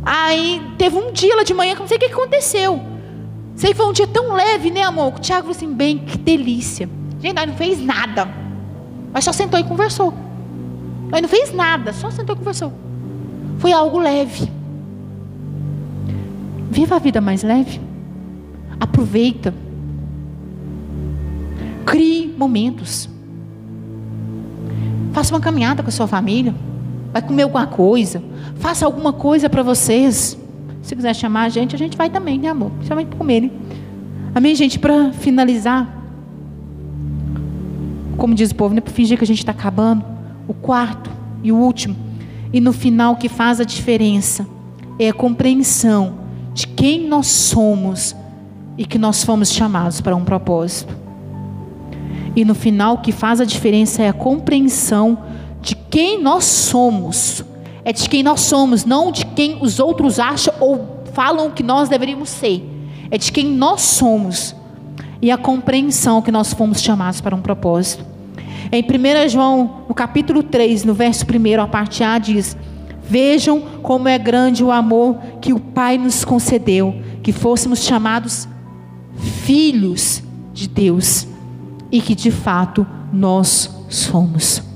Aí 0.06 0.62
teve 0.78 0.97
um 0.97 1.12
dia 1.12 1.36
lá 1.36 1.43
de 1.43 1.54
manhã, 1.54 1.76
não 1.76 1.88
sei 1.88 1.97
o 1.97 1.99
que 1.99 2.08
aconteceu. 2.08 2.82
Sei 3.56 3.72
que 3.72 3.78
foi 3.78 3.86
um 3.88 3.93
dia 3.93 4.08
tão 4.08 4.34
leve, 4.34 4.70
né, 4.72 4.82
amor? 4.82 5.14
O 5.16 5.20
Tiago 5.20 5.43
falou 5.43 5.56
assim, 5.56 5.74
bem, 5.74 5.99
que 5.99 6.18
delícia. 6.18 6.89
Gente, 7.22 7.36
nós 7.36 7.47
não 7.47 7.56
fez 7.56 7.80
nada. 7.80 8.28
Mas 9.14 9.24
só 9.24 9.32
sentou 9.32 9.60
e 9.60 9.64
conversou. 9.64 10.14
Nós 11.10 11.22
não 11.22 11.30
fez 11.30 11.54
nada, 11.54 11.93
só 11.93 12.10
sentou 12.10 12.36
e 12.36 12.39
conversou. 12.39 12.74
Foi 13.60 13.72
algo 13.72 13.99
leve. 13.99 14.51
Viva 16.70 16.95
a 16.95 16.99
vida 16.99 17.22
mais 17.22 17.43
leve. 17.43 17.80
Aproveita. 18.80 19.54
Crie 21.86 22.34
momentos. 22.38 23.08
Faça 25.14 25.34
uma 25.34 25.39
caminhada 25.39 25.84
com 25.84 25.89
a 25.89 25.91
sua 25.91 26.08
família. 26.08 26.56
Vai 27.14 27.22
comer 27.22 27.43
alguma 27.43 27.68
coisa. 27.68 28.24
Faça 28.55 28.86
alguma 28.86 29.14
coisa 29.14 29.47
para 29.47 29.61
vocês. 29.61 30.36
Se 30.82 30.95
quiser 30.95 31.16
chamar 31.16 31.43
a 31.43 31.49
gente, 31.49 31.76
a 31.76 31.78
gente 31.78 31.95
vai 31.95 32.09
também, 32.09 32.39
né, 32.39 32.49
amor? 32.49 32.72
Chama 32.82 33.05
para 33.05 33.18
comer, 33.18 33.41
né? 33.41 33.51
Amém, 34.34 34.55
gente? 34.55 34.80
Para 34.80 35.14
finalizar, 35.14 36.03
como 38.18 38.34
diz 38.34 38.49
o 38.49 38.55
povo, 38.55 38.74
não 38.74 38.80
é 38.80 38.82
para 38.82 38.91
fingir 38.91 39.18
que 39.18 39.24
a 39.24 39.28
gente 39.28 39.38
está 39.38 39.51
acabando. 39.51 40.03
O 40.47 40.53
quarto 40.53 41.09
e 41.43 41.51
o 41.51 41.55
último. 41.55 41.95
E 42.51 42.59
no 42.59 42.74
final, 42.74 43.14
o 43.14 43.16
que 43.16 43.30
faz 43.30 43.61
a 43.61 43.64
diferença 43.64 44.45
é 44.97 45.09
a 45.09 45.14
compreensão 45.14 46.16
de 46.53 46.68
quem 46.68 47.07
nós 47.07 47.28
somos 47.28 48.16
e 48.78 48.86
que 48.86 48.97
nós 48.97 49.24
fomos 49.24 49.51
chamados 49.51 50.01
para 50.01 50.16
um 50.16 50.24
propósito. 50.24 50.95
E 52.36 52.43
no 52.43 52.55
final, 52.55 52.95
o 52.95 52.97
que 52.97 53.11
faz 53.11 53.39
a 53.39 53.45
diferença 53.45 54.01
é 54.01 54.09
a 54.09 54.14
compreensão 54.14 55.20
de 55.64 55.76
quem 55.76 56.22
nós 56.22 56.43
somos. 56.43 57.43
É 57.86 57.91
de 57.91 58.07
quem 58.07 58.22
nós 58.22 58.41
somos, 58.41 58.86
não 58.86 59.11
de 59.11 59.26
quem 59.26 59.57
os 59.61 59.80
outros 59.80 60.20
acham 60.20 60.53
ou 60.59 61.03
falam 61.14 61.49
que 61.49 61.64
nós 61.64 61.89
deveríamos 61.89 62.30
ser. 62.30 62.64
É 63.09 63.18
de 63.18 63.32
quem 63.32 63.45
nós 63.45 63.82
somos. 63.82 64.55
E 65.22 65.32
a 65.32 65.38
compreensão 65.38 66.22
que 66.22 66.32
nós 66.32 66.53
fomos 66.53 66.82
chamados 66.82 67.22
para 67.22 67.36
um 67.36 67.41
propósito. 67.41 68.05
Em 68.72 68.84
1 68.84 69.30
João, 69.30 69.86
no 69.88 69.95
capítulo 69.95 70.43
3, 70.43 70.84
no 70.84 70.93
verso 70.93 71.26
1, 71.26 71.61
a 71.61 71.68
parte 71.68 72.03
A 72.03 72.18
diz: 72.18 72.57
Vejam 73.03 73.61
como 73.82 74.07
é 74.07 74.18
grande 74.18 74.64
o 74.64 74.72
amor 74.72 75.18
que 75.39 75.53
o 75.53 75.59
Pai 75.59 75.97
nos 75.97 76.26
concedeu, 76.26 76.95
que 77.22 77.32
fôssemos 77.32 77.84
chamados 77.84 78.47
filhos 79.43 80.24
de 80.53 80.68
Deus 80.68 81.28
e 81.91 82.01
que 82.01 82.16
de 82.16 82.32
fato 82.32 82.86
nós 83.11 83.70
somos. 83.89 84.73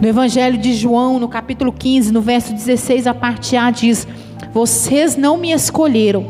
No 0.00 0.06
Evangelho 0.06 0.56
de 0.56 0.74
João, 0.74 1.18
no 1.18 1.28
capítulo 1.28 1.72
15, 1.72 2.12
no 2.12 2.20
verso 2.20 2.52
16, 2.52 3.08
a 3.08 3.14
parte 3.14 3.56
A 3.56 3.68
diz: 3.68 4.06
Vocês 4.52 5.16
não 5.16 5.36
me 5.36 5.52
escolheram, 5.52 6.24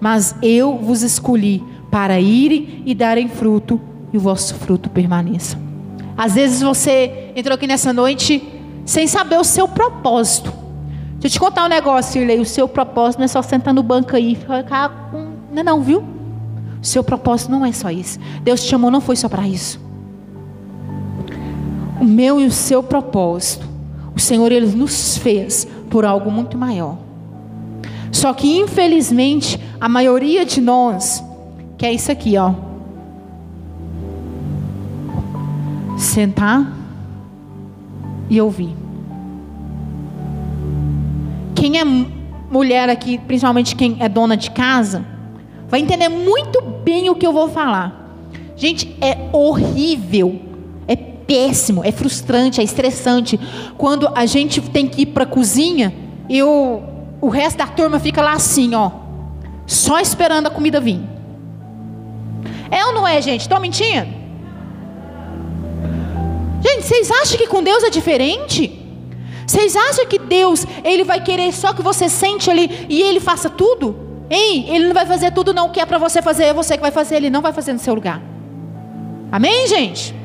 mas 0.00 0.34
eu 0.42 0.78
vos 0.78 1.02
escolhi 1.02 1.62
para 1.90 2.18
irem 2.18 2.82
e 2.86 2.94
darem 2.94 3.28
fruto, 3.28 3.78
e 4.10 4.16
o 4.16 4.20
vosso 4.20 4.54
fruto 4.54 4.88
permaneça. 4.88 5.58
Às 6.16 6.34
vezes 6.34 6.62
você 6.62 7.32
entrou 7.36 7.54
aqui 7.54 7.66
nessa 7.66 7.92
noite 7.92 8.42
sem 8.86 9.06
saber 9.06 9.38
o 9.38 9.44
seu 9.44 9.68
propósito. 9.68 10.50
Deixa 11.18 11.26
eu 11.26 11.30
te 11.30 11.40
contar 11.40 11.66
um 11.66 11.68
negócio, 11.68 12.22
Irlei. 12.22 12.40
O 12.40 12.46
seu 12.46 12.66
propósito 12.66 13.18
não 13.18 13.26
é 13.26 13.28
só 13.28 13.42
sentar 13.42 13.74
no 13.74 13.82
banco 13.82 14.16
aí 14.16 14.32
e 14.32 14.34
ficar 14.34 15.10
com. 15.10 15.34
Não, 15.52 15.60
é 15.60 15.62
não, 15.62 15.82
viu? 15.82 16.02
O 16.82 16.86
seu 16.86 17.04
propósito 17.04 17.50
não 17.50 17.66
é 17.66 17.72
só 17.72 17.90
isso. 17.90 18.18
Deus 18.42 18.62
te 18.62 18.68
chamou, 18.68 18.90
não 18.90 19.02
foi 19.02 19.16
só 19.16 19.28
para 19.28 19.46
isso. 19.46 19.89
O 22.00 22.04
meu 22.04 22.40
e 22.40 22.46
o 22.46 22.50
seu 22.50 22.82
propósito. 22.82 23.68
O 24.14 24.18
Senhor, 24.18 24.50
Ele 24.50 24.66
nos 24.66 25.16
fez 25.18 25.66
por 25.90 26.04
algo 26.04 26.30
muito 26.30 26.56
maior. 26.56 26.96
Só 28.10 28.32
que, 28.32 28.58
infelizmente, 28.58 29.60
a 29.80 29.88
maioria 29.88 30.44
de 30.44 30.60
nós 30.60 31.22
quer 31.78 31.92
isso 31.92 32.10
aqui, 32.10 32.36
ó. 32.36 32.70
sentar 36.00 36.76
e 38.28 38.40
ouvir. 38.40 38.74
Quem 41.54 41.78
é 41.78 41.84
mulher 41.84 42.88
aqui, 42.88 43.18
principalmente 43.18 43.76
quem 43.76 43.96
é 44.00 44.08
dona 44.08 44.36
de 44.36 44.50
casa, 44.50 45.04
vai 45.68 45.80
entender 45.80 46.08
muito 46.08 46.60
bem 46.60 47.10
o 47.10 47.14
que 47.14 47.26
eu 47.26 47.32
vou 47.32 47.48
falar. 47.48 48.18
Gente, 48.56 48.96
é 49.00 49.28
horrível, 49.32 50.40
é 50.40 50.49
péssimo, 51.30 51.84
é 51.84 51.92
frustrante, 51.92 52.60
é 52.60 52.64
estressante 52.64 53.38
quando 53.78 54.10
a 54.16 54.26
gente 54.26 54.60
tem 54.62 54.88
que 54.88 55.02
ir 55.02 55.06
para 55.06 55.22
a 55.22 55.26
cozinha 55.26 55.94
e 56.28 56.42
o, 56.42 56.82
o 57.20 57.28
resto 57.28 57.58
da 57.58 57.68
turma 57.68 58.00
fica 58.00 58.20
lá 58.20 58.32
assim, 58.32 58.74
ó, 58.74 58.90
só 59.64 60.00
esperando 60.00 60.48
a 60.48 60.50
comida 60.50 60.80
vir. 60.80 61.00
É 62.68 62.84
ou 62.84 62.92
não 62.92 63.06
é, 63.06 63.22
gente? 63.22 63.42
Estou 63.42 63.60
mentindo? 63.60 64.08
Gente, 66.60 66.82
vocês 66.82 67.08
acham 67.12 67.38
que 67.38 67.46
com 67.46 67.62
Deus 67.62 67.84
é 67.84 67.90
diferente? 67.90 68.76
Vocês 69.46 69.76
acham 69.76 70.06
que 70.06 70.18
Deus, 70.18 70.66
Ele 70.82 71.04
vai 71.04 71.22
querer 71.22 71.52
só 71.52 71.72
que 71.72 71.80
você 71.80 72.08
sente 72.08 72.50
ali 72.50 72.86
e 72.88 73.00
Ele 73.02 73.20
faça 73.20 73.48
tudo? 73.48 73.96
Ei, 74.28 74.68
Ele 74.68 74.86
não 74.86 74.94
vai 74.94 75.06
fazer 75.06 75.30
tudo 75.30 75.54
não, 75.54 75.68
o 75.68 75.70
que 75.70 75.78
é 75.78 75.86
para 75.86 75.98
você 75.98 76.20
fazer, 76.20 76.46
é 76.46 76.52
você 76.52 76.74
que 76.74 76.82
vai 76.82 76.90
fazer, 76.90 77.16
Ele 77.16 77.30
não 77.30 77.40
vai 77.40 77.52
fazer 77.52 77.72
no 77.72 77.78
seu 77.78 77.94
lugar. 77.94 78.20
Amém, 79.30 79.68
gente? 79.68 80.19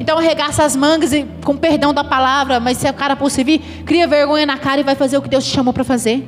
Então 0.00 0.18
arregaça 0.18 0.64
as 0.64 0.74
mangas 0.74 1.12
e, 1.12 1.26
com 1.44 1.54
perdão 1.54 1.92
da 1.92 2.02
palavra, 2.02 2.58
mas 2.58 2.78
se 2.78 2.88
o 2.88 2.94
cara 2.94 3.14
por 3.14 3.30
servir, 3.30 3.60
cria 3.84 4.08
vergonha 4.08 4.46
na 4.46 4.56
cara 4.56 4.80
e 4.80 4.84
vai 4.84 4.94
fazer 4.94 5.18
o 5.18 5.22
que 5.22 5.28
Deus 5.28 5.44
te 5.44 5.54
chamou 5.54 5.74
para 5.74 5.84
fazer. 5.84 6.26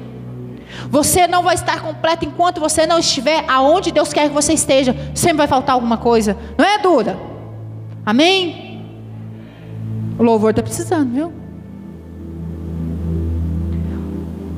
Você 0.91 1.27
não 1.27 1.43
vai 1.43 1.55
estar 1.55 1.81
completo 1.81 2.25
enquanto 2.27 2.61
você 2.61 2.87
não 2.87 2.99
estiver 2.99 3.45
aonde 3.49 3.91
Deus 3.91 4.13
quer 4.13 4.29
que 4.29 4.35
você 4.35 4.53
esteja. 4.53 4.95
Sempre 5.15 5.39
vai 5.39 5.47
faltar 5.47 5.75
alguma 5.75 5.97
coisa. 5.97 6.37
Não 6.59 6.65
é, 6.65 6.79
Duda? 6.79 7.19
Amém? 8.05 8.85
O 10.19 10.23
louvor 10.23 10.51
está 10.51 10.63
precisando, 10.63 11.11
viu? 11.11 11.33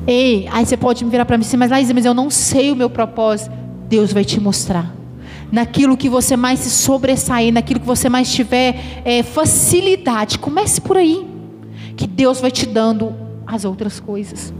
Ei, 0.05 0.47
aí 0.51 0.65
você 0.65 0.75
pode 0.75 1.03
me 1.03 1.09
virar 1.09 1.25
para 1.25 1.37
mim 1.37 1.43
assim, 1.43 1.57
mas 1.57 1.71
Laís, 1.71 1.91
mas 1.91 2.05
eu 2.05 2.13
não 2.13 2.29
sei 2.29 2.71
o 2.71 2.75
meu 2.75 2.89
propósito. 2.89 3.51
Deus 3.87 4.11
vai 4.11 4.25
te 4.25 4.39
mostrar. 4.41 4.93
Naquilo 5.55 5.95
que 5.95 6.09
você 6.09 6.35
mais 6.35 6.59
se 6.59 6.69
sobressair, 6.69 7.53
naquilo 7.53 7.79
que 7.79 7.85
você 7.85 8.09
mais 8.09 8.29
tiver 8.29 9.01
é, 9.05 9.23
facilidade. 9.23 10.37
Comece 10.37 10.81
por 10.81 10.97
aí. 10.97 11.25
Que 11.95 12.05
Deus 12.05 12.41
vai 12.41 12.51
te 12.51 12.65
dando 12.65 13.15
as 13.47 13.63
outras 13.63 13.97
coisas. 13.97 14.53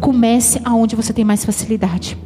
Comece 0.00 0.62
aonde 0.64 0.96
você 0.96 1.12
tem 1.12 1.26
mais 1.26 1.44
facilidade. 1.44 2.16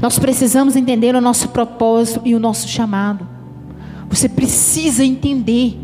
Nós 0.00 0.18
precisamos 0.18 0.76
entender 0.76 1.14
o 1.14 1.20
nosso 1.20 1.50
propósito 1.50 2.22
e 2.24 2.34
o 2.34 2.40
nosso 2.40 2.66
chamado. 2.66 3.28
Você 4.08 4.26
precisa 4.26 5.04
entender 5.04 5.78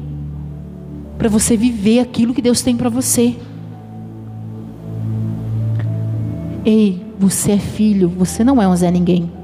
para 1.19 1.29
você 1.29 1.55
viver 1.55 1.99
aquilo 1.99 2.33
que 2.33 2.41
Deus 2.41 2.63
tem 2.63 2.79
para 2.79 2.89
você. 2.89 3.37
Ei, 6.65 7.05
você 7.19 7.53
é 7.53 7.59
filho, 7.59 8.09
você 8.09 8.43
não 8.43 8.63
é 8.63 8.67
um 8.67 8.75
Zé 8.75 8.91
Ninguém. 8.91 9.44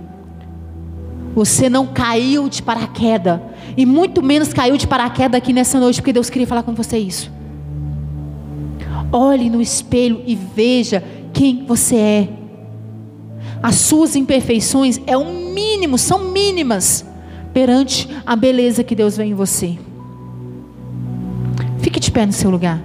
Você 1.40 1.70
não 1.70 1.86
caiu 1.86 2.50
de 2.50 2.62
paraquedas. 2.62 3.40
E 3.74 3.86
muito 3.86 4.22
menos 4.22 4.52
caiu 4.52 4.76
de 4.76 4.86
paraquedas 4.86 5.38
aqui 5.38 5.54
nessa 5.54 5.80
noite, 5.80 5.98
porque 5.98 6.12
Deus 6.12 6.28
queria 6.28 6.46
falar 6.46 6.62
com 6.62 6.74
você 6.74 6.98
isso. 6.98 7.32
Olhe 9.10 9.48
no 9.48 9.58
espelho 9.58 10.22
e 10.26 10.36
veja 10.36 11.02
quem 11.32 11.64
você 11.64 11.96
é. 11.96 12.28
As 13.62 13.76
suas 13.76 14.16
imperfeições 14.16 15.00
é 15.06 15.16
um 15.16 15.54
mínimo, 15.54 15.96
são 15.96 16.30
mínimas 16.30 17.06
perante 17.54 18.06
a 18.26 18.36
beleza 18.36 18.84
que 18.84 18.94
Deus 18.94 19.16
vê 19.16 19.24
em 19.24 19.32
você. 19.32 19.78
Fique 21.78 21.98
de 21.98 22.10
pé 22.10 22.26
no 22.26 22.34
seu 22.34 22.50
lugar. 22.50 22.82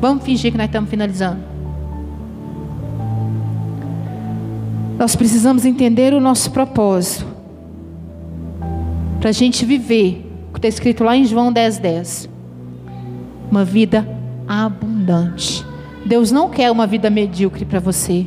Vamos 0.00 0.24
fingir 0.24 0.50
que 0.50 0.58
nós 0.58 0.66
estamos 0.66 0.90
finalizando. 0.90 1.38
Nós 5.00 5.16
precisamos 5.16 5.64
entender 5.64 6.12
o 6.12 6.20
nosso 6.20 6.50
propósito. 6.50 7.26
Para 9.18 9.30
a 9.30 9.32
gente 9.32 9.64
viver, 9.64 10.30
o 10.50 10.52
que 10.52 10.58
está 10.58 10.68
escrito 10.68 11.02
lá 11.02 11.16
em 11.16 11.24
João 11.24 11.50
10, 11.50 11.78
10. 11.78 12.28
Uma 13.50 13.64
vida 13.64 14.06
abundante. 14.46 15.64
Deus 16.04 16.30
não 16.30 16.50
quer 16.50 16.70
uma 16.70 16.86
vida 16.86 17.08
medíocre 17.08 17.64
para 17.64 17.80
você. 17.80 18.26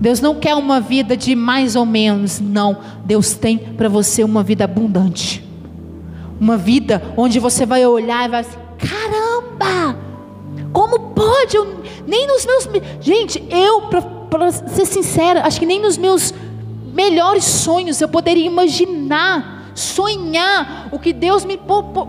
Deus 0.00 0.18
não 0.18 0.36
quer 0.36 0.54
uma 0.54 0.80
vida 0.80 1.14
de 1.18 1.34
mais 1.34 1.76
ou 1.76 1.84
menos. 1.84 2.40
Não. 2.40 2.78
Deus 3.04 3.34
tem 3.34 3.58
para 3.58 3.90
você 3.90 4.24
uma 4.24 4.42
vida 4.42 4.64
abundante. 4.64 5.46
Uma 6.40 6.56
vida 6.56 7.02
onde 7.14 7.38
você 7.38 7.66
vai 7.66 7.84
olhar 7.84 8.24
e 8.24 8.30
vai 8.30 8.40
assim: 8.40 8.56
caramba! 8.78 9.98
Como 10.72 10.98
pode? 11.10 11.58
Eu, 11.58 11.82
nem 12.06 12.26
nos 12.26 12.46
meus. 12.46 12.66
Gente, 13.02 13.42
eu 13.50 13.82
para 14.28 14.52
ser 14.52 14.86
sincera, 14.86 15.46
acho 15.46 15.58
que 15.58 15.66
nem 15.66 15.80
nos 15.80 15.96
meus 15.96 16.32
melhores 16.92 17.44
sonhos 17.44 18.00
eu 18.00 18.08
poderia 18.08 18.46
imaginar, 18.46 19.70
sonhar 19.74 20.88
o 20.90 20.98
que 20.98 21.12
Deus 21.12 21.44
me, 21.44 21.58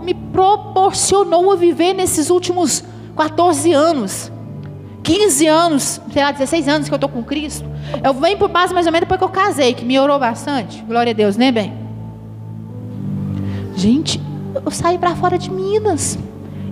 me 0.02 0.14
proporcionou 0.14 1.52
a 1.52 1.56
viver 1.56 1.92
nesses 1.92 2.30
últimos 2.30 2.82
14 3.16 3.72
anos. 3.72 4.32
15 5.02 5.46
anos, 5.46 6.00
sei 6.12 6.22
lá, 6.22 6.32
16 6.32 6.68
anos 6.68 6.88
que 6.88 6.94
eu 6.94 6.96
estou 6.96 7.08
com 7.08 7.22
Cristo. 7.22 7.64
Eu 8.04 8.12
venho 8.14 8.36
por 8.36 8.48
base 8.48 8.74
mais 8.74 8.86
ou 8.86 8.92
menos 8.92 9.08
depois 9.08 9.18
que 9.18 9.24
eu 9.24 9.28
casei, 9.28 9.72
que 9.72 9.84
me 9.84 9.98
orou 9.98 10.18
bastante. 10.18 10.82
Glória 10.82 11.12
a 11.12 11.14
Deus, 11.14 11.36
né, 11.36 11.50
bem? 11.50 11.72
Gente, 13.74 14.20
eu 14.64 14.70
saí 14.70 14.98
para 14.98 15.14
fora 15.14 15.38
de 15.38 15.50
Minas. 15.50 16.18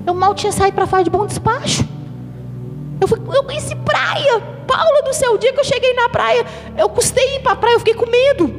Eu 0.06 0.14
mal 0.14 0.34
tinha 0.34 0.52
saído 0.52 0.74
para 0.74 0.86
fora 0.86 1.04
de 1.04 1.10
Bom 1.10 1.24
Despacho. 1.26 1.95
Eu, 3.00 3.08
fui, 3.08 3.18
eu 3.18 3.44
conheci 3.44 3.74
praia. 3.76 4.40
Paula, 4.66 5.02
no 5.06 5.14
seu 5.14 5.38
dia 5.38 5.52
que 5.52 5.60
eu 5.60 5.64
cheguei 5.64 5.92
na 5.94 6.08
praia, 6.08 6.44
eu 6.76 6.88
custei 6.88 7.36
ir 7.36 7.40
para 7.40 7.52
a 7.52 7.56
praia, 7.56 7.74
eu 7.74 7.78
fiquei 7.78 7.94
com 7.94 8.10
medo. 8.10 8.52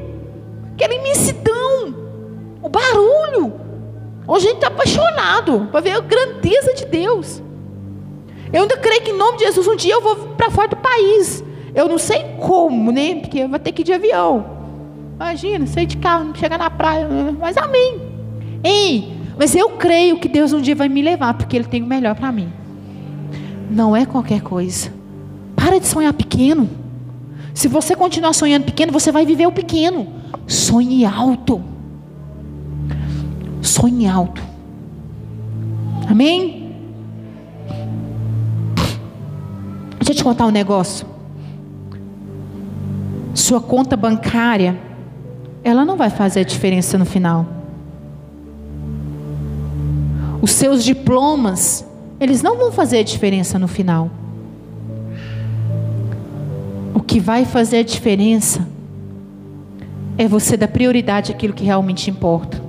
Aquela 0.74 0.94
imensidão, 0.94 1.96
o 2.62 2.70
barulho. 2.70 3.54
Hoje 4.28 4.48
a 4.48 4.50
gente 4.50 4.58
está 4.58 4.68
apaixonado 4.68 5.68
para 5.72 5.82
ver 5.82 5.92
a 5.92 6.00
grandeza 6.00 6.74
de 6.74 6.86
Deus. 6.86 7.42
Eu 8.54 8.62
ainda 8.62 8.78
creio 8.78 9.02
que 9.02 9.12
em 9.12 9.18
nome 9.18 9.38
de 9.38 9.46
Jesus 9.46 9.68
um 9.68 9.76
dia 9.76 9.94
eu 9.94 10.02
vou 10.02 10.16
para 10.38 10.52
fora 10.52 10.68
do 10.68 10.78
país. 10.78 11.44
Eu 11.74 11.88
não 11.88 11.98
sei 11.98 12.24
como, 12.40 12.92
né? 12.92 13.16
Porque 13.16 13.46
vou 13.46 13.60
ter 13.60 13.72
que 13.72 13.82
ir 13.82 13.86
de 13.86 13.94
avião. 13.94 14.58
Imagina, 15.16 15.66
sair 15.66 15.86
de 15.86 15.98
carro, 15.98 16.36
chegar 16.36 16.58
na 16.58 16.70
praia. 16.70 17.08
Mas 17.40 17.58
amém. 17.58 18.02
Ei, 18.64 19.14
mas 19.38 19.56
eu 19.56 19.72
creio 19.72 20.20
que 20.20 20.30
Deus 20.30 20.54
um 20.54 20.62
dia 20.62 20.76
vai 20.76 20.88
me 20.88 21.02
levar, 21.02 21.34
porque 21.34 21.56
Ele 21.56 21.66
tem 21.66 21.84
o 21.84 21.88
melhor 21.88 22.16
para 22.16 22.32
mim 22.32 22.52
não 23.70 23.96
é 23.96 24.06
qualquer 24.06 24.42
coisa. 24.42 24.92
Para 25.56 25.80
de 25.80 25.88
sonhar 25.88 26.14
pequeno. 26.14 26.70
Se 27.54 27.68
você 27.68 27.96
continuar 27.96 28.34
sonhando 28.34 28.66
pequeno, 28.66 28.92
você 28.92 29.12
vai 29.12 29.26
viver 29.26 29.48
o 29.48 29.52
pequeno. 29.52 30.08
Sonhe 30.46 31.06
alto. 31.06 31.62
Sonhe 33.62 34.08
alto. 34.08 34.42
Amém? 36.08 36.76
Deixa 39.98 40.12
eu 40.12 40.16
te 40.16 40.24
contar 40.24 40.46
um 40.46 40.52
negócio. 40.52 41.08
Sua 43.34 43.60
conta 43.60 43.98
bancária, 43.98 44.78
ela 45.64 45.84
não 45.84 45.98
vai 45.98 46.10
fazer 46.10 46.42
a 46.42 46.44
diferença 46.44 46.98
no 46.98 47.06
final. 47.06 47.46
Os 50.42 50.52
seus 50.52 50.84
diplomas, 50.84 51.87
eles 52.20 52.42
não 52.42 52.58
vão 52.58 52.72
fazer 52.72 53.00
a 53.00 53.04
diferença 53.04 53.60
no 53.60 53.68
final. 53.68 54.10
O 56.94 57.00
que 57.00 57.20
vai 57.20 57.46
fazer 57.46 57.78
a 57.78 57.84
diferença 57.84 58.68
é 60.18 60.28
você 60.28 60.58
dar 60.58 60.68
prioridade 60.68 61.32
àquilo 61.32 61.54
que 61.54 61.64
realmente 61.64 62.10
importa. 62.10 62.62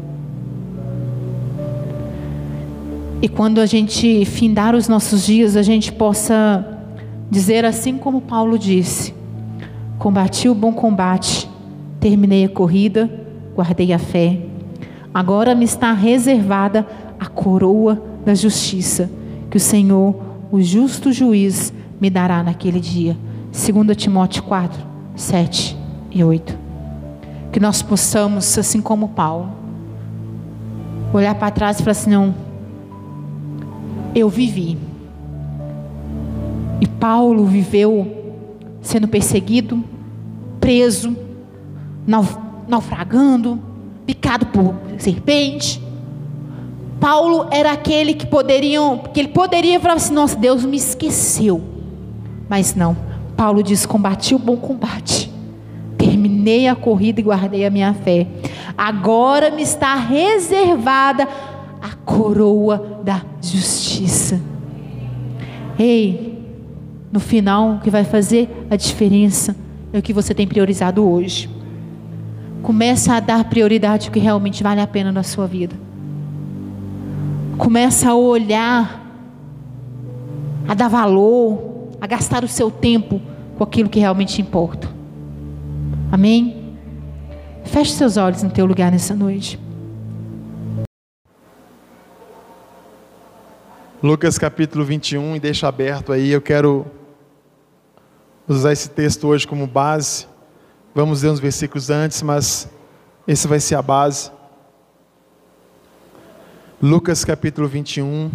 E 3.23 3.29
quando 3.29 3.59
a 3.59 3.67
gente 3.67 4.25
findar 4.27 4.75
os 4.75 4.87
nossos 4.87 5.25
dias, 5.25 5.57
a 5.57 5.63
gente 5.63 5.91
possa 5.91 6.85
dizer 7.31 7.65
assim 7.65 7.97
como 7.97 8.21
Paulo 8.21 8.59
disse: 8.59 9.15
Combati 9.99 10.49
o 10.49 10.55
bom 10.55 10.73
combate, 10.73 11.49
terminei 11.99 12.45
a 12.45 12.49
corrida, 12.49 13.11
guardei 13.57 13.93
a 13.93 13.99
fé. 13.99 14.41
Agora 15.13 15.55
me 15.55 15.65
está 15.65 15.93
reservada 15.93 16.87
a 17.19 17.27
coroa 17.27 18.01
da 18.25 18.35
justiça 18.35 19.11
que 19.51 19.57
o 19.57 19.61
Senhor, 19.61 20.15
o 20.51 20.61
justo 20.61 21.13
juiz, 21.13 21.73
me 22.01 22.11
dará 22.11 22.43
naquele 22.43 22.81
dia. 22.81 23.17
2 23.53 23.97
Timóteo 23.97 24.43
4, 24.45 24.83
7 25.17 25.77
e 26.11 26.23
8. 26.23 26.59
Que 27.53 27.59
nós 27.59 27.83
possamos, 27.83 28.57
assim 28.59 28.81
como 28.81 29.09
Paulo, 29.09 29.51
olhar 31.13 31.35
para 31.35 31.51
trás 31.51 31.79
e 31.79 31.83
falar 31.83 31.93
assim: 31.93 32.11
não, 32.11 32.35
eu 34.15 34.29
vivi. 34.29 34.79
E 36.81 36.87
Paulo 36.87 37.45
viveu 37.47 38.15
sendo 38.81 39.09
perseguido, 39.09 39.83
preso, 40.61 41.17
naufragando, 42.67 43.61
picado 44.07 44.47
por 44.47 44.75
serpente, 44.99 45.83
Paulo 47.01 47.47
era 47.51 47.73
aquele 47.73 48.15
que 48.15 48.27
poderiam, 48.27 48.99
que 48.99 49.21
ele 49.21 49.29
poderia 49.29 49.79
falar 49.79 49.95
assim: 49.95 50.13
nossa, 50.13 50.37
Deus 50.37 50.65
me 50.65 50.77
esqueceu. 50.77 51.63
Mas 52.49 52.75
não. 52.75 52.97
Paulo 53.37 53.63
diz: 53.63 53.87
combati 53.87 54.35
o 54.35 54.39
bom 54.39 54.57
combate, 54.57 55.33
terminei 55.97 56.67
a 56.67 56.75
corrida 56.75 57.21
e 57.21 57.23
guardei 57.23 57.65
a 57.65 57.71
minha 57.71 57.95
fé. 57.95 58.27
Agora 58.77 59.51
me 59.51 59.63
está 59.63 59.95
reservada 59.95 61.29
a 61.81 61.95
coroa 62.05 63.01
da 63.05 63.23
justiça. 63.41 64.41
Ei, 65.79 66.43
no 67.13 67.21
final, 67.21 67.75
o 67.75 67.81
que 67.81 67.91
vai 67.91 68.05
fazer 68.05 68.67
a 68.69 68.77
diferença 68.77 69.55
é 69.93 69.99
o 69.99 70.03
que 70.03 70.13
você 70.13 70.35
tem 70.35 70.47
priorizado 70.47 71.09
hoje. 71.09 71.49
Começa 72.63 73.15
a 73.15 73.21
dar 73.21 73.45
prioridade 73.45 74.09
ao 74.09 74.13
que 74.13 74.19
realmente 74.19 74.63
vale 74.63 74.81
a 74.81 74.87
pena 74.87 75.13
na 75.13 75.23
sua 75.23 75.47
vida. 75.47 75.88
Começa 77.59 78.11
a 78.11 78.15
olhar, 78.15 79.05
a 80.69 80.75
dar 80.75 80.89
valor, 80.89 81.89
a 82.01 82.07
gastar 82.07 82.45
o 82.45 82.49
seu 82.49 82.71
tempo 82.71 83.21
com 83.57 83.65
aquilo 83.65 83.89
que 83.89 83.99
realmente 83.99 84.41
importa. 84.41 84.89
Amém? 86.13 86.77
Feche 87.65 87.93
seus 87.93 88.17
olhos 88.17 88.43
no 88.43 88.51
teu 88.51 88.65
lugar 88.65 88.93
nessa 88.93 89.15
noite. 89.15 89.59
Lucas 94.01 94.39
capítulo 94.39 94.85
21, 94.85 95.35
e 95.35 95.41
deixa 95.41 95.67
aberto 95.67 96.13
aí, 96.13 96.31
eu 96.31 96.41
quero 96.41 96.87
usar 98.47 98.73
esse 98.73 98.89
texto 98.89 99.27
hoje 99.27 99.47
como 99.47 99.67
base. 99.67 100.27
Vamos 100.95 101.23
ler 101.23 101.31
uns 101.31 101.41
versículos 101.41 101.91
antes, 101.91 102.23
mas 102.23 102.69
esse 103.27 103.49
vai 103.49 103.59
ser 103.59 103.75
a 103.75 103.83
base. 103.83 104.31
Lucas 106.81 107.25
capítulo 107.25 107.67
21. 107.67 108.31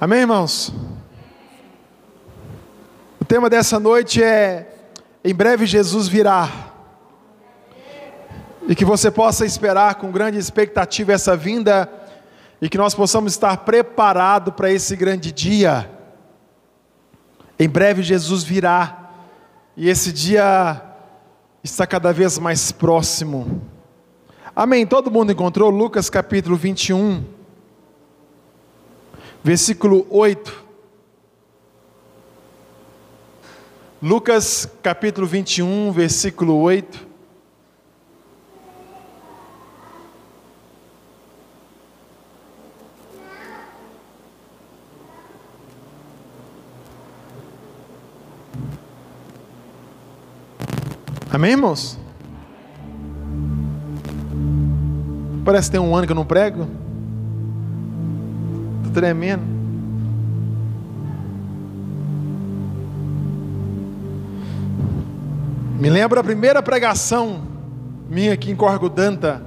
Amém, 0.00 0.20
irmãos? 0.20 0.72
Tema 3.28 3.50
dessa 3.50 3.78
noite 3.78 4.22
é: 4.22 4.66
em 5.22 5.34
breve 5.34 5.66
Jesus 5.66 6.08
virá. 6.08 6.48
E 8.66 8.74
que 8.74 8.86
você 8.86 9.10
possa 9.10 9.44
esperar 9.44 9.96
com 9.96 10.10
grande 10.10 10.38
expectativa 10.38 11.12
essa 11.12 11.36
vinda 11.36 11.92
e 12.60 12.70
que 12.70 12.78
nós 12.78 12.94
possamos 12.94 13.32
estar 13.32 13.58
preparados 13.58 14.54
para 14.54 14.72
esse 14.72 14.96
grande 14.96 15.30
dia. 15.30 15.90
Em 17.58 17.68
breve 17.68 18.02
Jesus 18.02 18.42
virá 18.42 19.10
e 19.76 19.90
esse 19.90 20.10
dia 20.10 20.82
está 21.62 21.86
cada 21.86 22.12
vez 22.14 22.38
mais 22.38 22.72
próximo. 22.72 23.60
Amém. 24.56 24.86
Todo 24.86 25.10
mundo 25.10 25.32
encontrou 25.32 25.68
Lucas 25.68 26.08
capítulo 26.08 26.56
21 26.56 27.24
versículo 29.44 30.06
8. 30.08 30.67
Lucas 34.00 34.68
capítulo 34.80 35.26
21, 35.26 35.90
versículo 35.90 36.54
8. 36.56 37.08
Amém, 51.30 51.50
irmãos? 51.50 51.98
Parece 55.44 55.68
que 55.68 55.72
tem 55.72 55.80
um 55.80 55.96
ano 55.96 56.06
que 56.06 56.12
eu 56.12 56.16
não 56.16 56.24
prego 56.24 56.68
tremendo. 58.98 59.57
Me 65.78 65.88
lembro 65.88 66.18
a 66.18 66.24
primeira 66.24 66.60
pregação 66.60 67.40
minha 68.10 68.32
aqui 68.32 68.50
em 68.50 68.56
Corgo 68.56 68.88
Danta. 68.88 69.40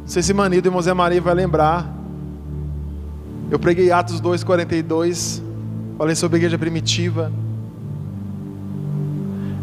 Não 0.00 0.06
sei 0.06 0.22
se 0.22 0.32
Manido 0.32 0.68
e 0.68 0.72
José 0.72 0.94
Maria 0.94 1.20
vai 1.20 1.34
lembrar. 1.34 1.92
Eu 3.50 3.58
preguei 3.58 3.90
Atos 3.90 4.20
2,42. 4.20 5.42
Falei 5.98 6.14
sobre 6.14 6.36
a 6.36 6.38
igreja 6.38 6.56
primitiva. 6.56 7.32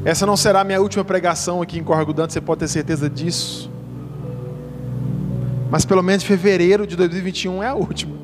Essa 0.04 0.26
não 0.26 0.36
será 0.36 0.60
a 0.60 0.64
minha 0.66 0.82
última 0.82 1.06
pregação 1.06 1.62
aqui 1.62 1.80
em 1.80 1.84
Corgo 1.86 2.12
Danta, 2.12 2.34
você 2.34 2.42
pode 2.42 2.60
ter 2.60 2.68
certeza 2.68 3.10
disso. 3.10 3.72
Mas 5.72 5.86
pelo 5.86 6.04
menos 6.04 6.24
fevereiro 6.24 6.86
de 6.86 6.98
2021 6.98 7.64
é 7.64 7.68
a 7.68 7.76
última. 7.76 8.16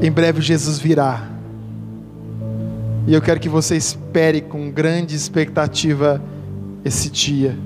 Em 0.00 0.10
breve 0.10 0.40
Jesus 0.40 0.78
virá. 0.78 1.39
E 3.06 3.14
eu 3.14 3.22
quero 3.22 3.40
que 3.40 3.48
você 3.48 3.76
espere 3.76 4.40
com 4.40 4.70
grande 4.70 5.16
expectativa 5.16 6.22
esse 6.84 7.10
dia. 7.10 7.56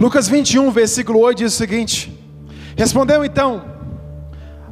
Lucas 0.00 0.28
21, 0.28 0.70
versículo 0.70 1.20
8 1.20 1.38
diz 1.38 1.54
o 1.54 1.56
seguinte: 1.56 2.18
Respondeu 2.76 3.24
então: 3.24 3.64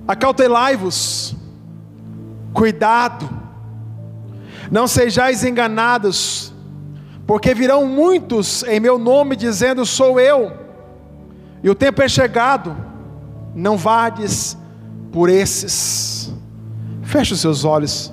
Acautelai-vos, 0.06 1.34
cuidado, 2.52 3.28
não 4.70 4.86
sejais 4.86 5.44
enganados, 5.44 6.52
porque 7.26 7.54
virão 7.54 7.86
muitos 7.86 8.62
em 8.64 8.80
meu 8.80 8.98
nome 8.98 9.36
dizendo: 9.36 9.84
Sou 9.86 10.18
eu, 10.18 10.52
e 11.62 11.70
o 11.70 11.74
tempo 11.74 12.02
é 12.02 12.08
chegado. 12.08 12.76
Não 13.54 13.76
vades 13.76 14.56
por 15.12 15.28
esses. 15.28 16.11
Feche 17.12 17.34
os 17.34 17.40
seus 17.40 17.62
olhos 17.62 18.10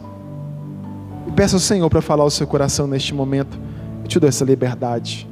e 1.26 1.32
peça 1.32 1.56
ao 1.56 1.60
Senhor 1.62 1.90
para 1.90 2.02
falar 2.02 2.26
o 2.26 2.30
seu 2.30 2.46
coração 2.46 2.86
neste 2.86 3.14
momento. 3.14 3.58
Eu 4.04 4.10
te 4.10 4.20
dou 4.20 4.28
essa 4.28 4.44
liberdade. 4.44 5.26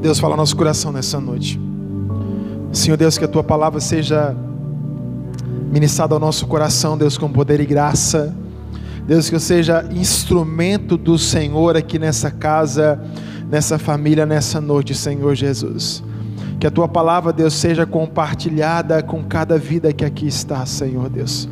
Deus 0.00 0.18
fala 0.18 0.34
no 0.34 0.40
nosso 0.40 0.56
coração 0.56 0.90
nessa 0.90 1.20
noite. 1.20 1.60
Senhor 2.72 2.96
Deus, 2.96 3.18
que 3.18 3.24
a 3.26 3.28
tua 3.28 3.44
palavra 3.44 3.80
seja 3.80 4.34
ministrado 5.70 6.14
ao 6.14 6.20
nosso 6.20 6.46
coração, 6.46 6.96
Deus, 6.96 7.18
com 7.18 7.30
poder 7.30 7.60
e 7.60 7.66
graça. 7.66 8.34
Deus, 9.06 9.28
que 9.28 9.36
eu 9.36 9.40
seja 9.40 9.88
instrumento 9.92 10.96
do 10.96 11.16
Senhor 11.16 11.76
aqui 11.76 11.96
nessa 11.98 12.28
casa, 12.30 13.00
nessa 13.48 13.78
família, 13.78 14.26
nessa 14.26 14.60
noite, 14.60 14.94
Senhor 14.94 15.34
Jesus. 15.34 16.02
Que 16.58 16.66
a 16.66 16.70
tua 16.70 16.88
palavra, 16.88 17.32
Deus, 17.32 17.54
seja 17.54 17.86
compartilhada 17.86 19.02
com 19.02 19.22
cada 19.22 19.56
vida 19.58 19.92
que 19.92 20.04
aqui 20.04 20.26
está, 20.26 20.66
Senhor 20.66 21.08
Deus. 21.08 21.48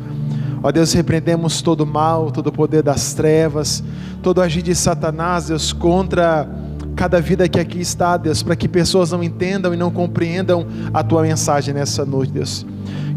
Ó 0.61 0.71
Deus, 0.71 0.91
repreendemos 0.91 1.61
todo 1.61 1.85
mal, 1.85 2.29
todo 2.29 2.51
poder 2.51 2.83
das 2.83 3.13
trevas, 3.13 3.81
todo 4.21 4.41
agir 4.41 4.61
de 4.61 4.75
Satanás, 4.75 5.47
Deus, 5.47 5.71
contra 5.71 6.49
cada 6.95 7.21
vida 7.21 7.47
que 7.47 7.59
aqui 7.59 7.79
está, 7.79 8.17
Deus, 8.17 8.43
para 8.43 8.55
que 8.55 8.67
pessoas 8.67 9.11
não 9.11 9.23
entendam 9.23 9.73
e 9.73 9.77
não 9.77 9.91
compreendam 9.91 10.67
a 10.93 11.03
tua 11.03 11.21
mensagem 11.21 11.73
nessa 11.73 12.03
noite, 12.03 12.33
Deus 12.33 12.65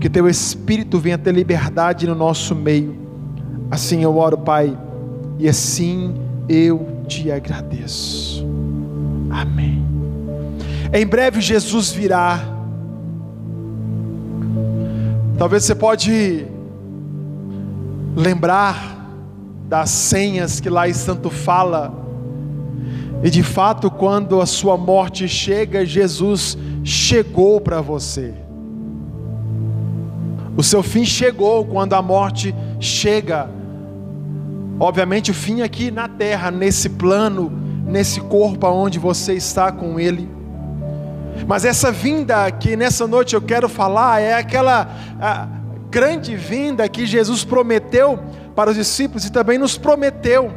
que 0.00 0.08
teu 0.08 0.28
Espírito 0.28 0.98
venha 0.98 1.18
ter 1.18 1.32
liberdade 1.32 2.06
no 2.06 2.14
nosso 2.14 2.54
meio. 2.54 3.07
Assim 3.70 4.02
eu 4.02 4.16
oro, 4.16 4.38
Pai, 4.38 4.76
e 5.38 5.48
assim 5.48 6.14
eu 6.48 6.86
te 7.06 7.30
agradeço. 7.30 8.46
Amém. 9.30 9.84
Em 10.92 11.06
breve 11.06 11.40
Jesus 11.40 11.90
virá. 11.90 12.40
Talvez 15.36 15.64
você 15.64 15.74
pode 15.74 16.46
lembrar 18.16 18.98
das 19.68 19.90
senhas 19.90 20.58
que 20.60 20.70
lá 20.70 20.88
em 20.88 20.94
Santo 20.94 21.30
fala. 21.30 21.92
E 23.22 23.30
de 23.30 23.42
fato, 23.42 23.90
quando 23.90 24.40
a 24.40 24.46
sua 24.46 24.76
morte 24.76 25.28
chega, 25.28 25.84
Jesus 25.84 26.56
chegou 26.82 27.60
para 27.60 27.80
você. 27.80 28.34
O 30.56 30.62
seu 30.62 30.82
fim 30.82 31.04
chegou 31.04 31.64
quando 31.64 31.92
a 31.92 32.02
morte 32.02 32.54
chega. 32.80 33.57
Obviamente, 34.80 35.30
o 35.30 35.34
fim 35.34 35.62
aqui 35.62 35.90
na 35.90 36.08
terra, 36.08 36.50
nesse 36.50 36.88
plano, 36.88 37.50
nesse 37.84 38.20
corpo 38.20 38.66
onde 38.68 38.98
você 38.98 39.34
está 39.34 39.72
com 39.72 39.98
Ele. 39.98 40.28
Mas 41.46 41.64
essa 41.64 41.90
vinda 41.90 42.50
que 42.50 42.76
nessa 42.76 43.06
noite 43.06 43.34
eu 43.34 43.40
quero 43.40 43.68
falar 43.68 44.20
é 44.20 44.34
aquela 44.34 44.88
grande 45.90 46.36
vinda 46.36 46.88
que 46.88 47.06
Jesus 47.06 47.44
prometeu 47.44 48.18
para 48.54 48.70
os 48.70 48.76
discípulos 48.76 49.24
e 49.24 49.32
também 49.32 49.58
nos 49.58 49.78
prometeu 49.78 50.52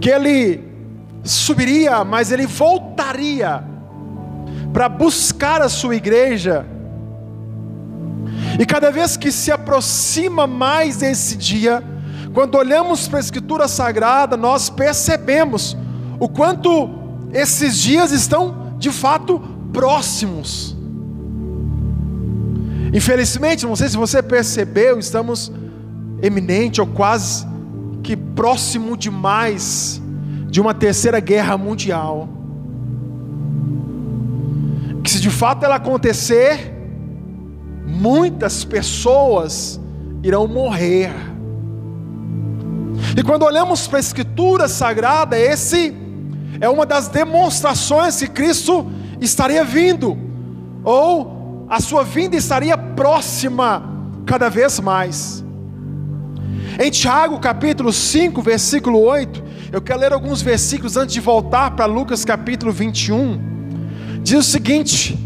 que 0.00 0.10
Ele 0.10 0.64
subiria, 1.22 2.02
mas 2.02 2.32
Ele 2.32 2.46
voltaria 2.46 3.62
para 4.72 4.88
buscar 4.88 5.60
a 5.60 5.68
sua 5.68 5.96
igreja 5.96 6.66
e 8.58 8.66
cada 8.66 8.90
vez 8.90 9.16
que 9.16 9.30
se 9.30 9.50
aproxima 9.50 10.46
mais 10.46 11.02
esse 11.02 11.36
dia, 11.36 11.82
quando 12.32 12.56
olhamos 12.56 13.08
para 13.08 13.18
a 13.18 13.20
Escritura 13.20 13.66
Sagrada, 13.66 14.36
nós 14.36 14.70
percebemos 14.70 15.76
o 16.18 16.28
quanto 16.28 16.88
esses 17.32 17.76
dias 17.78 18.12
estão 18.12 18.74
de 18.78 18.90
fato 18.90 19.40
próximos. 19.72 20.76
Infelizmente, 22.92 23.66
não 23.66 23.76
sei 23.76 23.88
se 23.88 23.96
você 23.96 24.22
percebeu, 24.22 24.98
estamos 24.98 25.52
eminente 26.22 26.80
ou 26.80 26.86
quase 26.86 27.46
que 28.02 28.16
próximo 28.16 28.96
demais 28.96 30.00
de 30.48 30.60
uma 30.60 30.74
terceira 30.74 31.20
guerra 31.20 31.56
mundial. 31.56 32.28
Que 35.02 35.10
se 35.10 35.20
de 35.20 35.30
fato 35.30 35.64
ela 35.64 35.76
acontecer, 35.76 36.74
muitas 37.86 38.64
pessoas 38.64 39.80
irão 40.22 40.46
morrer. 40.46 41.12
E 43.16 43.22
quando 43.22 43.42
olhamos 43.44 43.86
para 43.86 43.98
a 43.98 44.00
Escritura 44.00 44.68
Sagrada, 44.68 45.38
esse 45.38 45.94
é 46.60 46.68
uma 46.68 46.86
das 46.86 47.08
demonstrações 47.08 48.18
que 48.18 48.28
Cristo 48.28 48.86
estaria 49.20 49.64
vindo, 49.64 50.16
ou 50.84 51.66
a 51.68 51.80
sua 51.80 52.04
vinda 52.04 52.36
estaria 52.36 52.76
próxima 52.76 53.82
cada 54.26 54.48
vez 54.48 54.78
mais. 54.80 55.44
Em 56.78 56.90
Tiago 56.90 57.38
capítulo 57.40 57.92
5, 57.92 58.40
versículo 58.42 59.00
8, 59.00 59.42
eu 59.72 59.80
quero 59.82 60.00
ler 60.00 60.12
alguns 60.12 60.40
versículos 60.40 60.96
antes 60.96 61.14
de 61.14 61.20
voltar 61.20 61.72
para 61.72 61.86
Lucas 61.86 62.24
capítulo 62.24 62.72
21. 62.72 63.38
Diz 64.22 64.38
o 64.38 64.50
seguinte: 64.50 65.18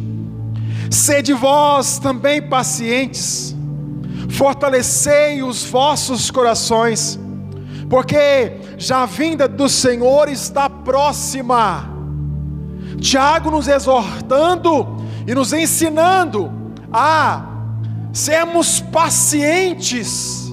Sede 0.90 1.32
vós 1.32 1.98
também 1.98 2.42
pacientes, 2.42 3.54
fortalecei 4.30 5.42
os 5.42 5.64
vossos 5.64 6.30
corações, 6.30 7.18
porque 7.88 8.52
já 8.76 9.02
a 9.02 9.06
vinda 9.06 9.46
do 9.46 9.68
Senhor 9.68 10.28
está 10.28 10.68
próxima. 10.68 11.90
Tiago 13.00 13.50
nos 13.50 13.68
exortando 13.68 15.04
e 15.26 15.34
nos 15.34 15.52
ensinando 15.52 16.52
a 16.92 17.46
sermos 18.12 18.80
pacientes 18.80 20.44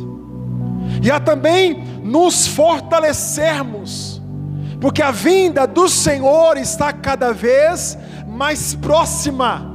e 1.02 1.10
a 1.10 1.20
também 1.20 1.84
nos 2.04 2.48
fortalecermos, 2.48 4.22
porque 4.80 5.02
a 5.02 5.12
vinda 5.12 5.66
do 5.66 5.88
Senhor 5.88 6.58
está 6.58 6.92
cada 6.92 7.32
vez 7.32 7.98
mais 8.28 8.76
próxima. 8.76 9.71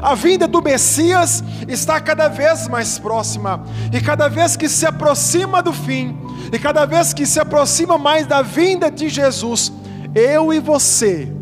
A 0.00 0.14
vinda 0.14 0.46
do 0.46 0.62
Messias 0.62 1.42
está 1.66 2.00
cada 2.00 2.28
vez 2.28 2.68
mais 2.68 2.98
próxima, 2.98 3.64
e 3.92 4.00
cada 4.00 4.28
vez 4.28 4.56
que 4.56 4.68
se 4.68 4.86
aproxima 4.86 5.62
do 5.62 5.72
fim, 5.72 6.16
e 6.52 6.58
cada 6.58 6.86
vez 6.86 7.12
que 7.12 7.26
se 7.26 7.40
aproxima 7.40 7.98
mais 7.98 8.26
da 8.26 8.42
vinda 8.42 8.90
de 8.90 9.08
Jesus, 9.08 9.72
eu 10.14 10.52
e 10.52 10.60
você 10.60 11.32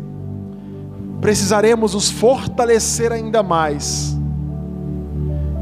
precisaremos 1.21 1.93
nos 1.93 2.09
fortalecer 2.09 3.11
ainda 3.11 3.41
mais 3.41 4.15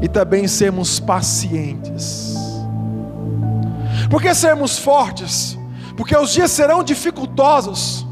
e 0.00 0.08
também 0.08 0.46
sermos 0.46 1.00
pacientes. 1.00 2.34
Por 4.10 4.20
que 4.20 4.34
sermos 4.34 4.78
fortes? 4.78 5.58
Porque 5.96 6.16
os 6.16 6.32
dias 6.32 6.50
serão 6.50 6.82
dificultosos. 6.82 8.06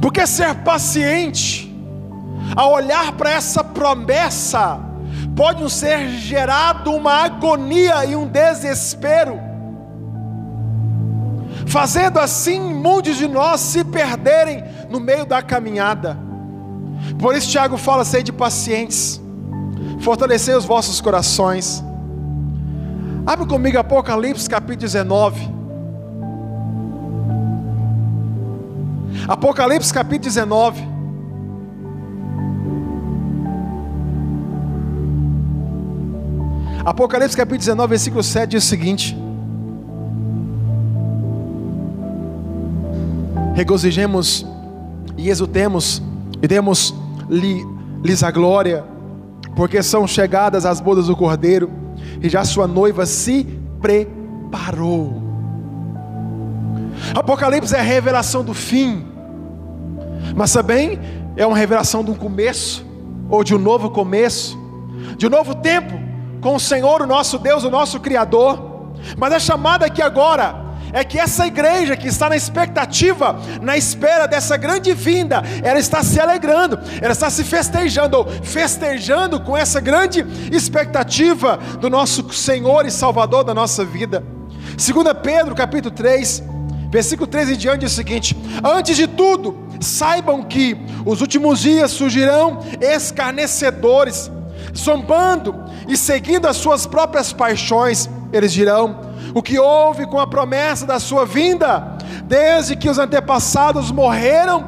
Porque 0.00 0.26
ser 0.26 0.54
paciente, 0.56 1.73
a 2.56 2.66
olhar 2.66 3.12
para 3.12 3.30
essa 3.30 3.64
promessa, 3.64 4.78
pode 5.34 5.68
ser 5.72 6.08
gerado 6.10 6.92
uma 6.92 7.24
agonia 7.24 8.04
e 8.04 8.14
um 8.14 8.26
desespero, 8.26 9.40
fazendo 11.66 12.18
assim 12.18 12.60
muitos 12.60 13.16
de 13.16 13.26
nós 13.26 13.60
se 13.60 13.84
perderem 13.84 14.62
no 14.88 15.00
meio 15.00 15.24
da 15.24 15.42
caminhada. 15.42 16.16
Por 17.18 17.34
isso, 17.34 17.50
Tiago 17.50 17.76
fala: 17.76 18.04
sede 18.04 18.32
pacientes, 18.32 19.20
fortalecer 20.00 20.56
os 20.56 20.64
vossos 20.64 21.00
corações. 21.00 21.82
Abre 23.26 23.46
comigo 23.46 23.78
Apocalipse 23.78 24.48
capítulo 24.48 24.80
19. 24.80 25.54
Apocalipse 29.26 29.92
capítulo 29.92 30.24
19. 30.24 30.93
Apocalipse 36.84 37.34
capítulo 37.34 37.60
19, 37.60 37.88
versículo 37.88 38.22
7 38.22 38.50
diz 38.50 38.64
o 38.64 38.66
seguinte: 38.66 39.16
Regozijemos 43.54 44.46
e 45.16 45.30
exultemos 45.30 46.02
e 46.42 46.46
demos-lhes 46.46 48.22
a 48.22 48.30
glória, 48.30 48.84
porque 49.56 49.82
são 49.82 50.06
chegadas 50.06 50.66
as 50.66 50.78
bodas 50.78 51.06
do 51.06 51.16
Cordeiro 51.16 51.70
e 52.20 52.28
já 52.28 52.44
sua 52.44 52.68
noiva 52.68 53.06
se 53.06 53.44
preparou. 53.80 55.22
Apocalipse 57.14 57.74
é 57.74 57.78
a 57.78 57.82
revelação 57.82 58.44
do 58.44 58.52
fim, 58.52 59.06
mas 60.36 60.52
também 60.52 60.98
é 61.34 61.46
uma 61.46 61.56
revelação 61.56 62.04
de 62.04 62.10
um 62.10 62.14
começo, 62.14 62.84
ou 63.30 63.42
de 63.42 63.54
um 63.54 63.58
novo 63.58 63.88
começo, 63.88 64.58
de 65.16 65.26
um 65.26 65.30
novo 65.30 65.54
tempo, 65.54 66.13
com 66.44 66.56
o 66.56 66.60
Senhor, 66.60 67.00
o 67.00 67.06
nosso 67.06 67.38
Deus, 67.38 67.64
o 67.64 67.70
nosso 67.70 67.98
Criador. 67.98 68.92
Mas 69.16 69.32
a 69.32 69.38
chamada 69.38 69.86
aqui 69.86 70.02
agora 70.02 70.62
é 70.92 71.02
que 71.02 71.18
essa 71.18 71.46
igreja 71.46 71.96
que 71.96 72.06
está 72.06 72.28
na 72.28 72.36
expectativa, 72.36 73.40
na 73.62 73.78
espera 73.78 74.26
dessa 74.28 74.58
grande 74.58 74.92
vinda, 74.92 75.42
ela 75.62 75.78
está 75.78 76.02
se 76.02 76.20
alegrando, 76.20 76.78
ela 77.00 77.12
está 77.12 77.30
se 77.30 77.44
festejando, 77.44 78.18
ou 78.18 78.26
festejando 78.42 79.40
com 79.40 79.56
essa 79.56 79.80
grande 79.80 80.22
expectativa 80.52 81.56
do 81.80 81.88
nosso 81.88 82.30
Senhor 82.30 82.84
e 82.84 82.90
Salvador 82.90 83.42
da 83.42 83.54
nossa 83.54 83.82
vida. 83.82 84.22
2 84.76 84.88
Pedro 85.22 85.54
capítulo 85.54 85.94
3, 85.94 86.42
versículo 86.90 87.26
13 87.26 87.54
em 87.54 87.56
diante 87.56 87.84
é 87.84 87.86
o 87.86 87.90
seguinte: 87.90 88.36
Antes 88.62 88.98
de 88.98 89.06
tudo, 89.06 89.66
saibam 89.80 90.42
que 90.42 90.76
os 91.06 91.22
últimos 91.22 91.60
dias 91.60 91.90
surgirão 91.90 92.58
escarnecedores, 92.82 94.30
zombando 94.76 95.54
e 95.88 95.96
seguindo 95.96 96.46
as 96.46 96.56
suas 96.56 96.86
próprias 96.86 97.32
paixões, 97.32 98.08
eles 98.32 98.52
dirão: 98.52 99.00
o 99.34 99.42
que 99.42 99.58
houve 99.58 100.06
com 100.06 100.18
a 100.18 100.26
promessa 100.26 100.86
da 100.86 100.98
sua 100.98 101.24
vinda, 101.24 101.96
desde 102.24 102.76
que 102.76 102.88
os 102.88 102.98
antepassados 102.98 103.90
morreram, 103.90 104.64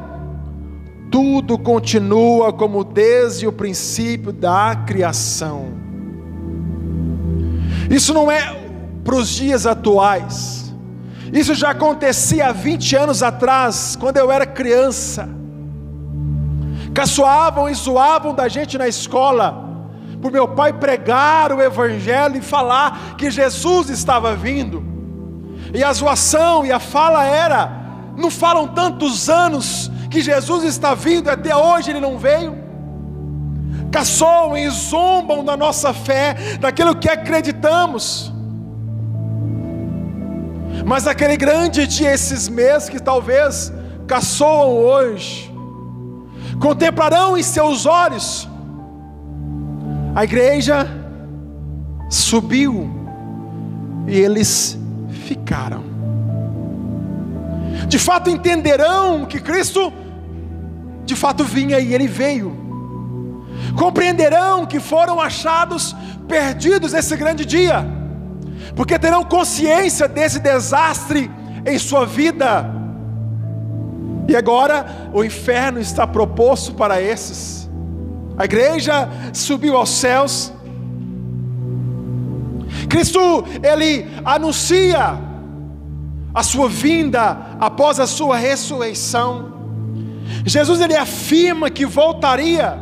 tudo 1.11 1.57
continua 1.57 2.51
como 2.51 2.83
desde 2.83 3.47
o 3.47 3.51
princípio 3.51 4.31
da 4.31 4.75
criação. 4.85 5.67
Isso 7.89 8.13
não 8.13 8.29
é 8.29 8.55
para 9.03 9.15
os 9.15 9.29
dias 9.29 9.65
atuais, 9.65 10.73
isso 11.31 11.53
já 11.53 11.71
acontecia 11.71 12.47
há 12.47 12.51
20 12.51 12.95
anos 12.95 13.23
atrás, 13.23 13.97
quando 13.99 14.17
eu 14.17 14.31
era 14.31 14.45
criança. 14.45 15.29
Caçoavam 16.93 17.69
e 17.69 17.73
zoavam 17.73 18.33
da 18.33 18.47
gente 18.47 18.77
na 18.77 18.87
escola, 18.87 19.66
por 20.21 20.31
meu 20.31 20.47
pai 20.47 20.73
pregar 20.73 21.51
o 21.51 21.61
Evangelho 21.61 22.37
e 22.37 22.41
falar 22.41 23.15
que 23.17 23.29
Jesus 23.29 23.89
estava 23.89 24.35
vindo. 24.35 24.83
E 25.73 25.83
a 25.83 25.91
zoação 25.93 26.65
e 26.65 26.71
a 26.71 26.79
fala 26.79 27.23
era: 27.23 27.71
não 28.15 28.31
falam 28.31 28.67
tantos 28.67 29.29
anos 29.29 29.91
que 30.09 30.21
Jesus 30.21 30.63
está 30.63 30.93
vindo, 30.93 31.29
até 31.29 31.55
hoje 31.55 31.91
ele 31.91 31.99
não 31.99 32.17
veio. 32.17 32.57
Caçoam 33.91 34.57
e 34.57 34.69
zombam 34.69 35.43
da 35.43 35.55
nossa 35.55 35.93
fé, 35.93 36.57
daquilo 36.59 36.95
que 36.95 37.09
acreditamos. 37.09 38.33
Mas 40.85 41.07
aquele 41.07 41.37
grande 41.37 41.85
dia, 41.85 42.13
esses 42.13 42.47
meses 42.47 42.89
que 42.89 42.99
talvez 42.99 43.71
caçoam 44.07 44.77
hoje, 44.77 45.53
contemplarão 46.59 47.37
em 47.37 47.43
seus 47.43 47.85
olhos 47.85 48.47
a 50.17 50.23
igreja 50.23 50.87
subiu 52.09 52.89
e 54.07 54.17
eles 54.17 54.75
ficaram. 55.27 55.83
De 57.87 57.99
fato 57.99 58.27
entenderão 58.27 59.27
que 59.27 59.39
Cristo 59.39 59.93
de 61.05 61.15
fato 61.15 61.43
vinha 61.43 61.79
e 61.79 61.93
ele 61.93 62.07
veio. 62.07 62.51
Compreenderão 63.77 64.65
que 64.65 64.79
foram 64.79 65.21
achados 65.21 65.95
perdidos 66.27 66.93
nesse 66.93 67.15
grande 67.15 67.45
dia, 67.45 67.85
porque 68.75 68.97
terão 68.97 69.23
consciência 69.23 70.07
desse 70.07 70.39
desastre 70.39 71.29
em 71.63 71.77
sua 71.77 72.07
vida. 72.07 72.65
E 74.27 74.35
agora 74.35 75.11
o 75.13 75.23
inferno 75.23 75.79
está 75.79 76.07
proposto 76.07 76.73
para 76.73 76.99
esses. 76.99 77.66
A 78.37 78.45
igreja 78.45 79.09
subiu 79.33 79.75
aos 79.75 79.89
céus. 79.89 80.53
Cristo, 82.87 83.43
ele 83.63 84.05
anuncia 84.23 85.19
a 86.33 86.43
sua 86.43 86.69
vinda 86.69 87.57
após 87.59 87.99
a 87.99 88.05
sua 88.05 88.37
ressurreição. 88.37 89.53
Jesus 90.45 90.79
ele 90.79 90.95
afirma 90.95 91.69
que 91.69 91.85
voltaria 91.85 92.77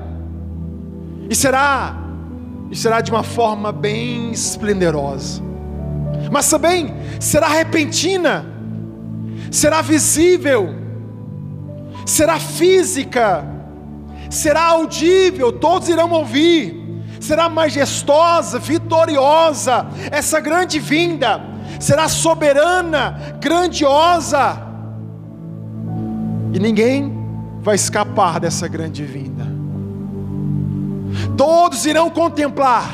e 1.30 1.36
será 1.36 2.02
e 2.70 2.76
será 2.76 3.00
de 3.00 3.12
uma 3.12 3.24
forma 3.24 3.72
bem 3.72 4.32
esplendorosa. 4.32 5.42
Mas 6.32 6.50
também 6.50 6.94
será 7.20 7.48
repentina, 7.48 8.46
será 9.52 9.82
visível, 9.82 10.76
será 12.06 12.40
física 12.40 13.55
será 14.30 14.64
audível, 14.64 15.52
todos 15.52 15.90
irão 15.90 16.12
ouvir, 16.12 16.86
será 17.20 17.50
majestosa, 17.50 18.60
vitoriosa, 18.60 19.88
essa 20.12 20.40
grande 20.40 20.80
vinda, 20.80 21.42
será 21.80 22.08
soberana, 22.08 23.38
grandiosa, 23.40 24.62
e 26.54 26.60
ninguém 26.60 27.14
vai 27.62 27.76
escapar 27.76 28.40
dessa 28.40 28.68
grande 28.68 29.04
vinda. 29.04 29.46
Todos 31.36 31.86
irão 31.86 32.10
contemplar, 32.10 32.90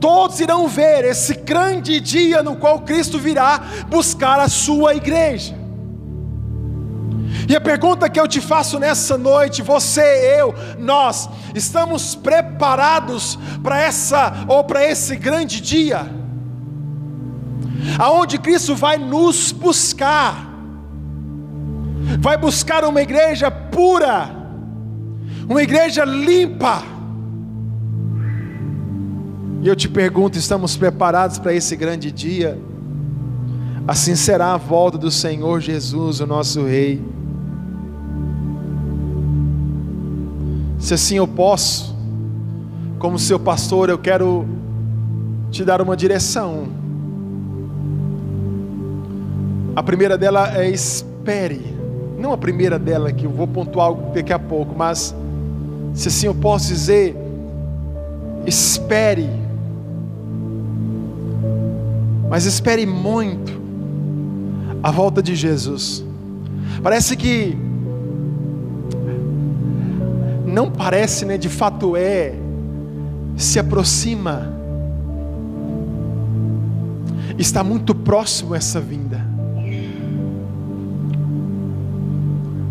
todos 0.00 0.38
irão 0.38 0.68
ver 0.68 1.04
esse 1.04 1.34
grande 1.34 2.00
dia 2.00 2.42
no 2.42 2.56
qual 2.56 2.80
Cristo 2.82 3.18
virá 3.18 3.60
buscar 3.88 4.38
a 4.38 4.48
sua 4.48 4.94
igreja. 4.94 5.55
E 7.48 7.54
a 7.54 7.60
pergunta 7.60 8.08
que 8.10 8.18
eu 8.18 8.26
te 8.26 8.40
faço 8.40 8.78
nessa 8.78 9.16
noite, 9.16 9.62
você, 9.62 10.40
eu, 10.40 10.54
nós, 10.78 11.28
estamos 11.54 12.14
preparados 12.14 13.38
para 13.62 13.80
essa 13.80 14.44
ou 14.48 14.64
para 14.64 14.84
esse 14.84 15.16
grande 15.16 15.60
dia? 15.60 16.10
Aonde 17.98 18.38
Cristo 18.38 18.74
vai 18.74 18.98
nos 18.98 19.52
buscar? 19.52 20.54
Vai 22.18 22.36
buscar 22.36 22.84
uma 22.84 23.00
igreja 23.00 23.50
pura, 23.50 24.28
uma 25.48 25.62
igreja 25.62 26.04
limpa. 26.04 26.82
E 29.62 29.68
eu 29.68 29.76
te 29.76 29.88
pergunto, 29.88 30.36
estamos 30.36 30.76
preparados 30.76 31.38
para 31.38 31.54
esse 31.54 31.76
grande 31.76 32.10
dia? 32.10 32.60
Assim 33.86 34.16
será 34.16 34.54
a 34.54 34.56
volta 34.56 34.98
do 34.98 35.10
Senhor 35.10 35.60
Jesus, 35.60 36.20
o 36.20 36.26
nosso 36.26 36.64
Rei. 36.64 37.15
Se 40.86 40.94
assim 40.94 41.16
eu 41.16 41.26
posso, 41.26 41.96
como 43.00 43.18
seu 43.18 43.40
pastor, 43.40 43.90
eu 43.90 43.98
quero 43.98 44.46
te 45.50 45.64
dar 45.64 45.82
uma 45.82 45.96
direção. 45.96 46.68
A 49.74 49.82
primeira 49.82 50.16
dela 50.16 50.56
é 50.56 50.70
espere. 50.70 51.60
Não 52.16 52.32
a 52.32 52.38
primeira 52.38 52.78
dela, 52.78 53.10
que 53.10 53.24
eu 53.24 53.30
vou 53.32 53.48
pontuar 53.48 53.92
daqui 54.14 54.32
a 54.32 54.38
pouco, 54.38 54.76
mas 54.78 55.12
se 55.92 56.06
assim 56.06 56.28
eu 56.28 56.34
posso 56.36 56.68
dizer, 56.68 57.16
espere. 58.46 59.28
Mas 62.30 62.44
espere 62.44 62.86
muito 62.86 63.60
a 64.84 64.92
volta 64.92 65.20
de 65.20 65.34
Jesus. 65.34 66.04
Parece 66.80 67.16
que 67.16 67.58
não 70.56 70.70
parece, 70.70 71.26
né, 71.26 71.36
de 71.36 71.50
fato 71.50 71.94
é, 71.94 72.34
se 73.36 73.58
aproxima, 73.58 74.50
está 77.36 77.62
muito 77.62 77.94
próximo 77.94 78.54
essa 78.54 78.80
vinda. 78.80 79.20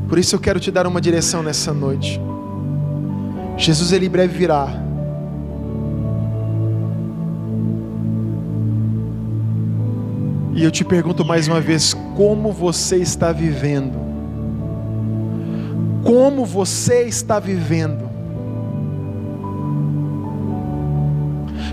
Por 0.09 0.17
isso 0.17 0.35
eu 0.35 0.39
quero 0.39 0.59
te 0.59 0.71
dar 0.71 0.87
uma 0.87 0.99
direção 0.99 1.43
nessa 1.43 1.71
noite. 1.75 2.19
Jesus 3.55 3.91
ele 3.91 4.09
breve 4.09 4.35
virá. 4.35 4.67
E 10.55 10.63
eu 10.63 10.71
te 10.71 10.83
pergunto 10.83 11.23
mais 11.23 11.47
uma 11.47 11.61
vez, 11.61 11.93
como 12.15 12.51
você 12.51 12.97
está 12.97 13.31
vivendo? 13.31 14.04
Como 16.05 16.45
você 16.45 17.01
está 17.01 17.39
vivendo. 17.39 18.07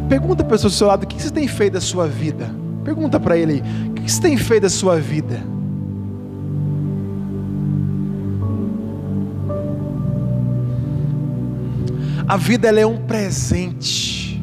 Pergunta 0.09 0.43
para 0.43 0.53
pessoa 0.53 0.71
do 0.71 0.75
seu 0.75 0.87
lado: 0.87 1.05
o 1.05 1.07
que 1.07 1.23
você 1.23 1.31
tem 1.31 1.47
feito 1.47 1.75
da 1.75 1.81
sua 1.81 2.09
vida? 2.09 2.51
Pergunta 2.83 3.21
para 3.21 3.37
ele 3.37 3.63
o 3.91 3.93
que 3.93 4.11
você 4.11 4.21
tem 4.21 4.37
feito 4.39 4.63
da 4.63 4.71
sua 4.71 4.99
vida? 4.99 5.41
A 12.27 12.37
vida 12.39 12.69
é 12.69 12.87
um 12.87 12.97
presente, 12.97 14.43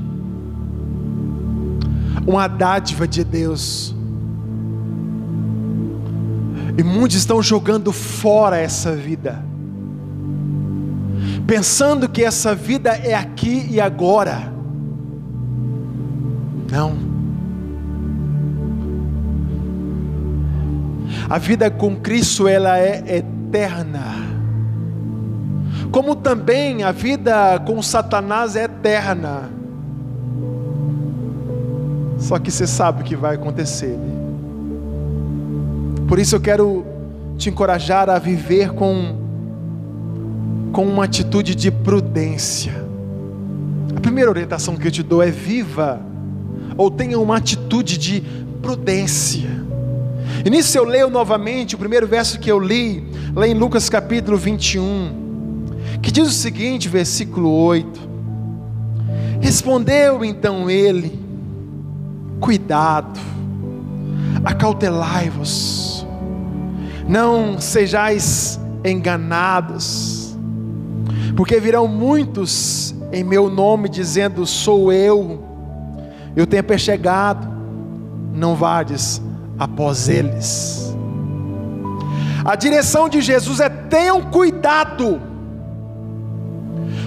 uma 2.27 2.47
dádiva 2.47 3.07
de 3.07 3.23
Deus. 3.23 3.95
E 6.77 6.83
muitos 6.83 7.17
estão 7.17 7.41
jogando 7.41 7.91
fora 7.91 8.57
essa 8.57 8.95
vida 8.95 9.48
pensando 11.49 12.07
que 12.07 12.23
essa 12.23 12.53
vida 12.53 12.91
é 12.91 13.15
aqui 13.15 13.65
e 13.71 13.81
agora. 13.81 14.53
Não. 16.71 16.93
A 21.27 21.39
vida 21.39 21.71
com 21.71 21.95
Cristo 21.95 22.47
ela 22.47 22.77
é 22.77 23.03
eterna. 23.17 24.13
Como 25.91 26.15
também 26.15 26.83
a 26.83 26.91
vida 26.91 27.57
com 27.65 27.81
Satanás 27.81 28.55
é 28.55 28.65
eterna. 28.65 29.49
Só 32.19 32.37
que 32.37 32.51
você 32.51 32.67
sabe 32.67 33.01
o 33.01 33.03
que 33.03 33.15
vai 33.15 33.33
acontecer. 33.33 33.97
Por 36.07 36.19
isso 36.19 36.35
eu 36.35 36.39
quero 36.41 36.85
te 37.39 37.49
encorajar 37.49 38.07
a 38.07 38.19
viver 38.19 38.71
com 38.73 39.28
com 40.71 40.85
uma 40.85 41.05
atitude 41.05 41.55
de 41.55 41.71
prudência. 41.71 42.73
A 43.95 43.99
primeira 43.99 44.29
orientação 44.29 44.75
que 44.75 44.87
eu 44.87 44.91
te 44.91 45.03
dou 45.03 45.21
é 45.21 45.31
viva, 45.31 45.99
ou 46.77 46.89
tenha 46.89 47.19
uma 47.19 47.37
atitude 47.37 47.97
de 47.97 48.23
prudência. 48.61 49.49
E 50.45 50.49
nisso 50.49 50.77
eu 50.77 50.85
leio 50.85 51.09
novamente 51.09 51.75
o 51.75 51.77
primeiro 51.77 52.07
verso 52.07 52.39
que 52.39 52.49
eu 52.49 52.59
li, 52.59 53.03
lá 53.35 53.47
em 53.47 53.53
Lucas 53.53 53.89
capítulo 53.89 54.37
21, 54.37 55.15
que 56.01 56.11
diz 56.11 56.27
o 56.27 56.31
seguinte, 56.31 56.87
versículo 56.87 57.51
8: 57.51 57.99
Respondeu 59.41 60.23
então 60.23 60.69
ele, 60.69 61.19
cuidado, 62.39 63.19
acautelai-vos, 64.45 66.05
não 67.07 67.59
sejais 67.59 68.59
enganados, 68.85 70.18
porque 71.39 71.57
virão 71.57 71.87
muitos 71.87 72.93
em 73.13 73.23
meu 73.23 73.49
nome 73.49 73.87
dizendo: 73.87 74.45
Sou 74.45 74.91
eu, 74.91 75.41
eu 76.35 76.45
tenho 76.45 76.77
chegado, 76.77 77.47
não 78.33 78.55
vades 78.55 79.21
após 79.57 80.09
eles. 80.09 80.93
A 82.43 82.57
direção 82.57 83.07
de 83.07 83.21
Jesus 83.21 83.61
é: 83.61 83.69
tenham 83.69 84.21
cuidado. 84.23 85.21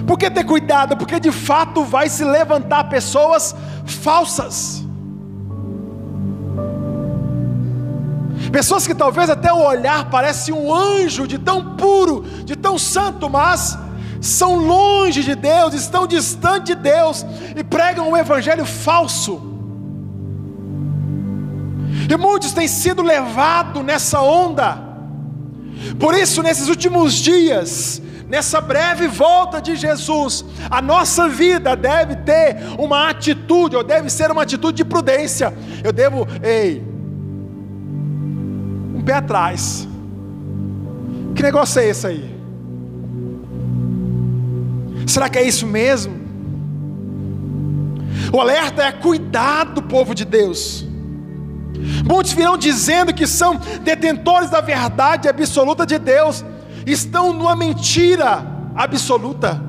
Por 0.07 0.17
que 0.17 0.31
ter 0.31 0.45
cuidado? 0.45 0.97
Porque 0.97 1.19
de 1.19 1.31
fato 1.31 1.83
vai 1.83 2.09
se 2.09 2.25
levantar 2.25 2.85
pessoas 2.85 3.55
falsas. 3.85 4.83
Pessoas 8.51 8.87
que 8.87 8.95
talvez 8.95 9.29
até 9.29 9.53
o 9.53 9.63
olhar 9.63 10.09
parece 10.09 10.51
um 10.51 10.73
anjo 10.73 11.27
de 11.27 11.37
tão 11.37 11.75
puro, 11.75 12.25
de 12.43 12.55
tão 12.55 12.79
santo, 12.79 13.29
mas 13.29 13.77
são 14.23 14.55
longe 14.55 15.21
de 15.21 15.35
Deus, 15.35 15.73
estão 15.73 16.07
distante 16.07 16.67
de 16.67 16.75
Deus 16.75 17.25
e 17.57 17.63
pregam 17.63 18.09
um 18.09 18.15
evangelho 18.15 18.65
falso. 18.65 19.41
E 22.09 22.15
muitos 22.15 22.53
têm 22.53 22.67
sido 22.67 23.01
levados 23.01 23.83
nessa 23.83 24.21
onda. 24.21 24.81
Por 25.99 26.13
isso, 26.13 26.41
nesses 26.41 26.69
últimos 26.69 27.13
dias, 27.15 28.01
nessa 28.29 28.61
breve 28.61 29.07
volta 29.07 29.61
de 29.61 29.75
Jesus, 29.75 30.45
a 30.71 30.81
nossa 30.81 31.27
vida 31.27 31.75
deve 31.75 32.15
ter 32.15 32.57
uma 32.79 33.09
atitude, 33.09 33.75
ou 33.75 33.83
deve 33.83 34.09
ser 34.09 34.31
uma 34.31 34.43
atitude 34.43 34.77
de 34.77 34.85
prudência. 34.85 35.53
Eu 35.83 35.91
devo, 35.91 36.25
ei, 36.41 36.81
um 38.95 39.01
pé 39.01 39.15
atrás. 39.15 39.85
Que 41.35 41.43
negócio 41.43 41.81
é 41.81 41.89
esse 41.89 42.07
aí? 42.07 42.32
Será 45.07 45.29
que 45.29 45.37
é 45.37 45.43
isso 45.43 45.67
mesmo? 45.67 46.13
O 48.31 48.39
alerta 48.39 48.83
é 48.83 48.91
cuidado, 48.91 49.81
povo 49.83 50.15
de 50.15 50.25
Deus. 50.25 50.85
Muitos 52.05 52.33
virão 52.33 52.57
dizendo 52.57 53.13
que 53.13 53.27
são 53.27 53.59
detentores 53.83 54.49
da 54.49 54.61
verdade 54.61 55.27
absoluta 55.27 55.85
de 55.85 55.97
Deus, 55.97 56.43
estão 56.85 57.33
numa 57.33 57.55
mentira 57.55 58.45
absoluta, 58.75 59.61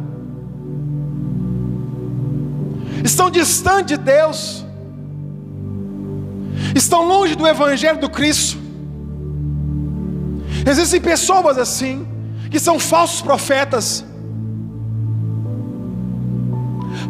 estão 3.04 3.30
distantes 3.30 3.98
de 3.98 4.02
Deus, 4.02 4.64
estão 6.74 7.06
longe 7.06 7.34
do 7.34 7.46
Evangelho 7.46 7.98
do 7.98 8.08
Cristo. 8.08 8.58
Existem 10.66 11.00
pessoas 11.00 11.58
assim, 11.58 12.06
que 12.50 12.58
são 12.58 12.78
falsos 12.78 13.20
profetas, 13.20 14.04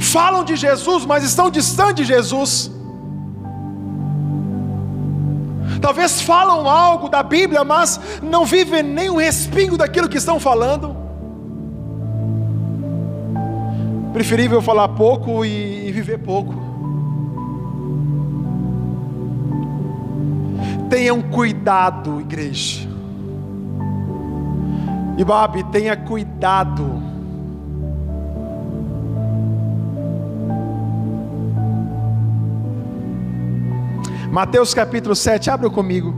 falam 0.01 0.45
de 0.45 0.57
Jesus, 0.57 1.05
mas 1.05 1.25
estão 1.25 1.51
distantes 1.51 2.07
de 2.07 2.13
Jesus. 2.13 2.71
Talvez 5.81 6.21
falam 6.23 6.69
algo 6.69 7.09
da 7.09 7.23
Bíblia, 7.23 7.63
mas 7.63 8.01
não 8.23 8.47
vivem 8.47 8.83
nem 8.83 9.11
um 9.11 9.17
respingo 9.17 9.77
daquilo 9.77 10.09
que 10.09 10.17
estão 10.17 10.41
falando. 10.41 10.97
Preferível 14.15 14.63
falar 14.63 14.89
pouco 14.89 15.45
e, 15.45 15.91
viver 15.93 16.19
pouco. 16.19 16.55
Tenham 20.89 21.21
cuidado, 21.21 22.21
igreja. 22.21 22.89
Ibabe, 25.19 25.65
tenha 25.65 25.97
cuidado. 25.97 27.14
Mateus 34.35 34.75
capítulo 34.75 35.15
7, 35.15 35.49
abra 35.49 35.71
comigo. 35.71 36.13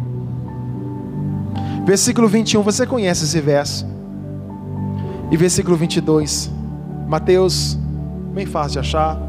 Versículo 1.85 2.27
21, 2.27 2.63
você 2.63 2.87
conhece 2.87 3.25
esse 3.25 3.39
verso. 3.43 3.87
E 5.31 5.37
versículo 5.37 5.77
22. 5.77 6.51
Mateus 7.07 7.79
bem 8.33 8.47
fácil 8.47 8.71
de 8.71 8.79
achar. 8.79 9.21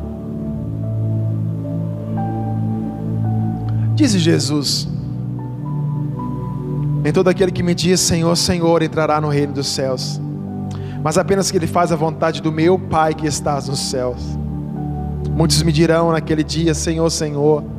Diz 3.94 4.14
Jesus: 4.14 4.88
Nem 7.04 7.12
todo 7.12 7.28
aquele 7.28 7.52
que 7.52 7.62
me 7.62 7.76
diz 7.76 8.00
Senhor, 8.00 8.38
Senhor 8.38 8.82
entrará 8.82 9.20
no 9.20 9.28
reino 9.28 9.52
dos 9.52 9.68
céus, 9.68 10.18
mas 11.04 11.18
apenas 11.18 11.52
que 11.52 11.58
ele 11.58 11.68
faz 11.68 11.92
a 11.92 11.98
vontade 11.98 12.42
do 12.42 12.54
meu 12.54 12.80
Pai 12.80 13.14
que 13.14 13.28
estás 13.28 13.68
nos 13.68 13.90
céus. 13.90 14.22
Muitos 15.36 15.62
me 15.62 15.74
dirão 15.74 16.14
naquele 16.14 16.42
dia: 16.42 16.74
Senhor, 16.74 17.10
Senhor, 17.10 17.76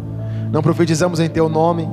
não 0.50 0.62
profetizamos 0.62 1.20
em 1.20 1.28
teu 1.28 1.48
nome, 1.48 1.88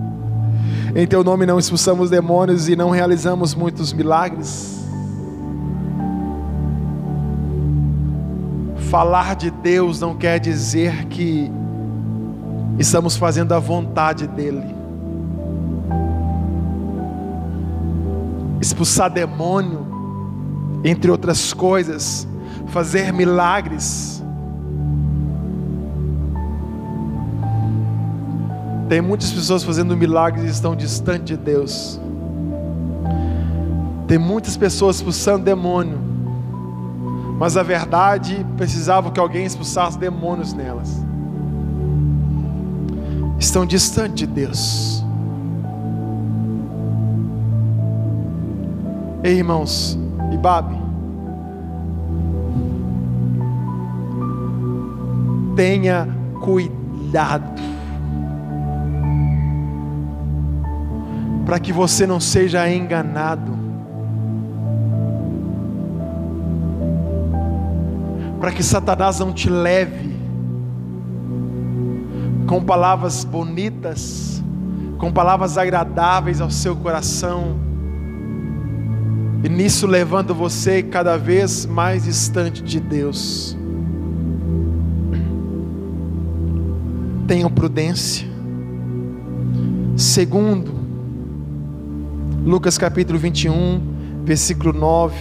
em 0.94 1.06
teu 1.06 1.24
nome 1.24 1.46
não 1.46 1.58
expulsamos 1.58 2.10
demônios 2.10 2.68
e 2.68 2.76
não 2.76 2.90
realizamos 2.90 3.54
muitos 3.54 3.92
milagres. 3.92 4.80
Falar 8.90 9.36
de 9.36 9.50
Deus 9.50 10.00
não 10.00 10.14
quer 10.14 10.38
dizer 10.38 11.06
que 11.06 11.50
estamos 12.78 13.16
fazendo 13.16 13.52
a 13.52 13.58
vontade 13.58 14.26
dEle. 14.26 14.74
Expulsar 18.60 19.10
demônio, 19.10 19.86
entre 20.84 21.10
outras 21.10 21.52
coisas, 21.52 22.28
fazer 22.66 23.12
milagres. 23.12 24.21
Tem 28.92 29.00
muitas 29.00 29.32
pessoas 29.32 29.64
fazendo 29.64 29.96
milagres 29.96 30.44
e 30.44 30.48
estão 30.48 30.76
distantes 30.76 31.24
de 31.24 31.36
Deus. 31.38 31.98
Tem 34.06 34.18
muitas 34.18 34.54
pessoas 34.54 34.96
expulsando 34.96 35.44
demônio 35.44 36.12
mas 37.42 37.56
a 37.56 37.62
verdade 37.64 38.46
precisava 38.56 39.10
que 39.10 39.18
alguém 39.18 39.44
expulsasse 39.44 39.98
demônios 39.98 40.52
nelas. 40.52 41.04
Estão 43.36 43.66
distantes 43.66 44.14
de 44.14 44.26
Deus. 44.28 45.04
Ei, 49.24 49.38
irmãos, 49.38 49.98
Ibabe, 50.32 50.76
tenha 55.56 56.08
cuidado, 56.40 57.60
para 61.52 61.60
que 61.60 61.70
você 61.70 62.06
não 62.06 62.18
seja 62.18 62.66
enganado. 62.66 63.52
para 68.40 68.50
que 68.50 68.62
Satanás 68.62 69.18
não 69.20 69.34
te 69.34 69.50
leve 69.50 70.16
com 72.46 72.64
palavras 72.64 73.22
bonitas, 73.22 74.42
com 74.98 75.12
palavras 75.12 75.58
agradáveis 75.58 76.40
ao 76.40 76.50
seu 76.50 76.74
coração, 76.74 77.56
e 79.44 79.48
nisso 79.48 79.86
levando 79.86 80.34
você 80.34 80.82
cada 80.82 81.18
vez 81.18 81.66
mais 81.66 82.04
distante 82.04 82.62
de 82.62 82.80
Deus. 82.80 83.56
Tenham 87.28 87.50
prudência. 87.50 88.26
Segundo, 89.96 90.81
Lucas 92.44 92.76
capítulo 92.76 93.20
21, 93.20 93.80
versículo 94.24 94.72
9 94.72 95.14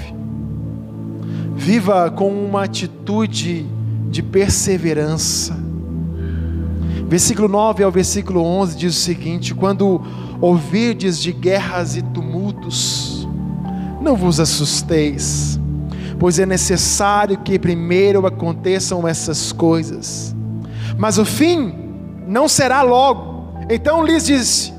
Viva 1.55 2.09
com 2.09 2.33
uma 2.33 2.63
atitude 2.63 3.67
de 4.09 4.23
perseverança. 4.23 5.55
Versículo 7.07 7.47
9 7.47 7.83
ao 7.83 7.91
versículo 7.91 8.41
11 8.43 8.75
diz 8.75 8.97
o 8.97 8.99
seguinte: 8.99 9.53
Quando 9.53 10.01
ouvirdes 10.41 11.19
de 11.19 11.31
guerras 11.31 11.95
e 11.95 12.01
tumultos, 12.01 13.27
não 14.01 14.15
vos 14.15 14.39
assusteis, 14.39 15.59
pois 16.17 16.39
é 16.39 16.45
necessário 16.47 17.37
que 17.37 17.59
primeiro 17.59 18.25
aconteçam 18.25 19.07
essas 19.07 19.51
coisas, 19.51 20.35
mas 20.97 21.19
o 21.19 21.25
fim 21.25 21.71
não 22.27 22.47
será 22.47 22.81
logo. 22.81 23.53
Então 23.69 24.03
lhes 24.03 24.25
disse: 24.25 24.70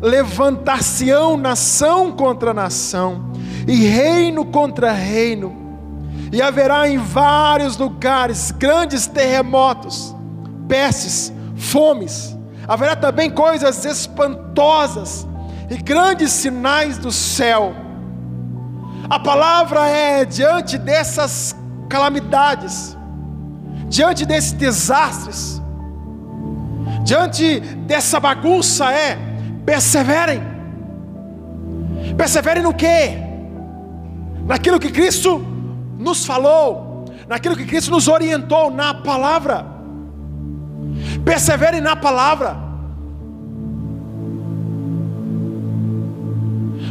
Levantar-se-ão 0.00 1.36
nação 1.36 2.12
contra 2.12 2.52
nação, 2.52 3.32
e 3.66 3.86
reino 3.86 4.44
contra 4.44 4.92
reino 4.92 5.66
e 6.32 6.42
haverá 6.42 6.88
em 6.88 6.98
vários 6.98 7.76
lugares 7.76 8.50
grandes 8.50 9.06
terremotos, 9.06 10.14
pestes, 10.68 11.32
fomes. 11.56 12.36
Haverá 12.66 12.96
também 12.96 13.30
coisas 13.30 13.84
espantosas 13.84 15.26
e 15.70 15.76
grandes 15.76 16.32
sinais 16.32 16.98
do 16.98 17.12
céu. 17.12 17.74
A 19.08 19.20
palavra 19.20 19.86
é 19.88 20.24
diante 20.24 20.76
dessas 20.76 21.54
calamidades, 21.88 22.96
diante 23.88 24.26
desses 24.26 24.52
desastres, 24.52 25.62
diante 27.04 27.60
dessa 27.60 28.18
bagunça 28.18 28.92
é 28.92 29.16
perseverem. 29.66 30.40
Perseverem 32.16 32.62
no 32.62 32.72
que? 32.72 33.26
Naquilo 34.46 34.78
que 34.78 34.90
Cristo 34.92 35.44
nos 35.98 36.24
falou, 36.24 37.04
naquilo 37.28 37.56
que 37.56 37.66
Cristo 37.66 37.90
nos 37.90 38.06
orientou 38.06 38.70
na 38.70 38.94
palavra. 38.94 39.66
Persevere 41.24 41.80
na 41.80 41.96
palavra. 41.96 42.56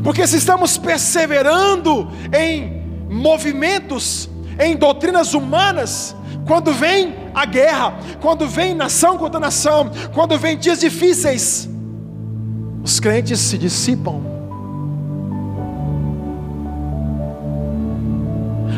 Porque 0.04 0.28
se 0.28 0.38
estamos 0.38 0.78
perseverando 0.78 2.08
em 2.38 2.84
movimentos, 3.10 4.30
em 4.60 4.76
doutrinas 4.76 5.34
humanas, 5.34 6.16
quando 6.46 6.74
vem 6.74 7.16
a 7.34 7.46
guerra, 7.46 7.98
quando 8.22 8.48
vem 8.48 8.76
nação 8.76 9.18
contra 9.18 9.40
nação, 9.40 9.90
quando 10.14 10.38
vem 10.38 10.58
dias 10.58 10.82
difíceis, 10.82 11.68
os 12.86 13.00
crentes 13.00 13.40
se 13.40 13.58
dissipam 13.58 14.36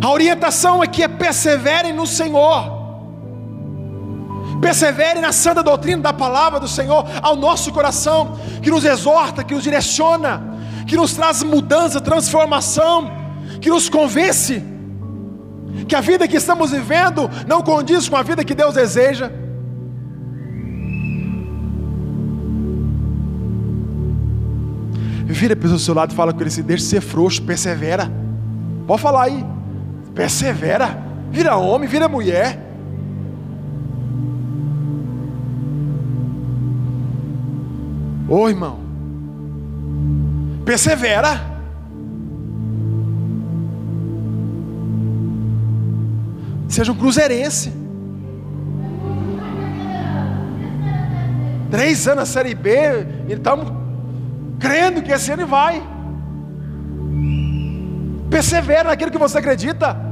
A 0.02 0.10
orientação 0.12 0.82
aqui 0.82 1.04
é 1.04 1.08
perseverem 1.08 1.92
no 1.92 2.06
Senhor. 2.08 2.78
Persevere 4.62 5.20
na 5.20 5.32
santa 5.32 5.62
doutrina 5.62 6.02
da 6.02 6.14
palavra 6.14 6.60
do 6.60 6.68
Senhor 6.68 7.06
ao 7.22 7.36
nosso 7.36 7.74
coração, 7.74 8.38
que 8.62 8.70
nos 8.70 8.86
exorta, 8.86 9.44
que 9.44 9.54
nos 9.54 9.64
direciona, 9.64 10.42
que 10.88 10.96
nos 10.96 11.14
traz 11.14 11.44
mudança, 11.44 12.00
transformação, 12.00 13.12
que 13.60 13.70
nos 13.70 13.90
convence 13.90 14.64
que 15.88 15.96
a 15.96 16.02
vida 16.02 16.28
que 16.28 16.38
estamos 16.38 16.72
vivendo 16.72 17.30
não 17.46 17.62
condiz 17.62 18.08
com 18.08 18.16
a 18.16 18.24
vida 18.24 18.44
que 18.44 18.56
Deus 18.56 18.76
deseja. 18.76 19.32
Vira 25.38 25.54
a 25.54 25.58
pessoa 25.58 25.78
do 25.78 25.80
seu 25.80 25.94
lado 25.94 26.14
e 26.14 26.16
fala 26.16 26.34
com 26.34 26.40
ele 26.40 26.50
assim: 26.50 26.64
deixa 26.64 26.84
de 26.84 26.90
ser 26.90 27.02
frouxo, 27.02 27.44
persevera. 27.44 28.12
Pode 28.88 29.02
falar 29.02 29.26
aí 29.26 29.46
persevera, 30.18 30.98
vira 31.30 31.56
homem, 31.58 31.88
vira 31.88 32.10
mulher. 32.10 32.60
Ô 38.28 38.40
oh, 38.40 38.50
irmão, 38.50 38.80
persevera. 40.66 41.56
Seja 46.68 46.92
um 46.92 46.96
cruzeirense. 46.96 47.72
Três 51.70 52.08
anos 52.08 52.20
na 52.22 52.26
Série 52.26 52.56
B, 52.56 52.72
e 53.28 53.34
estamos 53.34 53.77
crendo 54.60 55.02
que 55.02 55.12
esse 55.12 55.32
ano 55.32 55.48
vai. 55.48 55.82
Persevera 58.30 58.90
naquilo 58.90 59.12
que 59.12 59.18
você 59.18 59.38
acredita. 59.38 60.08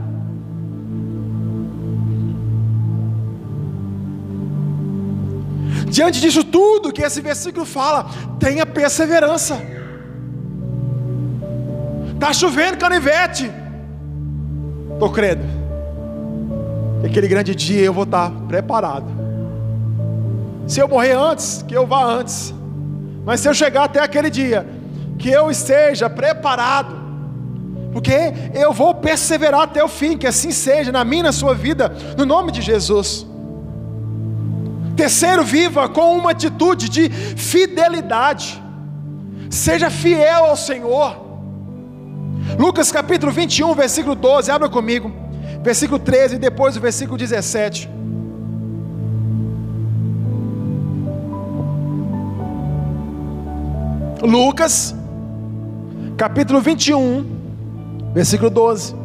Diante 5.87 6.19
disso 6.19 6.43
tudo 6.43 6.91
que 6.91 7.03
esse 7.03 7.21
versículo 7.21 7.65
fala, 7.65 8.07
tenha 8.39 8.65
perseverança. 8.65 9.61
Está 12.13 12.33
chovendo 12.33 12.77
canivete. 12.77 13.51
Estou 14.93 15.11
crendo. 15.11 15.43
Que 17.01 17.07
aquele 17.07 17.27
grande 17.27 17.53
dia 17.53 17.81
eu 17.81 17.93
vou 17.93 18.05
estar 18.05 18.31
preparado. 18.47 19.05
Se 20.65 20.79
eu 20.79 20.87
morrer 20.87 21.11
antes, 21.11 21.63
que 21.67 21.75
eu 21.75 21.85
vá 21.85 22.03
antes. 22.03 22.54
Mas 23.25 23.39
se 23.39 23.49
eu 23.49 23.53
chegar 23.53 23.85
até 23.85 23.99
aquele 23.99 24.29
dia, 24.29 24.65
que 25.17 25.29
eu 25.29 25.49
esteja 25.49 26.09
preparado. 26.09 27.03
Porque 27.91 28.33
eu 28.53 28.73
vou 28.73 28.93
perseverar 28.93 29.61
até 29.61 29.83
o 29.83 29.87
fim, 29.87 30.17
que 30.17 30.27
assim 30.27 30.51
seja 30.51 30.91
na 30.91 31.03
minha, 31.03 31.23
na 31.23 31.31
sua 31.31 31.55
vida, 31.55 31.91
no 32.17 32.25
nome 32.25 32.51
de 32.51 32.61
Jesus. 32.61 33.25
Terceiro, 34.95 35.43
viva 35.43 35.89
com 35.89 36.17
uma 36.17 36.31
atitude 36.31 36.89
de 36.89 37.09
fidelidade. 37.09 38.61
Seja 39.49 39.89
fiel 39.89 40.45
ao 40.45 40.57
Senhor. 40.57 41.25
Lucas 42.59 42.91
capítulo 42.91 43.31
21, 43.31 43.73
versículo 43.73 44.15
12, 44.15 44.51
abra 44.51 44.69
comigo. 44.69 45.11
Versículo 45.63 45.99
13 45.99 46.35
e 46.35 46.39
depois 46.39 46.77
o 46.77 46.81
versículo 46.81 47.17
17. 47.17 47.89
Lucas 54.25 54.95
capítulo 56.17 56.61
21, 56.61 57.25
versículo 58.13 58.49
12. 58.49 58.95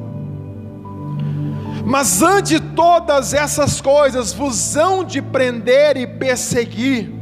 Mas 1.85 2.23
antes 2.23 2.51
de 2.51 2.61
todas 2.61 3.35
essas 3.35 3.81
coisas 3.81 4.33
vos 4.33 4.77
hão 4.77 5.03
de 5.03 5.21
prender 5.21 5.97
e 5.97 6.07
perseguir, 6.07 7.13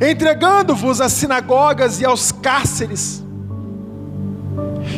entregando-vos 0.00 1.00
às 1.00 1.12
sinagogas 1.12 2.00
e 2.00 2.04
aos 2.04 2.32
cárceres, 2.32 3.22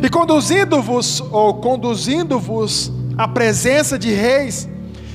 e 0.02 0.08
conduzindo-vos 0.08 1.20
ou 1.32 1.54
conduzindo-vos 1.54 2.92
à 3.16 3.26
presença 3.26 3.98
de 3.98 4.12
reis 4.12 4.68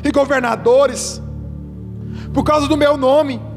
e 0.04 0.12
governadores, 0.12 1.22
por 2.34 2.44
causa 2.44 2.68
do 2.68 2.76
meu 2.76 2.98
nome. 2.98 3.51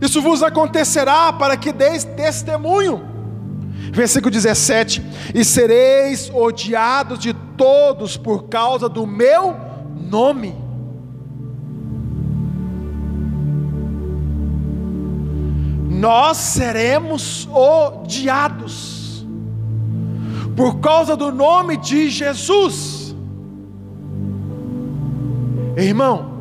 Isso 0.00 0.22
vos 0.22 0.42
acontecerá 0.42 1.32
para 1.32 1.56
que 1.56 1.72
deis 1.72 2.04
testemunho. 2.04 3.02
Versículo 3.92 4.30
17: 4.30 5.02
E 5.34 5.44
sereis 5.44 6.30
odiados 6.32 7.18
de 7.18 7.32
todos 7.56 8.16
por 8.16 8.44
causa 8.44 8.88
do 8.88 9.06
meu 9.06 9.56
nome. 9.94 10.54
Nós 15.90 16.36
seremos 16.36 17.48
odiados 17.52 19.26
por 20.56 20.78
causa 20.78 21.16
do 21.16 21.32
nome 21.32 21.76
de 21.76 22.08
Jesus. 22.08 23.16
Irmão, 25.76 26.37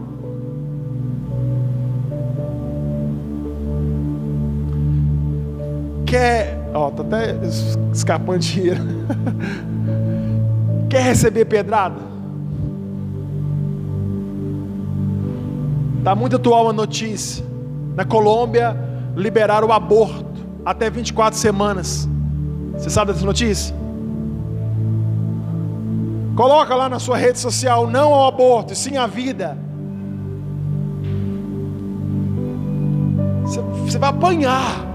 quer, 6.07 6.57
ó, 6.73 6.89
tá 6.89 7.03
até 7.03 7.35
escapando 7.93 8.39
dinheiro. 8.39 8.81
quer 10.89 11.03
receber 11.03 11.45
pedrada? 11.45 11.99
Tá 16.03 16.15
muito 16.15 16.37
atual 16.37 16.69
a 16.69 16.73
notícia. 16.73 17.45
Na 17.93 18.05
Colômbia 18.05 18.75
liberaram 19.15 19.67
o 19.67 19.73
aborto 19.73 20.25
até 20.65 20.89
24 20.89 21.37
semanas. 21.37 22.07
Você 22.73 22.89
sabe 22.89 23.11
dessa 23.11 23.25
notícia? 23.25 23.75
Coloca 26.35 26.73
lá 26.75 26.87
na 26.87 26.99
sua 26.99 27.17
rede 27.17 27.39
social, 27.39 27.89
não 27.89 28.13
ao 28.13 28.27
aborto, 28.27 28.73
sim 28.73 28.95
à 28.95 29.07
vida. 29.07 29.57
Você 33.43 33.97
vai 33.97 34.09
apanhar. 34.09 34.86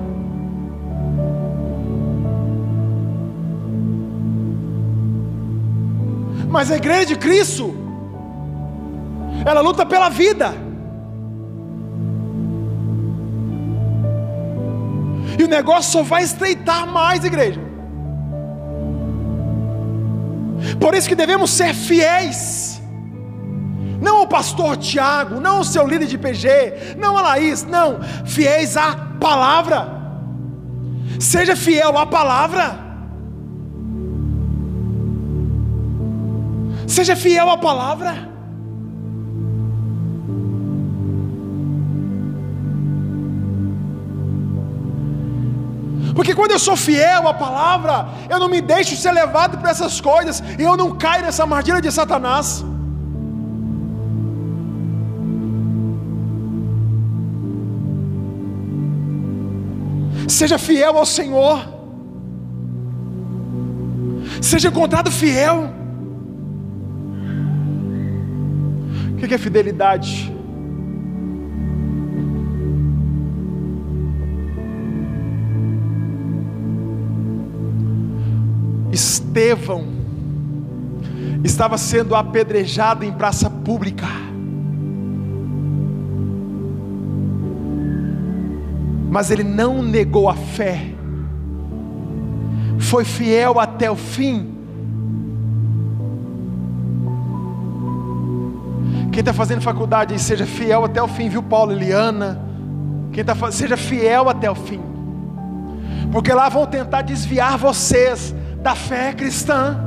Mas 6.52 6.70
a 6.70 6.76
igreja 6.76 7.06
de 7.06 7.16
Cristo, 7.16 7.74
ela 9.46 9.62
luta 9.62 9.86
pela 9.86 10.10
vida. 10.10 10.52
E 15.38 15.42
o 15.42 15.48
negócio 15.48 15.90
só 15.90 16.02
vai 16.02 16.22
estreitar 16.22 16.86
mais, 16.86 17.24
igreja. 17.24 17.58
Por 20.78 20.94
isso 20.94 21.08
que 21.08 21.14
devemos 21.14 21.50
ser 21.50 21.72
fiéis. 21.72 22.82
Não 23.98 24.18
ao 24.18 24.26
pastor 24.26 24.76
Tiago, 24.76 25.40
não 25.40 25.56
ao 25.56 25.64
seu 25.64 25.86
líder 25.86 26.06
de 26.06 26.18
PG, 26.18 26.96
não 26.98 27.16
a 27.16 27.22
Laís, 27.22 27.64
não, 27.64 28.00
fiéis 28.26 28.76
à 28.76 28.94
palavra. 29.18 29.88
Seja 31.18 31.56
fiel 31.56 31.96
à 31.96 32.04
palavra. 32.04 32.91
Seja 36.96 37.16
fiel 37.16 37.48
à 37.48 37.56
palavra. 37.56 38.12
Porque 46.14 46.34
quando 46.34 46.50
eu 46.50 46.58
sou 46.58 46.76
fiel 46.76 47.26
à 47.26 47.32
palavra, 47.32 48.08
eu 48.28 48.38
não 48.38 48.46
me 48.46 48.60
deixo 48.60 48.94
ser 48.94 49.12
levado 49.12 49.56
por 49.56 49.70
essas 49.70 50.02
coisas, 50.02 50.42
e 50.58 50.62
eu 50.62 50.76
não 50.76 50.90
caio 50.94 51.22
nessa 51.22 51.44
armadilha 51.44 51.80
de 51.80 51.90
Satanás. 51.90 52.62
Seja 60.28 60.58
fiel 60.58 60.98
ao 60.98 61.06
Senhor, 61.06 61.58
seja 64.42 64.68
encontrado 64.68 65.10
fiel. 65.10 65.81
O 69.22 69.28
que 69.28 69.34
é 69.34 69.38
fidelidade? 69.38 70.34
Estevão 78.90 79.86
estava 81.44 81.78
sendo 81.78 82.16
apedrejado 82.16 83.04
em 83.04 83.12
praça 83.12 83.48
pública. 83.48 84.06
Mas 89.08 89.30
ele 89.30 89.44
não 89.44 89.82
negou 89.82 90.28
a 90.28 90.34
fé, 90.34 90.94
foi 92.80 93.04
fiel 93.04 93.60
até 93.60 93.88
o 93.88 93.94
fim. 93.94 94.51
Quem 99.12 99.20
está 99.20 99.34
fazendo 99.34 99.60
faculdade, 99.60 100.18
seja 100.18 100.46
fiel 100.46 100.86
até 100.86 101.02
o 101.02 101.06
fim, 101.06 101.28
viu, 101.28 101.42
Paulo, 101.42 101.70
Eliana? 101.70 102.40
Quem 103.12 103.20
está 103.20 103.34
seja 103.52 103.76
fiel 103.76 104.26
até 104.30 104.50
o 104.50 104.54
fim, 104.54 104.80
porque 106.10 106.32
lá 106.32 106.48
vão 106.48 106.66
tentar 106.66 107.02
desviar 107.02 107.58
vocês 107.58 108.34
da 108.62 108.74
fé 108.74 109.12
cristã. 109.12 109.78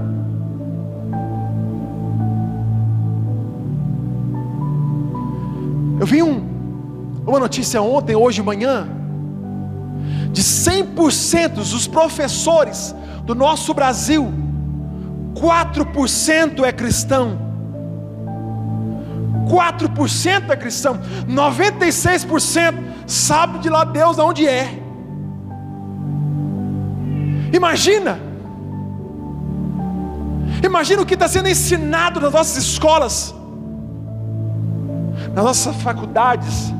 Eu 6.00 6.06
vi 6.06 6.22
um, 6.22 6.48
uma 7.26 7.40
notícia 7.40 7.82
ontem, 7.82 8.16
hoje 8.16 8.42
de 8.42 8.44
manhã, 8.44 8.88
de 10.32 10.44
100% 10.44 11.54
dos 11.54 11.88
professores 11.88 12.94
do 13.24 13.34
nosso 13.34 13.74
Brasil, 13.74 14.32
4% 15.34 16.64
é 16.64 16.72
cristão. 16.72 17.45
4% 19.46 20.50
é 20.50 20.56
cristão, 20.56 21.00
96% 21.28 22.76
sabe 23.08 23.60
de 23.60 23.70
lá 23.70 23.84
Deus 23.84 24.20
aonde 24.20 24.48
é. 24.48 24.82
Imagina, 27.54 28.20
Imagina 30.64 31.02
o 31.02 31.06
que 31.06 31.14
está 31.14 31.28
sendo 31.28 31.48
ensinado 31.48 32.20
nas 32.20 32.34
nossas 32.34 32.58
escolas. 32.58 33.34
nas 35.34 35.44
nossas 35.44 35.76
faculdades, 35.78 36.74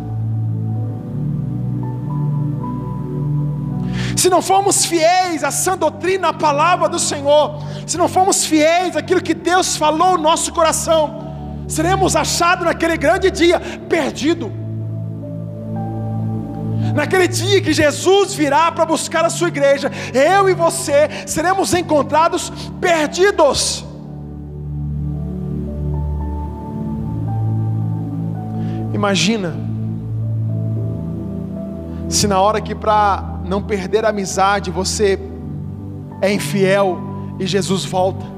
se 4.16 4.30
não 4.30 4.42
formos 4.42 4.86
fiéis 4.86 5.44
à 5.44 5.52
sã 5.52 5.78
doutrina, 5.78 6.30
à 6.30 6.34
palavra 6.34 6.88
do 6.88 6.98
Senhor, 6.98 7.62
se 7.86 7.98
não 7.98 8.08
formos 8.08 8.46
fiéis 8.46 8.96
àquilo 8.96 9.22
que 9.22 9.34
Deus 9.34 9.76
falou 9.76 10.18
no 10.18 10.24
nosso 10.24 10.54
coração, 10.54 11.25
seremos 11.68 12.16
achados 12.16 12.66
naquele 12.66 12.98
grande 12.98 13.32
dia 13.32 13.60
perdido. 13.90 14.52
Naquele 16.94 17.28
dia 17.28 17.62
que 17.62 17.74
Jesus 17.74 18.34
virá 18.34 18.72
para 18.72 18.86
buscar 18.86 19.26
a 19.26 19.30
sua 19.30 19.48
igreja, 19.50 19.92
eu 20.14 20.50
e 20.50 20.54
você 20.54 21.10
seremos 21.26 21.74
encontrados 21.74 22.52
perdidos. 22.80 23.86
Imagina 28.94 29.54
se 32.08 32.28
na 32.28 32.40
hora 32.40 32.62
que 32.62 32.74
para 32.74 33.42
não 33.44 33.62
perder 33.62 34.06
a 34.06 34.10
amizade 34.10 34.72
você 34.72 35.20
é 36.22 36.32
infiel 36.32 36.98
e 37.40 37.46
Jesus 37.46 37.84
volta. 37.84 38.35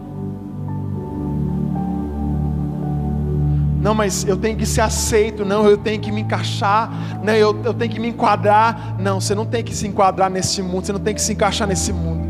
Não, 3.88 3.95
mas 3.95 4.26
eu 4.27 4.35
tenho 4.35 4.57
que 4.57 4.65
ser 4.65 4.81
aceito, 4.81 5.45
não, 5.45 5.65
eu 5.65 5.77
tenho 5.77 5.97
que 6.01 6.11
me 6.11 6.19
encaixar, 6.19 6.91
não, 7.23 7.31
eu, 7.31 7.57
eu 7.64 7.73
tenho 7.73 7.89
que 7.89 8.01
me 8.01 8.09
enquadrar. 8.09 8.97
Não, 8.99 9.22
você 9.22 9.34
não 9.34 9.45
tem 9.45 9.64
que 9.64 9.73
se 9.73 9.88
enquadrar 9.88 10.30
nesse 10.30 10.61
mundo, 10.61 10.85
você 10.85 10.91
não 10.91 10.99
tem 10.99 11.15
que 11.15 11.22
se 11.22 11.31
encaixar 11.31 11.65
nesse 11.65 11.93
mundo. 11.93 12.27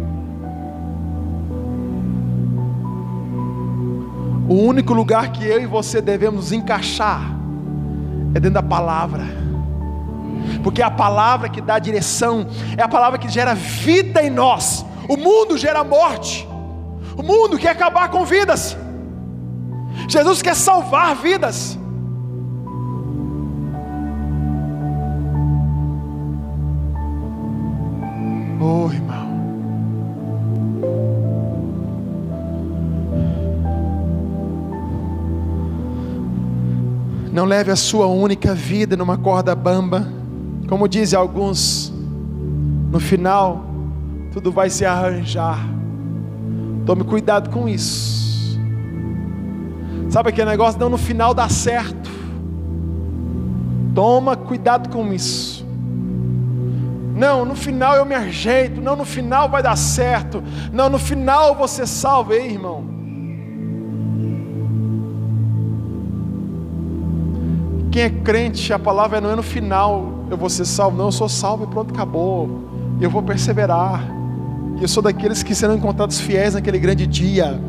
O 4.47 4.53
único 4.53 4.93
lugar 4.93 5.31
que 5.31 5.47
eu 5.47 5.59
e 5.59 5.65
você 5.65 5.99
devemos 5.99 6.51
encaixar 6.51 7.23
é 8.35 8.39
dentro 8.39 8.51
da 8.51 8.61
palavra, 8.61 9.23
porque 10.61 10.84
é 10.84 10.85
a 10.85 10.91
palavra 10.91 11.49
que 11.49 11.59
dá 11.59 11.79
direção, 11.79 12.45
é 12.77 12.84
a 12.84 12.88
palavra 12.88 13.17
que 13.17 13.27
gera 13.29 13.55
vida 13.55 14.21
em 14.21 14.29
nós. 14.29 14.85
O 15.09 15.17
mundo 15.17 15.57
gera 15.57 15.84
morte, 15.84 16.47
o 17.17 17.23
mundo 17.23 17.57
quer 17.57 17.69
acabar 17.69 18.11
com 18.11 18.23
vidas. 18.25 18.77
Jesus 20.07 20.41
quer 20.41 20.55
salvar 20.55 21.15
vidas. 21.15 21.77
Oh, 28.59 28.89
irmão. 28.91 29.27
Não 37.34 37.45
leve 37.45 37.69
a 37.69 37.75
sua 37.75 38.07
única 38.07 38.55
vida 38.55 38.95
numa 38.95 39.17
corda 39.17 39.53
bamba. 39.53 40.07
Como 40.69 40.88
dizem 40.88 41.19
alguns, 41.19 41.93
no 42.91 42.99
final, 42.99 43.65
tudo 44.31 44.51
vai 44.51 44.69
se 44.69 44.85
arranjar. 44.85 45.59
Tome 46.85 47.03
cuidado 47.03 47.49
com 47.49 47.67
isso. 47.67 48.16
Sabe 50.18 50.30
aquele 50.30 50.49
negócio? 50.49 50.80
Não, 50.80 50.89
no 50.89 50.98
final 50.98 51.31
dá 51.31 51.48
certo. 51.48 52.10
Toma 53.94 54.35
cuidado 54.35 54.89
com 54.89 55.14
isso. 55.14 55.64
Não, 57.15 57.45
no 57.45 57.53
final 57.53 57.95
eu 57.95 58.03
me 58.03 58.15
ajeito. 58.15 58.81
Não, 58.81 58.95
no 58.95 59.06
final 59.06 59.48
vai 59.48 59.61
dar 59.61 59.76
certo. 59.76 60.44
Não, 60.73 60.89
no 60.89 60.98
final 60.98 61.53
você 61.53 61.85
salva, 61.85 62.34
ei, 62.34 62.53
irmão. 62.53 62.84
Quem 67.91 68.02
é 68.02 68.10
crente, 68.10 68.73
a 68.73 68.80
palavra 68.80 69.22
não 69.22 69.30
é 69.30 69.35
no 69.35 69.44
final 69.44 70.26
eu 70.31 70.35
vou 70.35 70.49
ser 70.49 70.65
salvo. 70.65 70.98
Não, 70.98 71.06
eu 71.06 71.11
sou 71.11 71.30
salvo 71.30 71.65
e 71.65 71.68
pronto, 71.68 71.94
acabou. 71.94 72.68
Eu 72.99 73.11
vou 73.11 73.22
perseverar. 73.22 74.03
Eu 74.81 74.88
sou 74.88 75.03
daqueles 75.03 75.44
que 75.44 75.53
serão 75.53 75.76
encontrados 75.76 76.19
fiéis 76.19 76.56
naquele 76.56 76.80
grande 76.80 77.06
dia 77.06 77.61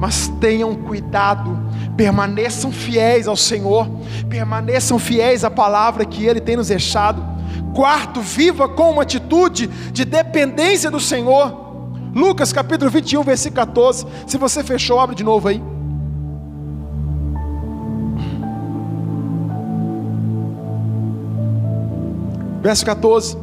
mas 0.00 0.28
tenham 0.40 0.74
cuidado, 0.74 1.58
permaneçam 2.00 2.72
fiéis 2.72 3.28
ao 3.28 3.36
Senhor, 3.36 3.86
permaneçam 4.26 4.98
fiéis 4.98 5.44
à 5.44 5.50
palavra 5.50 6.02
que 6.06 6.24
Ele 6.24 6.40
tem 6.40 6.56
nos 6.56 6.68
deixado. 6.68 7.22
Quarto, 7.74 8.22
viva 8.22 8.66
com 8.66 8.92
uma 8.92 9.02
atitude 9.02 9.66
de 9.92 10.06
dependência 10.06 10.90
do 10.90 10.98
Senhor. 10.98 11.54
Lucas 12.14 12.54
capítulo 12.54 12.90
21, 12.90 13.22
versículo 13.22 13.66
14. 13.66 14.06
Se 14.26 14.38
você 14.38 14.64
fechou, 14.64 14.98
abre 14.98 15.14
de 15.14 15.22
novo 15.22 15.46
aí. 15.46 15.62
Verso 22.62 22.86
14 22.86 23.36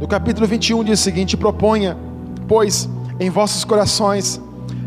do 0.00 0.08
capítulo 0.08 0.44
21 0.44 0.82
diz 0.82 0.98
o 0.98 1.02
seguinte: 1.04 1.36
Proponha, 1.36 1.96
pois, 2.48 2.88
em 3.20 3.30
vossos 3.30 3.64
corações 3.64 4.40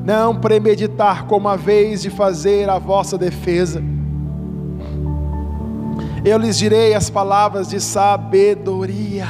não 0.03 0.35
premeditar 0.35 1.25
como 1.25 1.47
a 1.47 1.55
vez 1.55 2.01
de 2.01 2.09
fazer 2.09 2.69
a 2.69 2.77
vossa 2.77 3.17
defesa. 3.17 3.81
Eu 6.25 6.38
lhes 6.38 6.57
direi 6.57 6.93
as 6.93 7.09
palavras 7.09 7.69
de 7.69 7.80
sabedoria. 7.80 9.25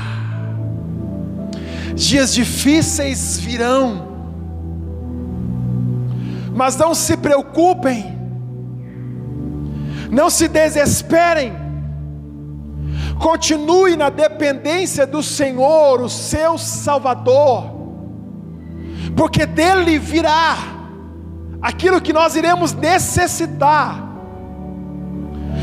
Dias 1.96 2.34
difíceis 2.34 3.38
virão, 3.38 4.08
mas 6.56 6.76
não 6.76 6.96
se 6.96 7.16
preocupem, 7.18 8.18
não 10.10 10.28
se 10.28 10.48
desesperem, 10.48 11.54
continue 13.20 13.96
na 13.96 14.10
dependência 14.10 15.06
do 15.06 15.22
Senhor, 15.22 16.02
o 16.02 16.10
seu 16.10 16.58
Salvador 16.58 17.73
porque 19.16 19.46
dele 19.46 20.00
virá 20.00 20.56
aquilo 21.62 22.02
que 22.02 22.12
nós 22.12 22.36
iremos 22.36 22.74
necessitar 22.74 24.04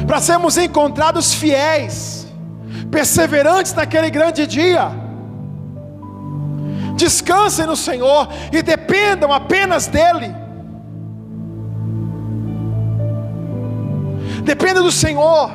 para 0.07 0.21
sermos 0.21 0.57
encontrados 0.57 1.35
fiéis, 1.35 2.27
perseverantes 2.91 3.75
naquele 3.75 4.11
grande 4.11 4.47
dia. 4.47 4.91
Descansem 6.97 7.67
no 7.67 7.77
Senhor 7.77 8.29
e 8.53 8.63
dependam 8.63 9.33
apenas 9.33 9.87
dEle. 9.87 10.35
Dependa 14.45 14.83
do 14.83 14.93
Senhor. 14.93 15.51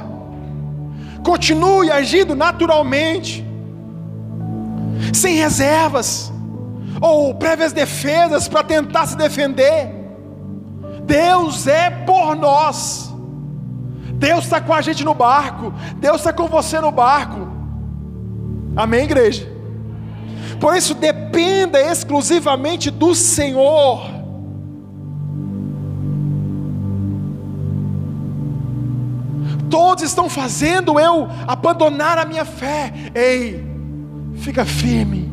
Continue 1.24 1.90
agindo 1.92 2.36
naturalmente, 2.36 3.44
sem 5.14 5.36
reservas 5.36 6.32
ou 7.02 7.34
prévias 7.36 7.74
defesas 7.74 8.48
para 8.48 8.64
tentar 8.64 9.08
se 9.08 9.18
defender. 9.18 9.90
Deus 11.06 11.68
é 11.68 11.90
por 11.90 12.36
nós. 12.36 13.14
Deus 14.14 14.46
está 14.46 14.62
com 14.62 14.74
a 14.74 14.82
gente 14.82 15.04
no 15.04 15.14
barco. 15.14 15.74
Deus 15.98 16.18
está 16.18 16.32
com 16.32 16.48
você 16.48 16.80
no 16.80 16.92
barco. 16.92 17.48
Amém, 18.76 19.04
igreja? 19.04 19.52
Por 20.60 20.76
isso, 20.76 20.94
dependa 20.94 21.82
exclusivamente 21.82 22.90
do 22.90 23.14
Senhor. 23.14 24.16
Todos 29.70 30.04
estão 30.04 30.30
fazendo 30.30 31.00
eu 31.00 31.28
abandonar 31.48 32.18
a 32.18 32.26
minha 32.26 32.46
fé. 32.46 32.94
Ei, 33.14 33.66
fica 34.38 34.64
firme. 34.64 35.25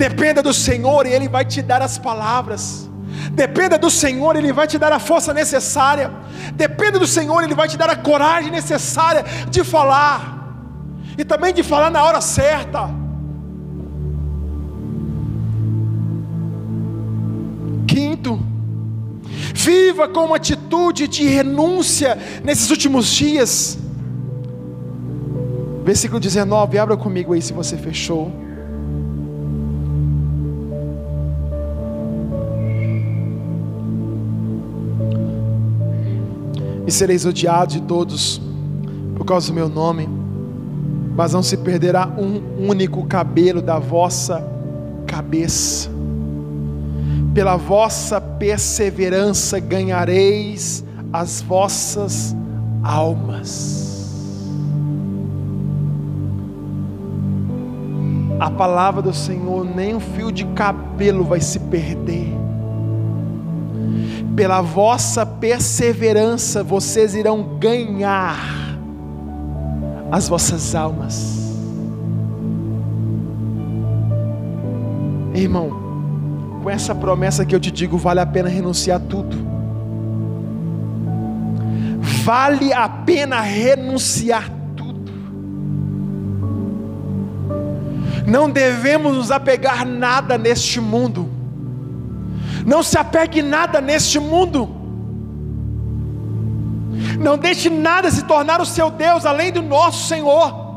Dependa 0.00 0.42
do 0.42 0.54
Senhor 0.54 1.04
e 1.06 1.12
Ele 1.12 1.28
vai 1.28 1.44
te 1.44 1.60
dar 1.60 1.82
as 1.82 1.98
palavras. 1.98 2.88
Dependa 3.32 3.76
do 3.76 3.90
Senhor, 3.90 4.34
Ele 4.34 4.50
vai 4.50 4.66
te 4.66 4.78
dar 4.78 4.92
a 4.92 4.98
força 4.98 5.34
necessária. 5.34 6.10
Dependa 6.54 6.98
do 6.98 7.06
Senhor, 7.06 7.42
Ele 7.44 7.54
vai 7.54 7.68
te 7.68 7.76
dar 7.76 7.90
a 7.90 7.96
coragem 7.96 8.50
necessária 8.50 9.22
de 9.50 9.62
falar. 9.62 10.20
E 11.18 11.22
também 11.22 11.52
de 11.52 11.62
falar 11.62 11.90
na 11.90 12.02
hora 12.02 12.22
certa. 12.22 12.88
Quinto, 17.86 18.40
viva 19.54 20.08
com 20.08 20.24
uma 20.24 20.36
atitude 20.36 21.08
de 21.08 21.28
renúncia 21.28 22.16
nesses 22.42 22.70
últimos 22.70 23.06
dias. 23.06 23.78
Versículo 25.84 26.18
19, 26.18 26.78
abra 26.78 26.96
comigo 26.96 27.34
aí 27.34 27.42
se 27.42 27.52
você 27.52 27.76
fechou. 27.76 28.48
E 36.90 36.92
sereis 36.92 37.24
odiados 37.24 37.74
de 37.74 37.82
todos 37.82 38.42
por 39.14 39.24
causa 39.24 39.46
do 39.46 39.54
meu 39.54 39.68
nome, 39.68 40.08
mas 41.14 41.32
não 41.32 41.40
se 41.40 41.56
perderá 41.56 42.08
um 42.18 42.68
único 42.68 43.06
cabelo 43.06 43.62
da 43.62 43.78
vossa 43.78 44.44
cabeça. 45.06 45.88
Pela 47.32 47.56
vossa 47.56 48.20
perseverança 48.20 49.60
ganhareis 49.60 50.84
as 51.12 51.40
vossas 51.40 52.34
almas. 52.82 53.88
A 58.40 58.50
palavra 58.50 59.00
do 59.00 59.14
Senhor, 59.14 59.64
nem 59.64 59.94
um 59.94 60.00
fio 60.00 60.32
de 60.32 60.44
cabelo 60.46 61.22
vai 61.22 61.40
se 61.40 61.60
perder. 61.60 62.49
Pela 64.40 64.62
vossa 64.62 65.26
perseverança, 65.26 66.62
vocês 66.62 67.14
irão 67.14 67.58
ganhar 67.58 68.38
as 70.10 70.30
vossas 70.30 70.74
almas. 70.74 71.36
Irmão, 75.34 75.68
com 76.62 76.70
essa 76.70 76.94
promessa 76.94 77.44
que 77.44 77.54
eu 77.54 77.60
te 77.60 77.70
digo, 77.70 77.98
vale 77.98 78.18
a 78.18 78.24
pena 78.24 78.48
renunciar 78.48 78.96
a 78.96 79.04
tudo. 79.04 79.36
Vale 82.24 82.72
a 82.72 82.88
pena 82.88 83.42
renunciar 83.42 84.50
tudo. 84.74 85.12
Não 88.26 88.48
devemos 88.48 89.14
nos 89.14 89.30
apegar 89.30 89.84
nada 89.84 90.38
neste 90.38 90.80
mundo. 90.80 91.39
Não 92.66 92.82
se 92.82 92.98
apegue 92.98 93.42
nada 93.42 93.80
neste 93.80 94.18
mundo. 94.18 94.68
Não 97.18 97.36
deixe 97.36 97.68
nada 97.68 98.10
se 98.10 98.24
tornar 98.24 98.60
o 98.60 98.66
seu 98.66 98.90
Deus 98.90 99.26
além 99.26 99.52
do 99.52 99.62
nosso 99.62 100.06
Senhor. 100.06 100.70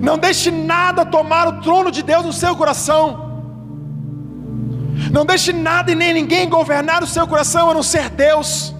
Não 0.00 0.18
deixe 0.18 0.50
nada 0.50 1.04
tomar 1.04 1.48
o 1.48 1.60
trono 1.60 1.90
de 1.90 2.02
Deus 2.02 2.24
no 2.24 2.32
seu 2.32 2.54
coração. 2.54 3.30
Não 5.10 5.24
deixe 5.24 5.52
nada 5.52 5.90
e 5.90 5.94
nem 5.94 6.12
ninguém 6.14 6.48
governar 6.48 7.02
o 7.02 7.06
seu 7.06 7.26
coração 7.26 7.70
a 7.70 7.74
não 7.74 7.82
ser 7.82 8.10
Deus. 8.10 8.74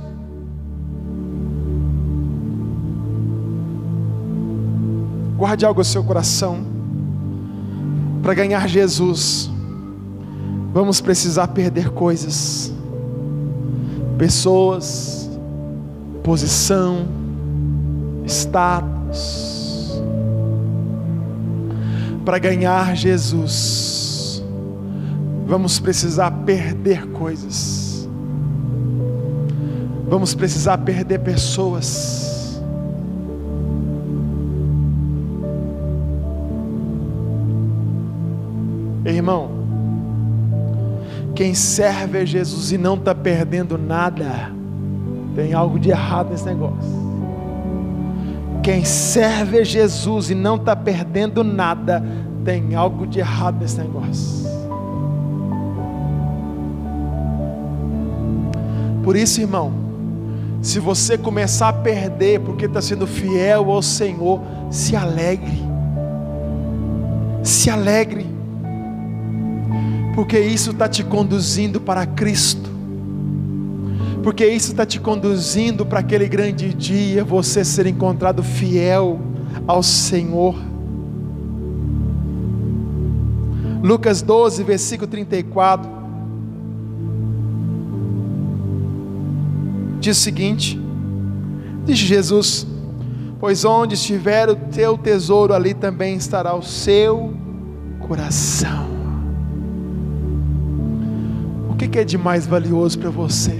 Guarde 5.36 5.64
algo 5.64 5.80
no 5.80 5.84
seu 5.84 6.04
coração. 6.04 6.66
Para 8.22 8.34
ganhar 8.34 8.68
Jesus, 8.68 9.49
vamos 10.72 11.00
precisar 11.00 11.48
perder 11.48 11.90
coisas, 11.90 12.72
pessoas, 14.18 15.28
posição, 16.22 17.06
status. 18.26 20.00
Para 22.24 22.38
ganhar 22.38 22.94
Jesus, 22.94 24.42
vamos 25.46 25.80
precisar 25.80 26.30
perder 26.30 27.06
coisas, 27.08 28.08
vamos 30.08 30.34
precisar 30.34 30.78
perder 30.78 31.18
pessoas. 31.20 32.19
Quem 41.40 41.54
serve 41.54 42.18
a 42.18 42.24
Jesus 42.26 42.70
e 42.70 42.76
não 42.76 42.96
está 42.96 43.14
perdendo 43.14 43.78
nada, 43.78 44.52
tem 45.34 45.54
algo 45.54 45.78
de 45.78 45.88
errado 45.88 46.32
nesse 46.32 46.44
negócio. 46.44 46.90
Quem 48.62 48.84
serve 48.84 49.58
a 49.58 49.64
Jesus 49.64 50.28
e 50.28 50.34
não 50.34 50.56
está 50.56 50.76
perdendo 50.76 51.42
nada, 51.42 52.04
tem 52.44 52.74
algo 52.74 53.06
de 53.06 53.20
errado 53.20 53.58
nesse 53.58 53.78
negócio. 53.78 54.50
Por 59.02 59.16
isso, 59.16 59.40
irmão, 59.40 59.72
se 60.60 60.78
você 60.78 61.16
começar 61.16 61.70
a 61.70 61.72
perder 61.72 62.40
porque 62.40 62.66
está 62.66 62.82
sendo 62.82 63.06
fiel 63.06 63.70
ao 63.70 63.80
Senhor, 63.80 64.42
se 64.70 64.94
alegre. 64.94 65.58
Se 67.42 67.70
alegre, 67.70 68.26
porque 70.20 70.38
isso 70.38 70.72
está 70.72 70.86
te 70.86 71.02
conduzindo 71.02 71.80
para 71.80 72.04
Cristo 72.04 72.68
porque 74.22 74.46
isso 74.46 74.72
está 74.72 74.84
te 74.84 75.00
conduzindo 75.00 75.86
para 75.86 76.00
aquele 76.00 76.28
grande 76.28 76.74
dia, 76.74 77.24
você 77.24 77.64
ser 77.64 77.86
encontrado 77.86 78.42
fiel 78.42 79.18
ao 79.66 79.82
Senhor. 79.82 80.54
Lucas 83.82 84.20
12, 84.20 84.62
versículo 84.62 85.10
34, 85.10 85.90
diz 90.00 90.18
o 90.18 90.20
seguinte: 90.20 90.78
diz 91.86 91.96
Jesus, 91.96 92.66
pois 93.38 93.64
onde 93.64 93.94
estiver 93.94 94.50
o 94.50 94.54
teu 94.54 94.98
tesouro, 94.98 95.54
ali 95.54 95.72
também 95.72 96.16
estará 96.16 96.54
o 96.54 96.62
seu 96.62 97.32
coração. 98.00 98.89
O 101.80 101.88
que 101.90 101.98
é 101.98 102.04
de 102.04 102.18
mais 102.18 102.46
valioso 102.46 102.98
para 102.98 103.08
você? 103.08 103.58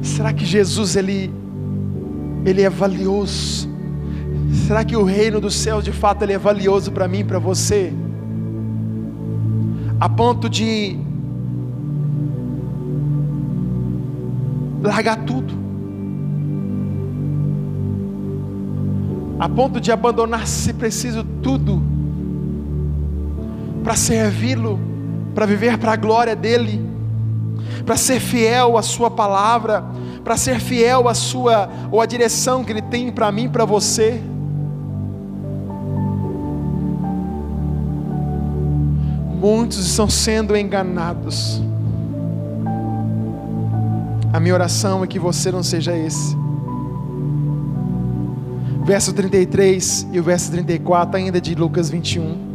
Será 0.00 0.32
que 0.32 0.44
Jesus 0.44 0.94
ele 0.94 1.32
ele 2.46 2.62
é 2.62 2.70
valioso? 2.70 3.68
Será 4.68 4.84
que 4.84 4.96
o 4.96 5.02
reino 5.02 5.40
dos 5.40 5.56
céus 5.56 5.82
de 5.82 5.90
fato 5.90 6.22
ele 6.22 6.32
é 6.32 6.38
valioso 6.38 6.92
para 6.92 7.08
mim, 7.08 7.24
para 7.24 7.40
você? 7.40 7.92
A 9.98 10.08
ponto 10.08 10.48
de 10.48 10.96
largar 14.80 15.16
tudo. 15.24 15.61
A 19.42 19.48
ponto 19.48 19.80
de 19.80 19.90
abandonar, 19.90 20.46
se 20.46 20.72
preciso, 20.72 21.24
tudo 21.42 21.82
para 23.82 23.96
servi-lo, 23.96 24.78
para 25.34 25.44
viver 25.46 25.78
para 25.78 25.94
a 25.94 25.96
glória 25.96 26.36
dEle, 26.36 26.80
para 27.84 27.96
ser 27.96 28.20
fiel 28.20 28.78
à 28.78 28.82
Sua 28.82 29.10
palavra, 29.10 29.84
para 30.22 30.36
ser 30.36 30.60
fiel 30.60 31.08
à 31.08 31.14
sua 31.14 31.68
ou 31.90 32.00
à 32.00 32.06
direção 32.06 32.62
que 32.62 32.70
ele 32.70 32.82
tem 32.82 33.10
para 33.10 33.32
mim, 33.32 33.48
para 33.48 33.64
você. 33.64 34.22
Muitos 39.40 39.84
estão 39.84 40.08
sendo 40.08 40.56
enganados. 40.56 41.60
A 44.32 44.38
minha 44.38 44.54
oração 44.54 45.02
é 45.02 45.08
que 45.08 45.18
você 45.18 45.50
não 45.50 45.64
seja 45.64 45.96
esse. 45.96 46.41
Verso 48.84 49.12
33 49.12 50.08
e 50.12 50.18
o 50.18 50.22
verso 50.22 50.50
34, 50.50 51.16
ainda 51.16 51.40
de 51.40 51.54
Lucas 51.54 51.88
21. 51.88 52.52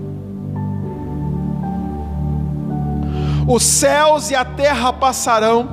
Os 3.47 3.63
céus 3.63 4.29
e 4.29 4.35
a 4.35 4.43
terra 4.43 4.91
passarão, 4.91 5.69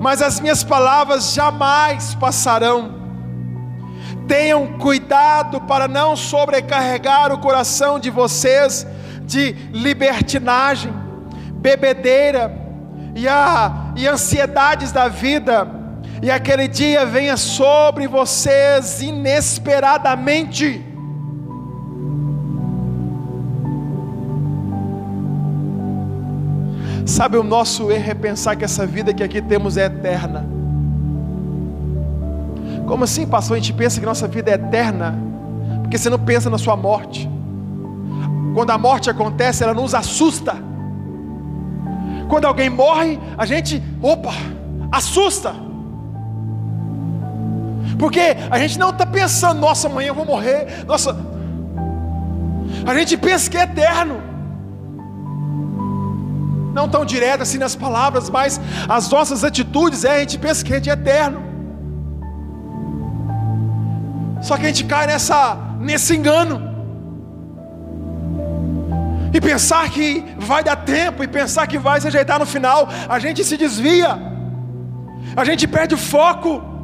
mas 0.00 0.22
as 0.22 0.40
minhas 0.40 0.64
palavras 0.64 1.34
jamais 1.34 2.14
passarão. 2.14 2.94
Tenham 4.26 4.78
cuidado 4.78 5.60
para 5.60 5.86
não 5.86 6.16
sobrecarregar 6.16 7.30
o 7.30 7.38
coração 7.38 8.00
de 8.00 8.08
vocês 8.08 8.86
de 9.26 9.52
libertinagem, 9.70 10.92
bebedeira 11.56 12.50
e, 13.14 13.28
a, 13.28 13.92
e 13.96 14.06
ansiedades 14.06 14.92
da 14.92 15.08
vida, 15.08 15.68
e 16.22 16.30
aquele 16.30 16.66
dia 16.68 17.04
venha 17.04 17.36
sobre 17.36 18.06
vocês 18.08 19.00
inesperadamente 19.02 20.84
Sabe, 27.06 27.38
o 27.38 27.44
nosso 27.44 27.92
erro 27.92 28.10
é 28.10 28.14
pensar 28.14 28.56
que 28.56 28.64
essa 28.64 28.84
vida 28.84 29.14
que 29.14 29.22
aqui 29.22 29.40
temos 29.40 29.76
é 29.76 29.84
eterna. 29.84 30.44
Como 32.84 33.04
assim, 33.04 33.24
pastor? 33.24 33.56
A 33.56 33.60
gente 33.60 33.72
pensa 33.72 34.00
que 34.00 34.04
nossa 34.04 34.26
vida 34.26 34.50
é 34.50 34.54
eterna, 34.54 35.16
porque 35.82 35.96
você 35.96 36.10
não 36.10 36.18
pensa 36.18 36.50
na 36.50 36.58
sua 36.58 36.76
morte. 36.76 37.30
Quando 38.54 38.70
a 38.70 38.78
morte 38.78 39.08
acontece, 39.08 39.62
ela 39.62 39.72
nos 39.72 39.94
assusta. 39.94 40.56
Quando 42.28 42.44
alguém 42.44 42.68
morre, 42.68 43.20
a 43.38 43.46
gente, 43.46 43.80
opa, 44.02 44.32
assusta. 44.90 45.54
Porque 47.98 48.36
a 48.50 48.58
gente 48.58 48.78
não 48.78 48.90
está 48.90 49.06
pensando, 49.06 49.60
nossa, 49.60 49.88
amanhã 49.88 50.08
eu 50.08 50.14
vou 50.14 50.26
morrer, 50.26 50.84
nossa. 50.86 51.16
A 52.86 52.94
gente 52.94 53.16
pensa 53.16 53.50
que 53.50 53.56
é 53.56 53.62
eterno 53.62 54.26
não 56.76 56.86
tão 56.94 57.04
direto 57.06 57.42
assim 57.42 57.58
nas 57.64 57.74
palavras, 57.74 58.28
mas 58.28 58.60
as 58.86 59.08
nossas 59.08 59.42
atitudes, 59.42 60.04
é, 60.04 60.16
a 60.16 60.20
gente 60.20 60.38
pensa 60.38 60.62
que 60.64 60.74
é 60.74 60.76
eterno. 60.76 61.40
Só 64.42 64.56
que 64.56 64.64
a 64.66 64.70
gente 64.72 64.84
cai 64.84 65.06
nessa, 65.06 65.40
nesse 65.80 66.14
engano. 66.14 66.54
E 69.32 69.40
pensar 69.40 69.88
que 69.90 70.06
vai 70.50 70.62
dar 70.62 70.76
tempo, 70.76 71.24
e 71.24 71.28
pensar 71.28 71.66
que 71.66 71.78
vai 71.78 72.00
se 72.00 72.06
ajeitar 72.06 72.38
no 72.38 72.46
final, 72.46 72.88
a 73.08 73.18
gente 73.18 73.42
se 73.42 73.56
desvia, 73.56 74.10
a 75.34 75.44
gente 75.48 75.66
perde 75.66 75.94
o 75.94 75.98
foco. 75.98 76.75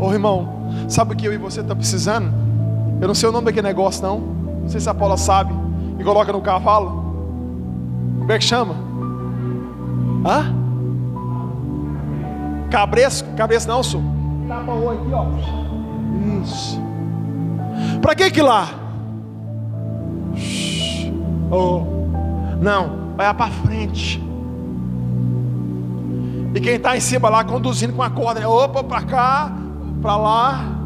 Ô 0.00 0.10
irmão, 0.12 0.48
sabe 0.88 1.12
o 1.12 1.16
que 1.16 1.26
eu 1.26 1.32
e 1.32 1.36
você 1.36 1.60
estamos 1.60 1.68
tá 1.68 1.76
precisando? 1.76 2.32
Eu 3.02 3.06
não 3.06 3.14
sei 3.14 3.28
o 3.28 3.32
nome 3.32 3.44
daquele 3.44 3.68
negócio, 3.68 4.02
não. 4.02 4.18
Não 4.62 4.68
sei 4.68 4.80
se 4.80 4.88
a 4.88 4.94
Paula 4.94 5.18
sabe. 5.18 5.52
E 5.98 6.02
coloca 6.02 6.32
no 6.32 6.40
cavalo. 6.40 7.04
Como 8.18 8.32
é 8.32 8.38
que 8.38 8.44
chama? 8.44 8.74
Hã? 10.26 10.54
Cabreço? 12.70 13.24
Cabreço 13.36 13.68
não, 13.68 13.82
sou. 13.82 14.02
Tapa 14.48 14.72
o 14.72 14.90
aqui, 14.90 15.12
ó. 15.12 15.26
Isso. 16.42 16.80
Para 18.00 18.14
que 18.14 18.30
que 18.30 18.40
lá? 18.40 18.68
Oh. 21.50 21.82
Não, 22.60 23.14
vai 23.16 23.34
para 23.34 23.50
frente. 23.50 24.22
E 26.54 26.60
quem 26.60 26.74
está 26.76 26.96
em 26.96 27.00
cima 27.00 27.28
lá 27.28 27.44
conduzindo 27.44 27.92
com 27.92 28.02
a 28.02 28.10
corda, 28.10 28.48
opa, 28.48 28.82
para 28.82 29.02
cá, 29.02 29.52
para 30.00 30.16
lá. 30.16 30.76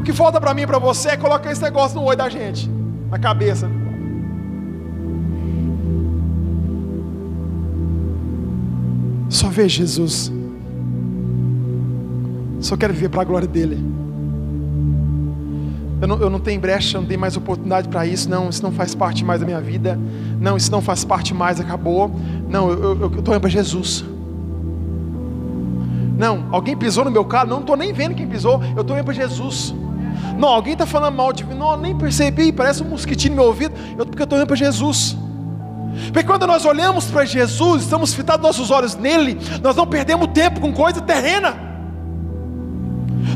O 0.00 0.02
que 0.02 0.12
falta 0.12 0.40
para 0.40 0.52
mim 0.54 0.62
e 0.62 0.66
para 0.66 0.78
você 0.78 1.10
é 1.10 1.16
colocar 1.16 1.50
esse 1.50 1.62
negócio 1.62 1.98
no 1.98 2.04
olho 2.04 2.16
da 2.16 2.28
gente, 2.28 2.70
na 3.10 3.18
cabeça. 3.18 3.70
Só 9.28 9.48
ver 9.48 9.68
Jesus. 9.68 10.32
Só 12.60 12.76
quero 12.76 12.92
viver 12.92 13.08
para 13.08 13.22
a 13.22 13.24
glória 13.24 13.46
dele. 13.46 13.78
Eu 16.00 16.06
não, 16.06 16.16
eu 16.18 16.30
não 16.30 16.38
tenho 16.38 16.60
brecha, 16.60 16.98
não 16.98 17.06
tenho 17.06 17.20
mais 17.20 17.36
oportunidade 17.36 17.88
para 17.88 18.06
isso. 18.06 18.30
Não, 18.30 18.48
isso 18.48 18.62
não 18.62 18.72
faz 18.72 18.94
parte 18.94 19.24
mais 19.24 19.40
da 19.40 19.46
minha 19.46 19.60
vida. 19.60 19.98
Não, 20.40 20.56
isso 20.56 20.70
não 20.70 20.80
faz 20.80 21.04
parte 21.04 21.34
mais, 21.34 21.60
acabou. 21.60 22.10
Não, 22.48 22.70
eu 22.70 23.06
estou 23.06 23.34
indo 23.34 23.40
para 23.40 23.50
Jesus. 23.50 24.04
Não, 26.18 26.48
alguém 26.50 26.76
pisou 26.76 27.04
no 27.04 27.10
meu 27.10 27.24
carro. 27.24 27.48
Não 27.48 27.60
estou 27.60 27.76
nem 27.76 27.92
vendo 27.92 28.14
quem 28.14 28.26
pisou. 28.26 28.60
Eu 28.74 28.82
estou 28.82 28.96
indo 28.96 29.04
para 29.04 29.14
Jesus. 29.14 29.72
Não, 30.36 30.48
alguém 30.48 30.72
está 30.72 30.84
falando 30.84 31.14
mal 31.14 31.32
de 31.32 31.44
mim. 31.44 31.54
Não, 31.54 31.76
nem 31.76 31.96
percebi. 31.96 32.52
Parece 32.52 32.82
um 32.82 32.86
mosquitinho 32.86 33.36
no 33.36 33.40
meu 33.40 33.46
ouvido. 33.46 33.74
Eu, 33.96 34.04
porque 34.04 34.22
eu 34.22 34.24
estou 34.24 34.36
indo 34.36 34.46
para 34.46 34.56
Jesus. 34.56 35.16
Porque 36.12 36.24
quando 36.24 36.46
nós 36.46 36.64
olhamos 36.64 37.06
para 37.06 37.24
Jesus, 37.24 37.82
estamos 37.82 38.14
fitados 38.14 38.42
nossos 38.42 38.70
olhos 38.70 38.94
nele, 38.94 39.38
nós 39.62 39.74
não 39.74 39.86
perdemos 39.86 40.28
tempo 40.28 40.60
com 40.60 40.72
coisa 40.72 41.00
terrena, 41.00 41.56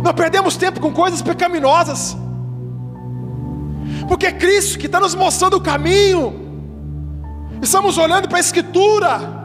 não 0.02 0.14
perdemos 0.14 0.56
tempo 0.56 0.80
com 0.80 0.92
coisas 0.92 1.20
pecaminosas, 1.22 2.16
porque 4.06 4.26
é 4.26 4.32
Cristo 4.32 4.78
que 4.78 4.86
está 4.86 5.00
nos 5.00 5.14
mostrando 5.14 5.56
o 5.56 5.60
caminho, 5.60 6.34
estamos 7.60 7.98
olhando 7.98 8.28
para 8.28 8.38
a 8.38 8.40
Escritura, 8.40 9.41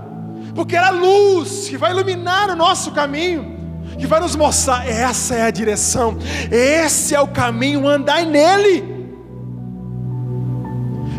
porque 0.57 0.75
é 0.75 0.79
a 0.79 0.89
luz 0.89 1.69
que 1.69 1.77
vai 1.77 1.91
iluminar 1.91 2.49
o 2.49 2.55
nosso 2.55 2.91
caminho, 2.91 3.55
que 3.99 4.07
vai 4.07 4.19
nos 4.19 4.35
mostrar, 4.35 4.89
essa 4.89 5.35
é 5.35 5.43
a 5.43 5.51
direção, 5.51 6.17
esse 6.51 7.13
é 7.13 7.21
o 7.21 7.27
caminho, 7.27 7.87
andai 7.87 8.25
nele. 8.25 8.83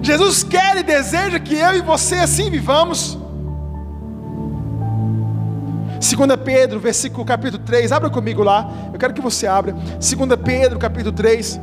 Jesus 0.02 0.42
quer 0.42 0.76
e 0.78 0.82
deseja 0.82 1.38
que 1.38 1.54
eu 1.54 1.76
e 1.76 1.80
você 1.80 2.16
assim 2.16 2.50
vivamos. 2.50 3.16
2 6.00 6.40
Pedro, 6.44 6.80
versículo 6.80 7.24
capítulo 7.24 7.62
3, 7.62 7.92
abra 7.92 8.10
comigo 8.10 8.42
lá, 8.42 8.68
eu 8.92 8.98
quero 8.98 9.14
que 9.14 9.20
você 9.20 9.46
abra. 9.46 9.70
2 9.72 10.10
Pedro, 10.44 10.80
capítulo 10.80 11.14
3. 11.14 11.60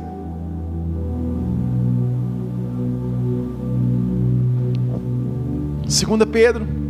Segunda 5.86 6.26
Pedro 6.26 6.85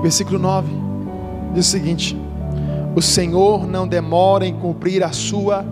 Versículo 0.00 0.38
9 0.38 0.68
diz 1.54 1.66
o 1.66 1.70
seguinte: 1.70 2.16
O 2.94 3.02
Senhor 3.02 3.66
não 3.66 3.86
demora 3.86 4.46
em 4.46 4.54
cumprir 4.54 5.02
a 5.02 5.12
sua 5.12 5.64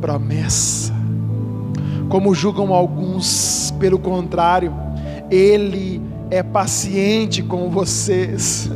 promessa, 0.00 0.92
como 2.08 2.34
julgam 2.34 2.72
alguns, 2.74 3.72
pelo 3.78 3.98
contrário, 3.98 4.72
Ele 5.30 6.00
é 6.30 6.42
paciente 6.42 7.42
com 7.42 7.70
vocês, 7.70 8.70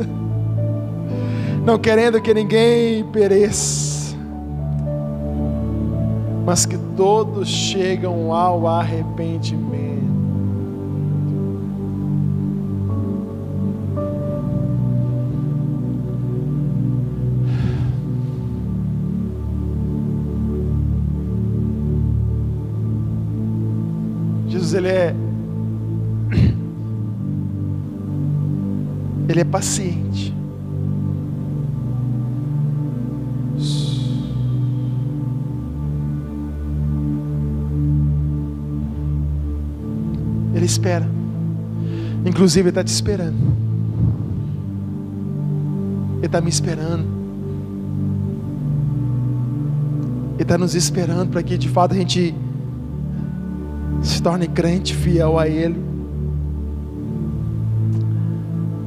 não 1.64 1.78
querendo 1.78 2.20
que 2.20 2.32
ninguém 2.32 3.04
pereça, 3.04 4.16
mas 6.44 6.66
que 6.66 6.78
todos 6.96 7.48
chegam 7.48 8.32
ao 8.32 8.66
arrependimento. 8.66 9.91
Ele 24.82 24.88
é 24.88 25.14
ele 29.28 29.40
é 29.40 29.44
paciente. 29.44 30.34
Ele 40.54 40.66
espera. 40.66 41.09
Inclusive, 42.26 42.60
Ele 42.60 42.68
está 42.68 42.84
te 42.84 42.88
esperando. 42.88 43.36
Ele 46.18 46.26
está 46.26 46.40
me 46.40 46.50
esperando. 46.50 47.04
Ele 50.34 50.42
está 50.42 50.59
nos 50.59 50.74
esperando 50.74 51.30
para 51.30 51.42
que 51.42 51.56
de 51.56 51.68
fato 51.68 51.92
a 51.92 51.96
gente 51.96 52.34
se 54.02 54.20
torne 54.20 54.48
crente 54.48 54.94
fiel 54.94 55.38
a 55.38 55.48
Ele. 55.48 55.80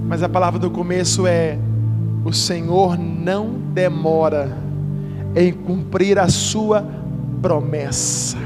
Mas 0.08 0.22
a 0.22 0.30
palavra 0.30 0.60
do 0.60 0.70
começo 0.70 1.26
é: 1.26 1.58
o 2.24 2.34
Senhor 2.34 2.98
não 2.98 3.50
demora 3.74 4.58
em 5.36 5.52
cumprir 5.52 6.20
a 6.20 6.30
sua 6.30 6.86
promessa, 7.42 8.38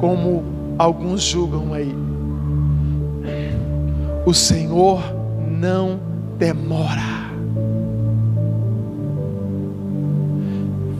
como 0.00 0.42
alguns 0.78 1.22
julgam 1.22 1.72
aí. 1.72 1.94
O 4.26 4.34
Senhor 4.34 5.00
não 5.50 5.98
demora. 6.38 7.30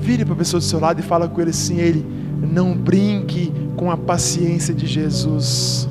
Vire 0.00 0.24
para 0.24 0.34
a 0.34 0.36
pessoa 0.36 0.58
do 0.58 0.64
seu 0.64 0.80
lado 0.80 1.00
e 1.00 1.02
fala 1.02 1.28
com 1.28 1.40
ele 1.40 1.50
assim: 1.50 1.78
Ele 1.78 2.19
não 2.40 2.74
brinque 2.74 3.52
com 3.76 3.90
a 3.90 3.96
paciência 3.96 4.74
de 4.74 4.86
Jesus. 4.86 5.88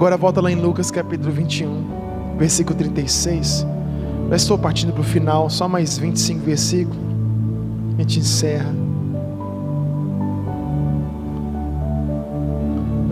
Agora 0.00 0.16
volta 0.16 0.40
lá 0.40 0.50
em 0.50 0.54
Lucas 0.54 0.90
capítulo 0.90 1.30
21, 1.30 2.36
versículo 2.38 2.74
36. 2.74 3.66
Já 4.30 4.36
estou 4.36 4.56
partindo 4.56 4.92
para 4.92 5.02
o 5.02 5.04
final, 5.04 5.50
só 5.50 5.68
mais 5.68 5.98
25 5.98 6.40
versículos. 6.40 6.98
A 7.98 8.00
gente 8.00 8.20
encerra. 8.20 8.89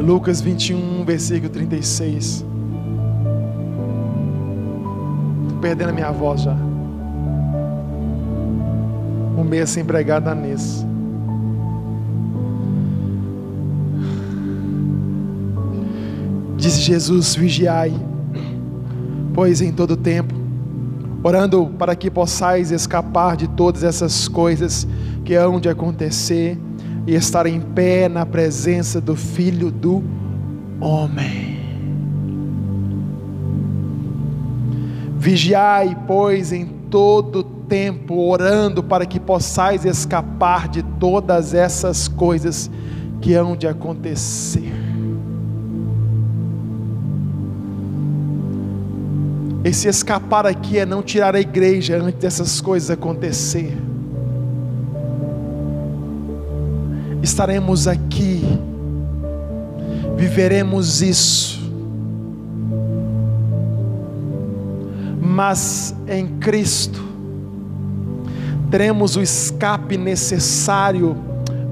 Lucas 0.09 0.41
21, 0.41 1.05
versículo 1.05 1.53
36. 1.53 2.43
Estou 5.43 5.59
perdendo 5.61 5.91
a 5.91 5.93
minha 5.93 6.11
voz 6.11 6.41
já. 6.41 6.57
Um 9.37 9.45
mês 9.45 9.69
sem 9.69 9.85
pregar 9.85 10.23
da. 10.23 10.35
Disse 16.57 16.81
Jesus: 16.81 17.35
Vigiai, 17.35 17.93
pois 19.35 19.61
em 19.61 19.71
todo 19.71 19.95
tempo, 19.95 20.35
orando 21.23 21.67
para 21.79 21.95
que 21.95 22.11
possais 22.11 22.71
escapar 22.71 23.37
de 23.37 23.47
todas 23.47 23.85
essas 23.85 24.27
coisas 24.27 24.89
que 25.23 25.35
hão 25.35 25.61
de 25.61 25.69
acontecer 25.69 26.57
e 27.09 27.15
estar 27.15 27.47
em 27.47 27.59
pé 27.59 28.07
na 28.07 28.27
presença 28.27 29.01
do 29.01 29.17
Filho 29.17 29.71
do 29.71 30.05
Homem. 30.79 31.57
Vigiai, 35.17 35.97
pois, 36.07 36.53
em 36.53 36.67
todo 36.91 37.43
tempo, 37.43 38.15
orando 38.15 38.83
para 38.83 39.07
que 39.07 39.19
possais 39.19 39.87
escapar 39.87 40.69
de 40.69 40.83
todas 40.83 41.55
essas 41.55 42.09
coisas 42.09 42.71
que 43.23 43.33
hão 43.33 43.57
de 43.57 43.67
acontecer. 43.67 44.71
Esse 49.65 49.89
escapar 49.89 50.45
aqui 50.45 50.77
é 50.77 50.85
não 50.85 51.03
tirar 51.03 51.35
a 51.35 51.41
igreja 51.41 51.97
antes 51.97 52.21
dessas 52.21 52.61
coisas 52.61 52.91
acontecer. 52.91 53.88
Estaremos 57.29 57.87
aqui, 57.87 58.43
viveremos 60.17 61.03
isso, 61.03 61.61
mas 65.21 65.95
em 66.09 66.27
Cristo 66.39 67.05
teremos 68.71 69.15
o 69.15 69.21
escape 69.21 69.99
necessário 69.99 71.15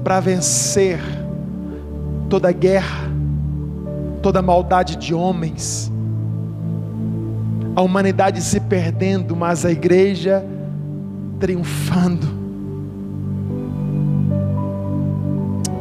para 0.03 0.19
vencer 0.19 0.99
toda 2.29 2.51
guerra, 2.51 3.09
toda 4.21 4.43
maldade 4.43 4.95
de 4.95 5.11
homens, 5.11 5.91
a 7.75 7.81
humanidade 7.81 8.41
se 8.43 8.59
perdendo, 8.59 9.35
mas 9.35 9.65
a 9.65 9.71
igreja 9.71 10.45
triunfando. 11.39 12.36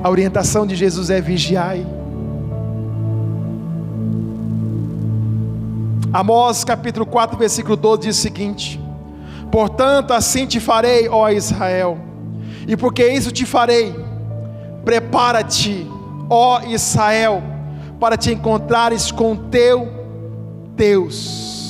A 0.06 0.08
orientação 0.08 0.64
de 0.64 0.76
Jesus 0.76 1.10
é 1.10 1.20
vigiai. 1.20 1.84
Amós 6.12 6.62
capítulo 6.62 7.04
4, 7.04 7.36
versículo 7.36 7.74
12 7.74 8.02
diz 8.02 8.16
o 8.16 8.20
seguinte: 8.20 8.80
Portanto, 9.50 10.12
assim 10.12 10.46
te 10.46 10.60
farei, 10.60 11.08
ó 11.08 11.28
Israel, 11.28 11.98
e 12.68 12.76
porque 12.76 13.04
isso 13.04 13.32
te 13.32 13.44
farei, 13.44 13.96
prepara-te 14.84 15.84
ó 16.30 16.60
Israel, 16.60 17.42
para 17.98 18.16
te 18.16 18.32
encontrares 18.32 19.10
com 19.10 19.34
teu 19.34 19.88
Deus. 20.76 21.65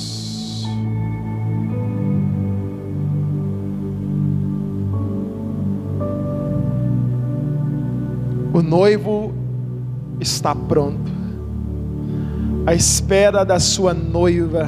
O 8.57 8.63
noivo 8.63 9.33
está 10.19 10.55
pronto, 10.55 11.11
à 12.65 12.73
espera 12.73 13.45
da 13.45 13.59
sua 13.59 13.93
noiva. 13.93 14.67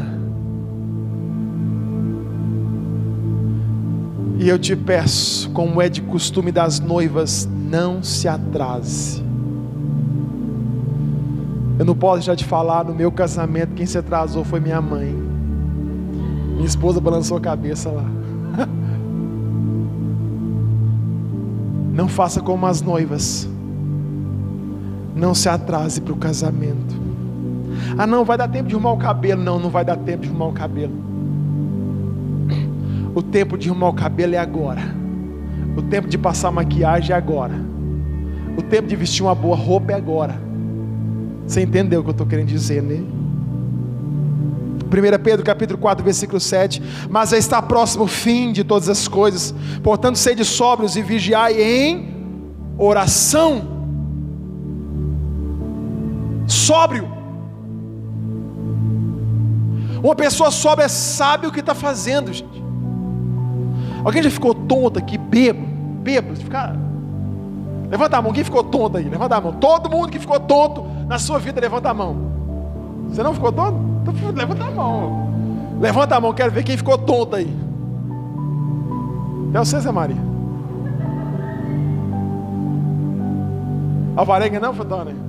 E 4.38 4.48
eu 4.48 4.60
te 4.60 4.76
peço, 4.76 5.50
como 5.50 5.82
é 5.82 5.90
de 5.90 6.04
costume 6.04 6.52
das 6.52 6.80
noivas, 6.80 7.50
não 7.68 8.04
se 8.04 8.28
atrase. 8.28 9.24
Eu 11.80 11.84
não 11.84 11.96
posso 11.96 12.22
já 12.22 12.36
te 12.36 12.46
falar, 12.46 12.86
no 12.86 12.94
meu 12.94 13.12
casamento, 13.12 13.74
quem 13.74 13.88
se 13.88 13.98
atrasou 13.98 14.44
foi 14.44 14.60
minha 14.60 14.80
mãe. 14.80 15.12
Minha 16.54 16.68
esposa 16.68 17.02
balançou 17.02 17.38
a 17.38 17.42
cabeça 17.42 17.90
lá. 17.90 18.06
Não 21.92 22.08
faça 22.08 22.40
como 22.40 22.68
as 22.68 22.84
noivas. 22.84 23.50
Não 25.20 25.36
se 25.36 25.50
atrase 25.50 26.00
para 26.00 26.14
o 26.14 26.16
casamento. 26.16 26.96
Ah, 27.98 28.08
não, 28.08 28.24
vai 28.24 28.38
dar 28.38 28.48
tempo 28.48 28.70
de 28.70 28.76
arrumar 28.76 28.94
o 28.94 28.98
cabelo. 28.98 29.44
Não, 29.44 29.60
não 29.60 29.70
vai 29.70 29.84
dar 29.84 29.98
tempo 29.98 30.24
de 30.24 30.30
arrumar 30.30 30.48
o 30.48 30.54
cabelo. 30.54 30.94
O 33.14 33.22
tempo 33.22 33.58
de 33.58 33.70
arrumar 33.70 33.90
o 33.90 33.94
cabelo 33.94 34.36
é 34.36 34.38
agora. 34.38 34.82
O 35.76 35.82
tempo 35.82 36.08
de 36.08 36.18
passar 36.18 36.52
maquiagem 36.52 37.14
é 37.14 37.18
agora. 37.18 37.54
O 38.58 38.62
tempo 38.62 38.88
de 38.88 38.96
vestir 38.96 39.22
uma 39.22 39.36
boa 39.36 39.58
roupa 39.58 39.92
é 39.92 39.96
agora. 39.96 40.40
Você 41.46 41.64
entendeu 41.64 42.00
o 42.00 42.04
que 42.04 42.10
eu 42.10 42.14
estou 42.14 42.26
querendo 42.26 42.48
dizer, 42.48 42.82
né? 42.82 43.02
1 44.90 45.22
Pedro 45.22 45.46
capítulo 45.46 45.78
4, 45.78 46.04
versículo 46.04 46.40
7. 46.40 46.82
Mas 47.10 47.34
está 47.34 47.62
próximo 47.62 48.06
o 48.06 48.08
fim 48.08 48.54
de 48.54 48.64
todas 48.64 48.88
as 48.88 49.06
coisas. 49.06 49.54
Portanto, 49.84 50.16
sede 50.16 50.46
sóbrios 50.46 50.96
e 50.96 51.02
vigiai 51.02 51.62
em 51.62 52.08
oração. 52.78 53.79
Sóbrio. 56.50 57.08
Uma 60.04 60.16
pessoa 60.16 60.50
sóbria 60.50 60.90
sabe 60.90 61.46
o 61.46 61.52
que 61.52 61.60
está 61.60 61.76
fazendo, 61.76 62.34
gente. 62.34 62.64
Alguém 64.04 64.24
já 64.24 64.32
ficou 64.32 64.56
tonto 64.56 64.98
aqui, 64.98 65.18
bebo, 65.18 65.66
bebo, 66.02 66.36
ficar. 66.36 66.76
Levanta 67.90 68.18
a 68.18 68.22
mão, 68.22 68.32
quem 68.32 68.44
ficou 68.44 68.64
tonto 68.64 68.98
aí? 68.98 69.04
Levanta 69.04 69.36
a 69.36 69.42
mão. 69.42 69.54
Todo 69.54 69.90
mundo 69.90 70.10
que 70.10 70.20
ficou 70.20 70.40
tonto 70.40 70.86
na 71.08 71.20
sua 71.20 71.38
vida, 71.38 71.60
levanta 71.60 71.90
a 71.90 71.94
mão. 71.94 72.16
Você 73.10 73.22
não 73.22 73.34
ficou 73.34 73.52
tonto? 73.52 73.78
Então, 74.02 74.14
levanta 74.34 74.64
a 74.64 74.72
mão. 74.72 75.30
Levanta 75.80 76.16
a 76.16 76.22
mão, 76.22 76.34
quero 76.34 76.52
ver 76.52 76.64
quem 76.64 76.78
ficou 76.78 76.98
tonto 76.98 77.36
aí. 77.36 77.54
É 79.54 79.58
você, 79.60 79.80
Zé 79.80 79.92
Maria. 79.92 80.30
Alvarenga 84.16 84.60
não, 84.60 84.74
Fantônia? 84.74 85.29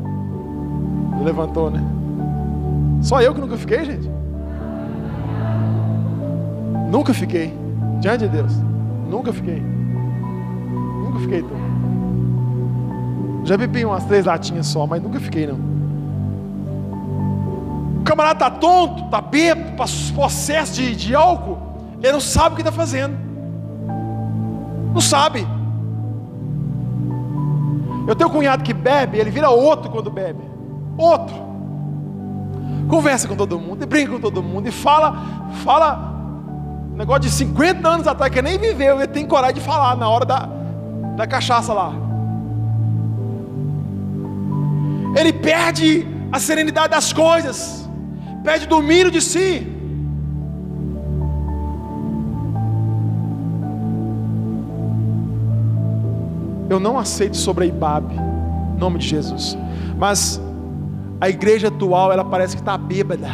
Levantou, 1.23 1.71
né? 1.71 1.83
Só 3.03 3.21
eu 3.21 3.35
que 3.35 3.41
nunca 3.41 3.57
fiquei, 3.57 3.85
gente? 3.85 4.11
Nunca 6.91 7.15
fiquei. 7.15 7.55
Diante 8.01 8.27
de 8.27 8.29
Deus. 8.29 8.53
Nunca 9.09 9.33
fiquei. 9.33 9.61
Nunca 9.61 11.19
fiquei 11.21 11.43
tonto. 11.43 11.71
Já 13.45 13.57
bebi 13.57 13.85
umas 13.85 14.05
três 14.05 14.25
latinhas 14.25 14.67
só, 14.67 14.87
mas 14.87 15.03
nunca 15.03 15.19
fiquei 15.19 15.47
não. 15.47 15.59
O 18.01 18.03
camarada 18.05 18.47
está 18.47 18.51
tonto, 18.51 19.05
está 19.05 19.21
bêbado, 19.21 19.73
possesso 20.15 20.75
de, 20.75 20.95
de 20.95 21.15
álcool, 21.15 21.59
ele 22.03 22.13
não 22.13 22.21
sabe 22.21 22.53
o 22.53 22.57
que 22.57 22.63
está 22.63 22.73
fazendo. 22.73 23.17
Não 24.93 25.01
sabe. 25.01 25.47
Eu 28.07 28.17
tenho 28.17 28.29
um 28.29 28.33
cunhado 28.33 28.65
que 28.65 28.73
bebe, 28.73 29.19
ele 29.19 29.31
vira 29.31 29.51
outro 29.51 29.91
quando 29.91 30.11
bebe. 30.11 30.50
Outro. 30.97 31.37
Conversa 32.89 33.29
com 33.29 33.37
todo 33.37 33.59
mundo, 33.59 33.83
e 33.83 33.87
brinca 33.87 34.13
com 34.13 34.21
todo 34.21 34.43
mundo, 34.43 34.69
e 34.69 34.73
fala, 34.73 35.49
fala, 35.65 36.11
negócio 37.01 37.23
de 37.23 37.31
50 37.31 37.89
anos 37.89 38.07
atrás, 38.07 38.31
que 38.31 38.43
nem 38.43 38.59
viveu, 38.59 38.97
ele 38.97 39.07
tem 39.07 39.27
coragem 39.27 39.55
de 39.55 39.61
falar 39.63 39.97
na 39.97 40.09
hora 40.09 40.27
da, 40.27 40.49
da 41.17 41.27
cachaça 41.27 41.73
lá. 41.73 41.93
Ele 45.17 45.33
perde 45.33 46.07
a 46.31 46.39
serenidade 46.39 46.91
das 46.91 47.11
coisas, 47.11 47.89
perde 48.45 48.67
o 48.67 48.69
domínio 48.69 49.11
de 49.11 49.23
si. 49.23 49.67
Eu 56.69 56.79
não 56.79 56.99
aceito 56.99 57.37
sobre 57.37 57.65
a 57.65 57.67
Ibabe, 57.67 58.15
em 58.15 58.79
nome 58.79 58.99
de 58.99 59.09
Jesus. 59.09 59.57
Mas 59.99 60.41
a 61.21 61.29
igreja 61.29 61.69
atual, 61.69 62.13
ela 62.13 62.25
parece 62.25 62.57
que 62.57 62.63
está 62.63 62.79
bêbada. 62.79 63.29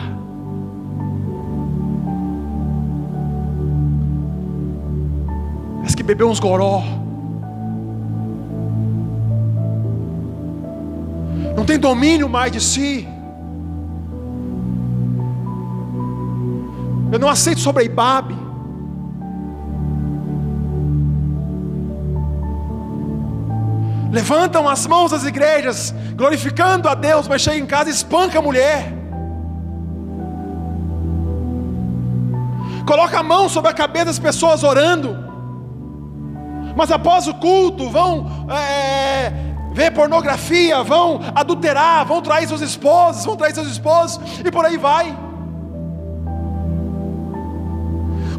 Parece 5.79 5.97
que 5.97 6.03
bebeu 6.03 6.29
uns 6.29 6.41
goró. 6.41 6.83
não 11.57 11.65
tem 11.65 11.79
domínio 11.79 12.29
mais 12.29 12.53
de 12.53 12.61
si. 12.61 13.09
Eu 17.11 17.19
não 17.19 17.29
aceito 17.29 17.61
sobre 17.61 17.83
a 17.83 17.87
Ibabe. 17.87 18.46
Levantam 24.17 24.67
as 24.67 24.87
mãos 24.87 25.11
das 25.11 25.25
igrejas, 25.25 25.95
glorificando 26.15 26.89
a 26.89 26.95
Deus, 26.95 27.29
mas 27.29 27.43
chega 27.43 27.59
em 27.59 27.67
casa 27.67 27.91
e 27.91 27.93
espanca 27.93 28.39
a 28.39 28.41
mulher. 28.41 28.91
Coloca 32.87 33.19
a 33.19 33.23
mão 33.23 33.47
sobre 33.47 33.71
a 33.71 33.75
cabeça 33.75 34.07
das 34.07 34.19
pessoas 34.19 34.65
orando. 34.65 35.15
Mas 36.75 36.91
após 36.91 37.29
o 37.29 37.35
culto 37.35 37.91
vão 37.91 38.27
é, 38.51 39.31
ver 39.75 39.91
pornografia, 39.91 40.83
vão 40.83 41.21
adulterar, 41.35 42.07
vão 42.07 42.23
trair 42.23 42.49
seus 42.49 42.63
esposos, 42.63 43.23
vão 43.23 43.37
trair 43.37 43.53
seus 43.53 43.69
esposos, 43.69 44.19
e 44.43 44.51
por 44.51 44.65
aí 44.65 44.79
vai. 44.79 45.15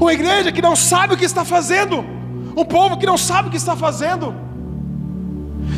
Uma 0.01 0.11
igreja 0.11 0.51
que 0.51 0.59
não 0.59 0.75
sabe 0.75 1.13
o 1.13 1.17
que 1.17 1.25
está 1.25 1.45
fazendo, 1.45 2.03
um 2.55 2.65
povo 2.65 2.97
que 2.97 3.05
não 3.05 3.15
sabe 3.15 3.49
o 3.49 3.51
que 3.51 3.57
está 3.57 3.75
fazendo. 3.75 4.46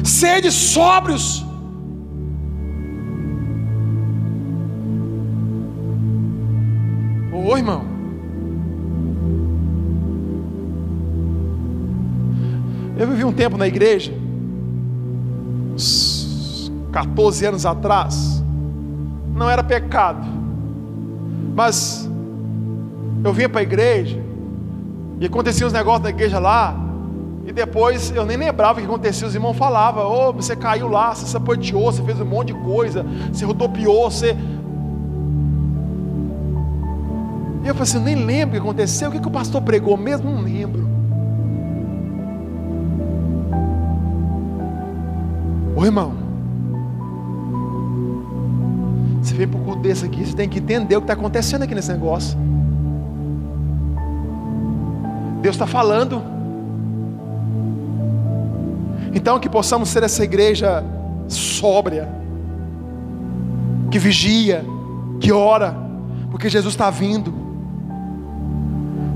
Sede 0.04 0.52
sóbrios. 0.52 1.46
Ô 7.32 7.58
irmão. 7.58 7.84
Eu 13.00 13.08
vivi 13.08 13.24
um 13.24 13.32
tempo 13.32 13.58
na 13.58 13.66
igreja, 13.66 14.12
uns 15.74 16.70
14 16.92 17.46
anos 17.46 17.66
atrás, 17.66 18.44
não 19.34 19.50
era 19.50 19.64
pecado, 19.64 20.28
mas 21.56 22.10
eu 23.24 23.32
vinha 23.32 23.48
para 23.48 23.62
a 23.62 23.64
igreja, 23.64 24.22
e 25.18 25.26
acontecia 25.26 25.66
uns 25.66 25.72
negócios 25.72 26.04
na 26.04 26.10
igreja 26.10 26.40
lá, 26.40 26.76
e 27.50 27.52
depois 27.52 28.12
eu 28.16 28.28
nem 28.28 28.38
lembrava 28.38 28.78
o 28.78 28.82
que 28.84 28.88
acontecia, 28.88 29.28
os 29.28 29.34
irmãos 29.34 29.58
falavam, 29.58 30.06
ô, 30.06 30.30
oh, 30.30 30.34
você 30.34 30.56
caiu 30.56 30.88
lá, 30.88 31.16
você 31.16 31.26
sapateou, 31.26 31.92
você 31.92 32.04
fez 32.04 32.22
um 32.22 32.26
monte 32.26 32.54
de 32.54 32.60
coisa, 32.60 33.04
você 33.34 33.44
rodopiou, 33.44 34.12
você. 34.12 34.38
E 37.64 37.68
eu 37.68 37.74
falei 37.74 37.82
assim, 37.82 37.98
eu 37.98 38.04
nem 38.04 38.14
lembro 38.14 38.50
o 38.50 38.52
que 38.52 38.68
aconteceu, 38.68 39.10
o 39.10 39.12
que, 39.12 39.20
que 39.20 39.28
o 39.28 39.32
pastor 39.32 39.64
pregou 39.64 39.98
mesmo, 39.98 40.30
não 40.30 40.44
lembro. 40.44 40.88
Ô 45.76 45.84
irmão, 45.84 46.14
você 49.24 49.34
vem 49.34 49.48
para 49.48 49.60
o 49.60 49.64
culto 49.64 49.82
desse 49.82 50.06
aqui, 50.06 50.24
você 50.24 50.36
tem 50.36 50.48
que 50.48 50.60
entender 50.60 50.96
o 50.96 51.02
que 51.02 51.06
está 51.06 51.14
acontecendo 51.14 51.64
aqui 51.64 51.74
nesse 51.74 51.92
negócio. 51.92 52.38
Deus 55.42 55.56
está 55.56 55.66
falando. 55.66 56.39
Então 59.14 59.40
que 59.40 59.50
possamos 59.50 59.90
ser 59.90 60.04
essa 60.04 60.24
igreja 60.24 60.84
sóbria, 61.28 62.10
que 63.90 63.98
vigia, 63.98 64.64
que 65.20 65.32
ora, 65.32 65.76
porque 66.30 66.50
Jesus 66.50 66.74
está 66.74 66.90
vindo. 66.90 67.34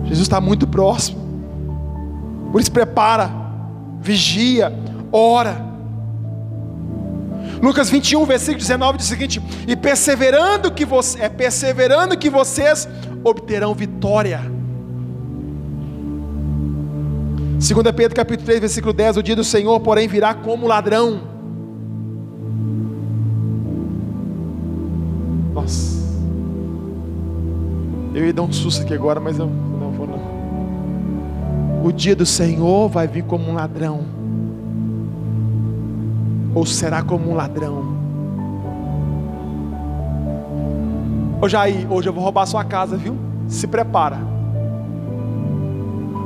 Jesus 0.06 0.22
está 0.22 0.42
muito 0.42 0.68
próximo. 0.68 1.22
Por 2.52 2.60
isso 2.62 2.72
prepara, 2.72 3.32
vigia, 4.00 4.74
ora. 5.12 5.74
Lucas 7.62 7.90
21, 7.90 8.26
versículo 8.26 8.60
19 8.60 8.98
diz 8.98 9.08
o 9.08 9.10
seguinte: 9.10 9.42
"E 9.68 9.76
perseverando 9.76 10.72
que 10.72 10.86
você 10.86 11.22
é 11.22 11.30
perseverando 11.30 12.18
que 12.18 12.30
vocês 12.30 12.88
obterão 13.24 13.74
vitória." 13.74 14.53
2 17.64 17.92
Pedro 17.96 18.14
capítulo 18.14 18.46
3, 18.46 18.60
versículo 18.60 18.92
10, 18.92 19.16
o 19.16 19.24
dia 19.24 19.38
do 19.38 19.44
Senhor, 19.44 19.80
porém, 19.80 20.06
virá 20.06 20.34
como 20.34 20.68
ladrão. 20.68 21.22
Nossa. 25.54 26.04
Eu 28.14 28.26
ia 28.26 28.34
dar 28.34 28.42
um 28.42 28.52
susto 28.52 28.82
aqui 28.82 28.94
agora, 28.94 29.22
mas 29.22 29.40
eu 29.40 29.46
não 29.48 29.92
vou 29.92 30.06
não. 30.06 31.86
O 31.86 31.92
dia 31.94 32.14
do 32.14 32.26
Senhor 32.26 32.90
vai 32.90 33.08
vir 33.08 33.24
como 33.24 33.50
um 33.50 33.54
ladrão 33.54 34.04
ou 36.54 36.66
será 36.66 37.02
como 37.02 37.32
um 37.32 37.34
ladrão? 37.34 37.94
Ô 41.42 41.48
Jair, 41.48 41.90
hoje 41.90 42.10
eu 42.10 42.14
vou 42.14 42.24
roubar 42.24 42.46
sua 42.46 42.66
casa, 42.66 42.98
viu? 42.98 43.18
Se 43.48 43.68
prepara. 43.68 44.33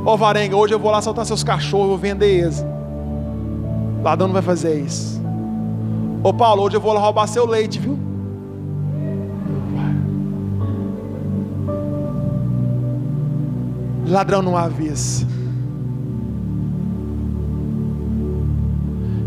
Ô 0.07 0.15
Varenga, 0.15 0.55
hoje 0.55 0.73
eu 0.73 0.79
vou 0.79 0.89
lá 0.89 1.01
soltar 1.01 1.25
seus 1.25 1.43
cachorros, 1.43 1.89
vou 1.89 1.97
vender 1.97 2.27
eles. 2.27 2.65
Ladrão 4.01 4.27
não 4.27 4.33
vai 4.35 4.41
fazer 4.41 4.79
isso. 4.79 5.21
Ô 6.23 6.33
Paulo, 6.33 6.63
hoje 6.63 6.77
eu 6.77 6.79
vou 6.79 6.93
lá 6.93 7.01
roubar 7.01 7.27
seu 7.27 7.45
leite, 7.45 7.77
viu? 7.77 7.99
Ladrão 14.07 14.41
não 14.41 14.55
avisa. 14.55 15.27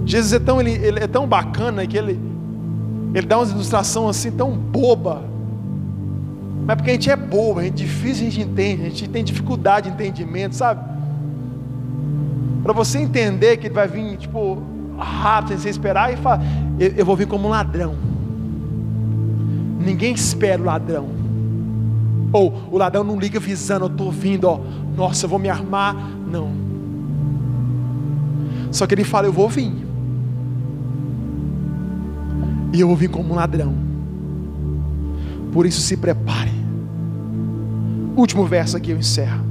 Jesus 0.07 0.33
é 0.33 0.39
tão, 0.39 0.63
ele, 0.63 0.71
ele 0.71 1.01
é 1.01 1.07
tão 1.07 1.27
bacana 1.27 1.87
que 1.87 1.99
ele, 1.99 2.19
ele 3.15 3.27
dá 3.27 3.37
uma 3.39 3.47
ilustração 3.47 4.09
assim 4.09 4.33
tão 4.33 4.53
boba. 4.53 5.30
Mas 6.67 6.77
porque 6.77 6.91
a 6.91 6.93
gente 6.95 7.11
é 7.11 7.17
bobo, 7.17 7.61
a 7.61 7.65
gente 7.65 7.83
é 7.83 7.87
difícil, 7.87 8.27
a 8.27 8.31
gente 8.31 8.41
entende, 8.41 8.83
a 8.83 8.89
gente 8.89 9.09
tem 9.09 9.25
dificuldade 9.25 9.89
de 9.89 9.95
entendimento, 9.95 10.55
sabe? 10.55 10.81
Para 12.63 12.73
você 12.73 12.99
entender 12.99 13.57
que 13.57 13.67
ele 13.67 13.75
vai 13.75 13.89
vir, 13.89 14.17
tipo, 14.17 14.63
rápido, 14.99 15.49
sem 15.49 15.59
você 15.59 15.69
esperar, 15.71 16.13
e 16.13 16.17
fala, 16.17 16.43
eu, 16.79 16.89
eu 16.97 17.05
vou 17.05 17.17
vir 17.17 17.27
como 17.27 17.49
um 17.49 17.51
ladrão. 17.51 17.95
Ninguém 19.81 20.15
espera 20.15 20.61
o 20.61 20.65
ladrão. 20.65 21.09
Ou 22.33 22.53
o 22.71 22.79
ladrão 22.79 23.03
não 23.03 23.19
liga 23.19 23.41
visando, 23.41 23.87
eu 23.87 23.91
estou 23.91 24.13
vindo, 24.13 24.45
ó, 24.45 24.61
nossa, 24.97 25.25
eu 25.25 25.31
vou 25.31 25.39
me 25.39 25.49
armar. 25.49 25.97
Não. 26.31 26.51
Só 28.71 28.87
que 28.87 28.95
ele 28.95 29.05
fala, 29.05 29.27
eu 29.27 29.33
vou 29.33 29.49
vir 29.49 29.73
e 32.73 32.81
eu 32.81 32.87
vou 32.87 32.97
vir 32.97 33.09
como 33.09 33.33
um 33.33 33.37
ladrão. 33.37 33.75
Por 35.53 35.67
isso 35.67 35.81
se 35.81 35.97
prepare. 35.97 36.50
Último 38.17 38.45
verso 38.45 38.77
aqui 38.77 38.91
eu 38.91 38.99
encerro. 38.99 39.45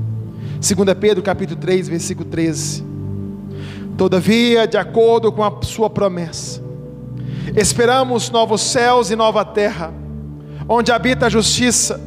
2 0.60 0.98
Pedro 1.00 1.24
capítulo 1.24 1.60
3, 1.60 1.88
versículo 1.88 2.30
13. 2.30 2.84
Todavia, 3.98 4.68
de 4.68 4.78
acordo 4.78 5.32
com 5.32 5.44
a 5.44 5.62
sua 5.62 5.90
promessa, 5.90 6.62
esperamos 7.56 8.30
novos 8.30 8.62
céus 8.62 9.10
e 9.12 9.16
nova 9.16 9.44
terra, 9.44 9.94
onde 10.68 10.92
habita 10.92 11.26
a 11.26 11.30
justiça. 11.30 12.00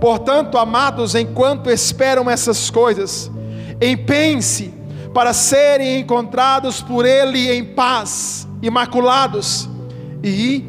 Portanto, 0.00 0.58
amados, 0.58 1.14
enquanto 1.14 1.70
esperam 1.70 2.28
essas 2.30 2.68
coisas, 2.70 3.30
empenhe-se 3.80 4.72
para 5.14 5.32
serem 5.32 6.00
encontrados 6.00 6.82
por 6.82 7.06
Ele 7.06 7.50
em 7.50 7.64
paz, 7.64 8.48
imaculados 8.60 9.68
e 10.22 10.64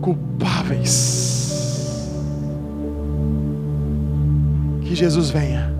culpáveis. 0.00 1.29
Que 4.90 4.96
Jesus 4.96 5.30
venha 5.30 5.72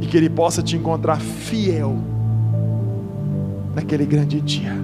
e 0.00 0.06
que 0.06 0.16
Ele 0.16 0.30
possa 0.30 0.62
te 0.62 0.74
encontrar 0.74 1.20
fiel 1.20 1.94
naquele 3.74 4.06
grande 4.06 4.40
dia. 4.40 4.74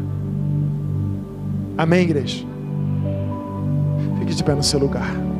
Amém, 1.78 2.02
igreja? 2.02 2.44
Fique 4.18 4.34
de 4.34 4.44
pé 4.44 4.54
no 4.54 4.62
seu 4.62 4.78
lugar. 4.78 5.31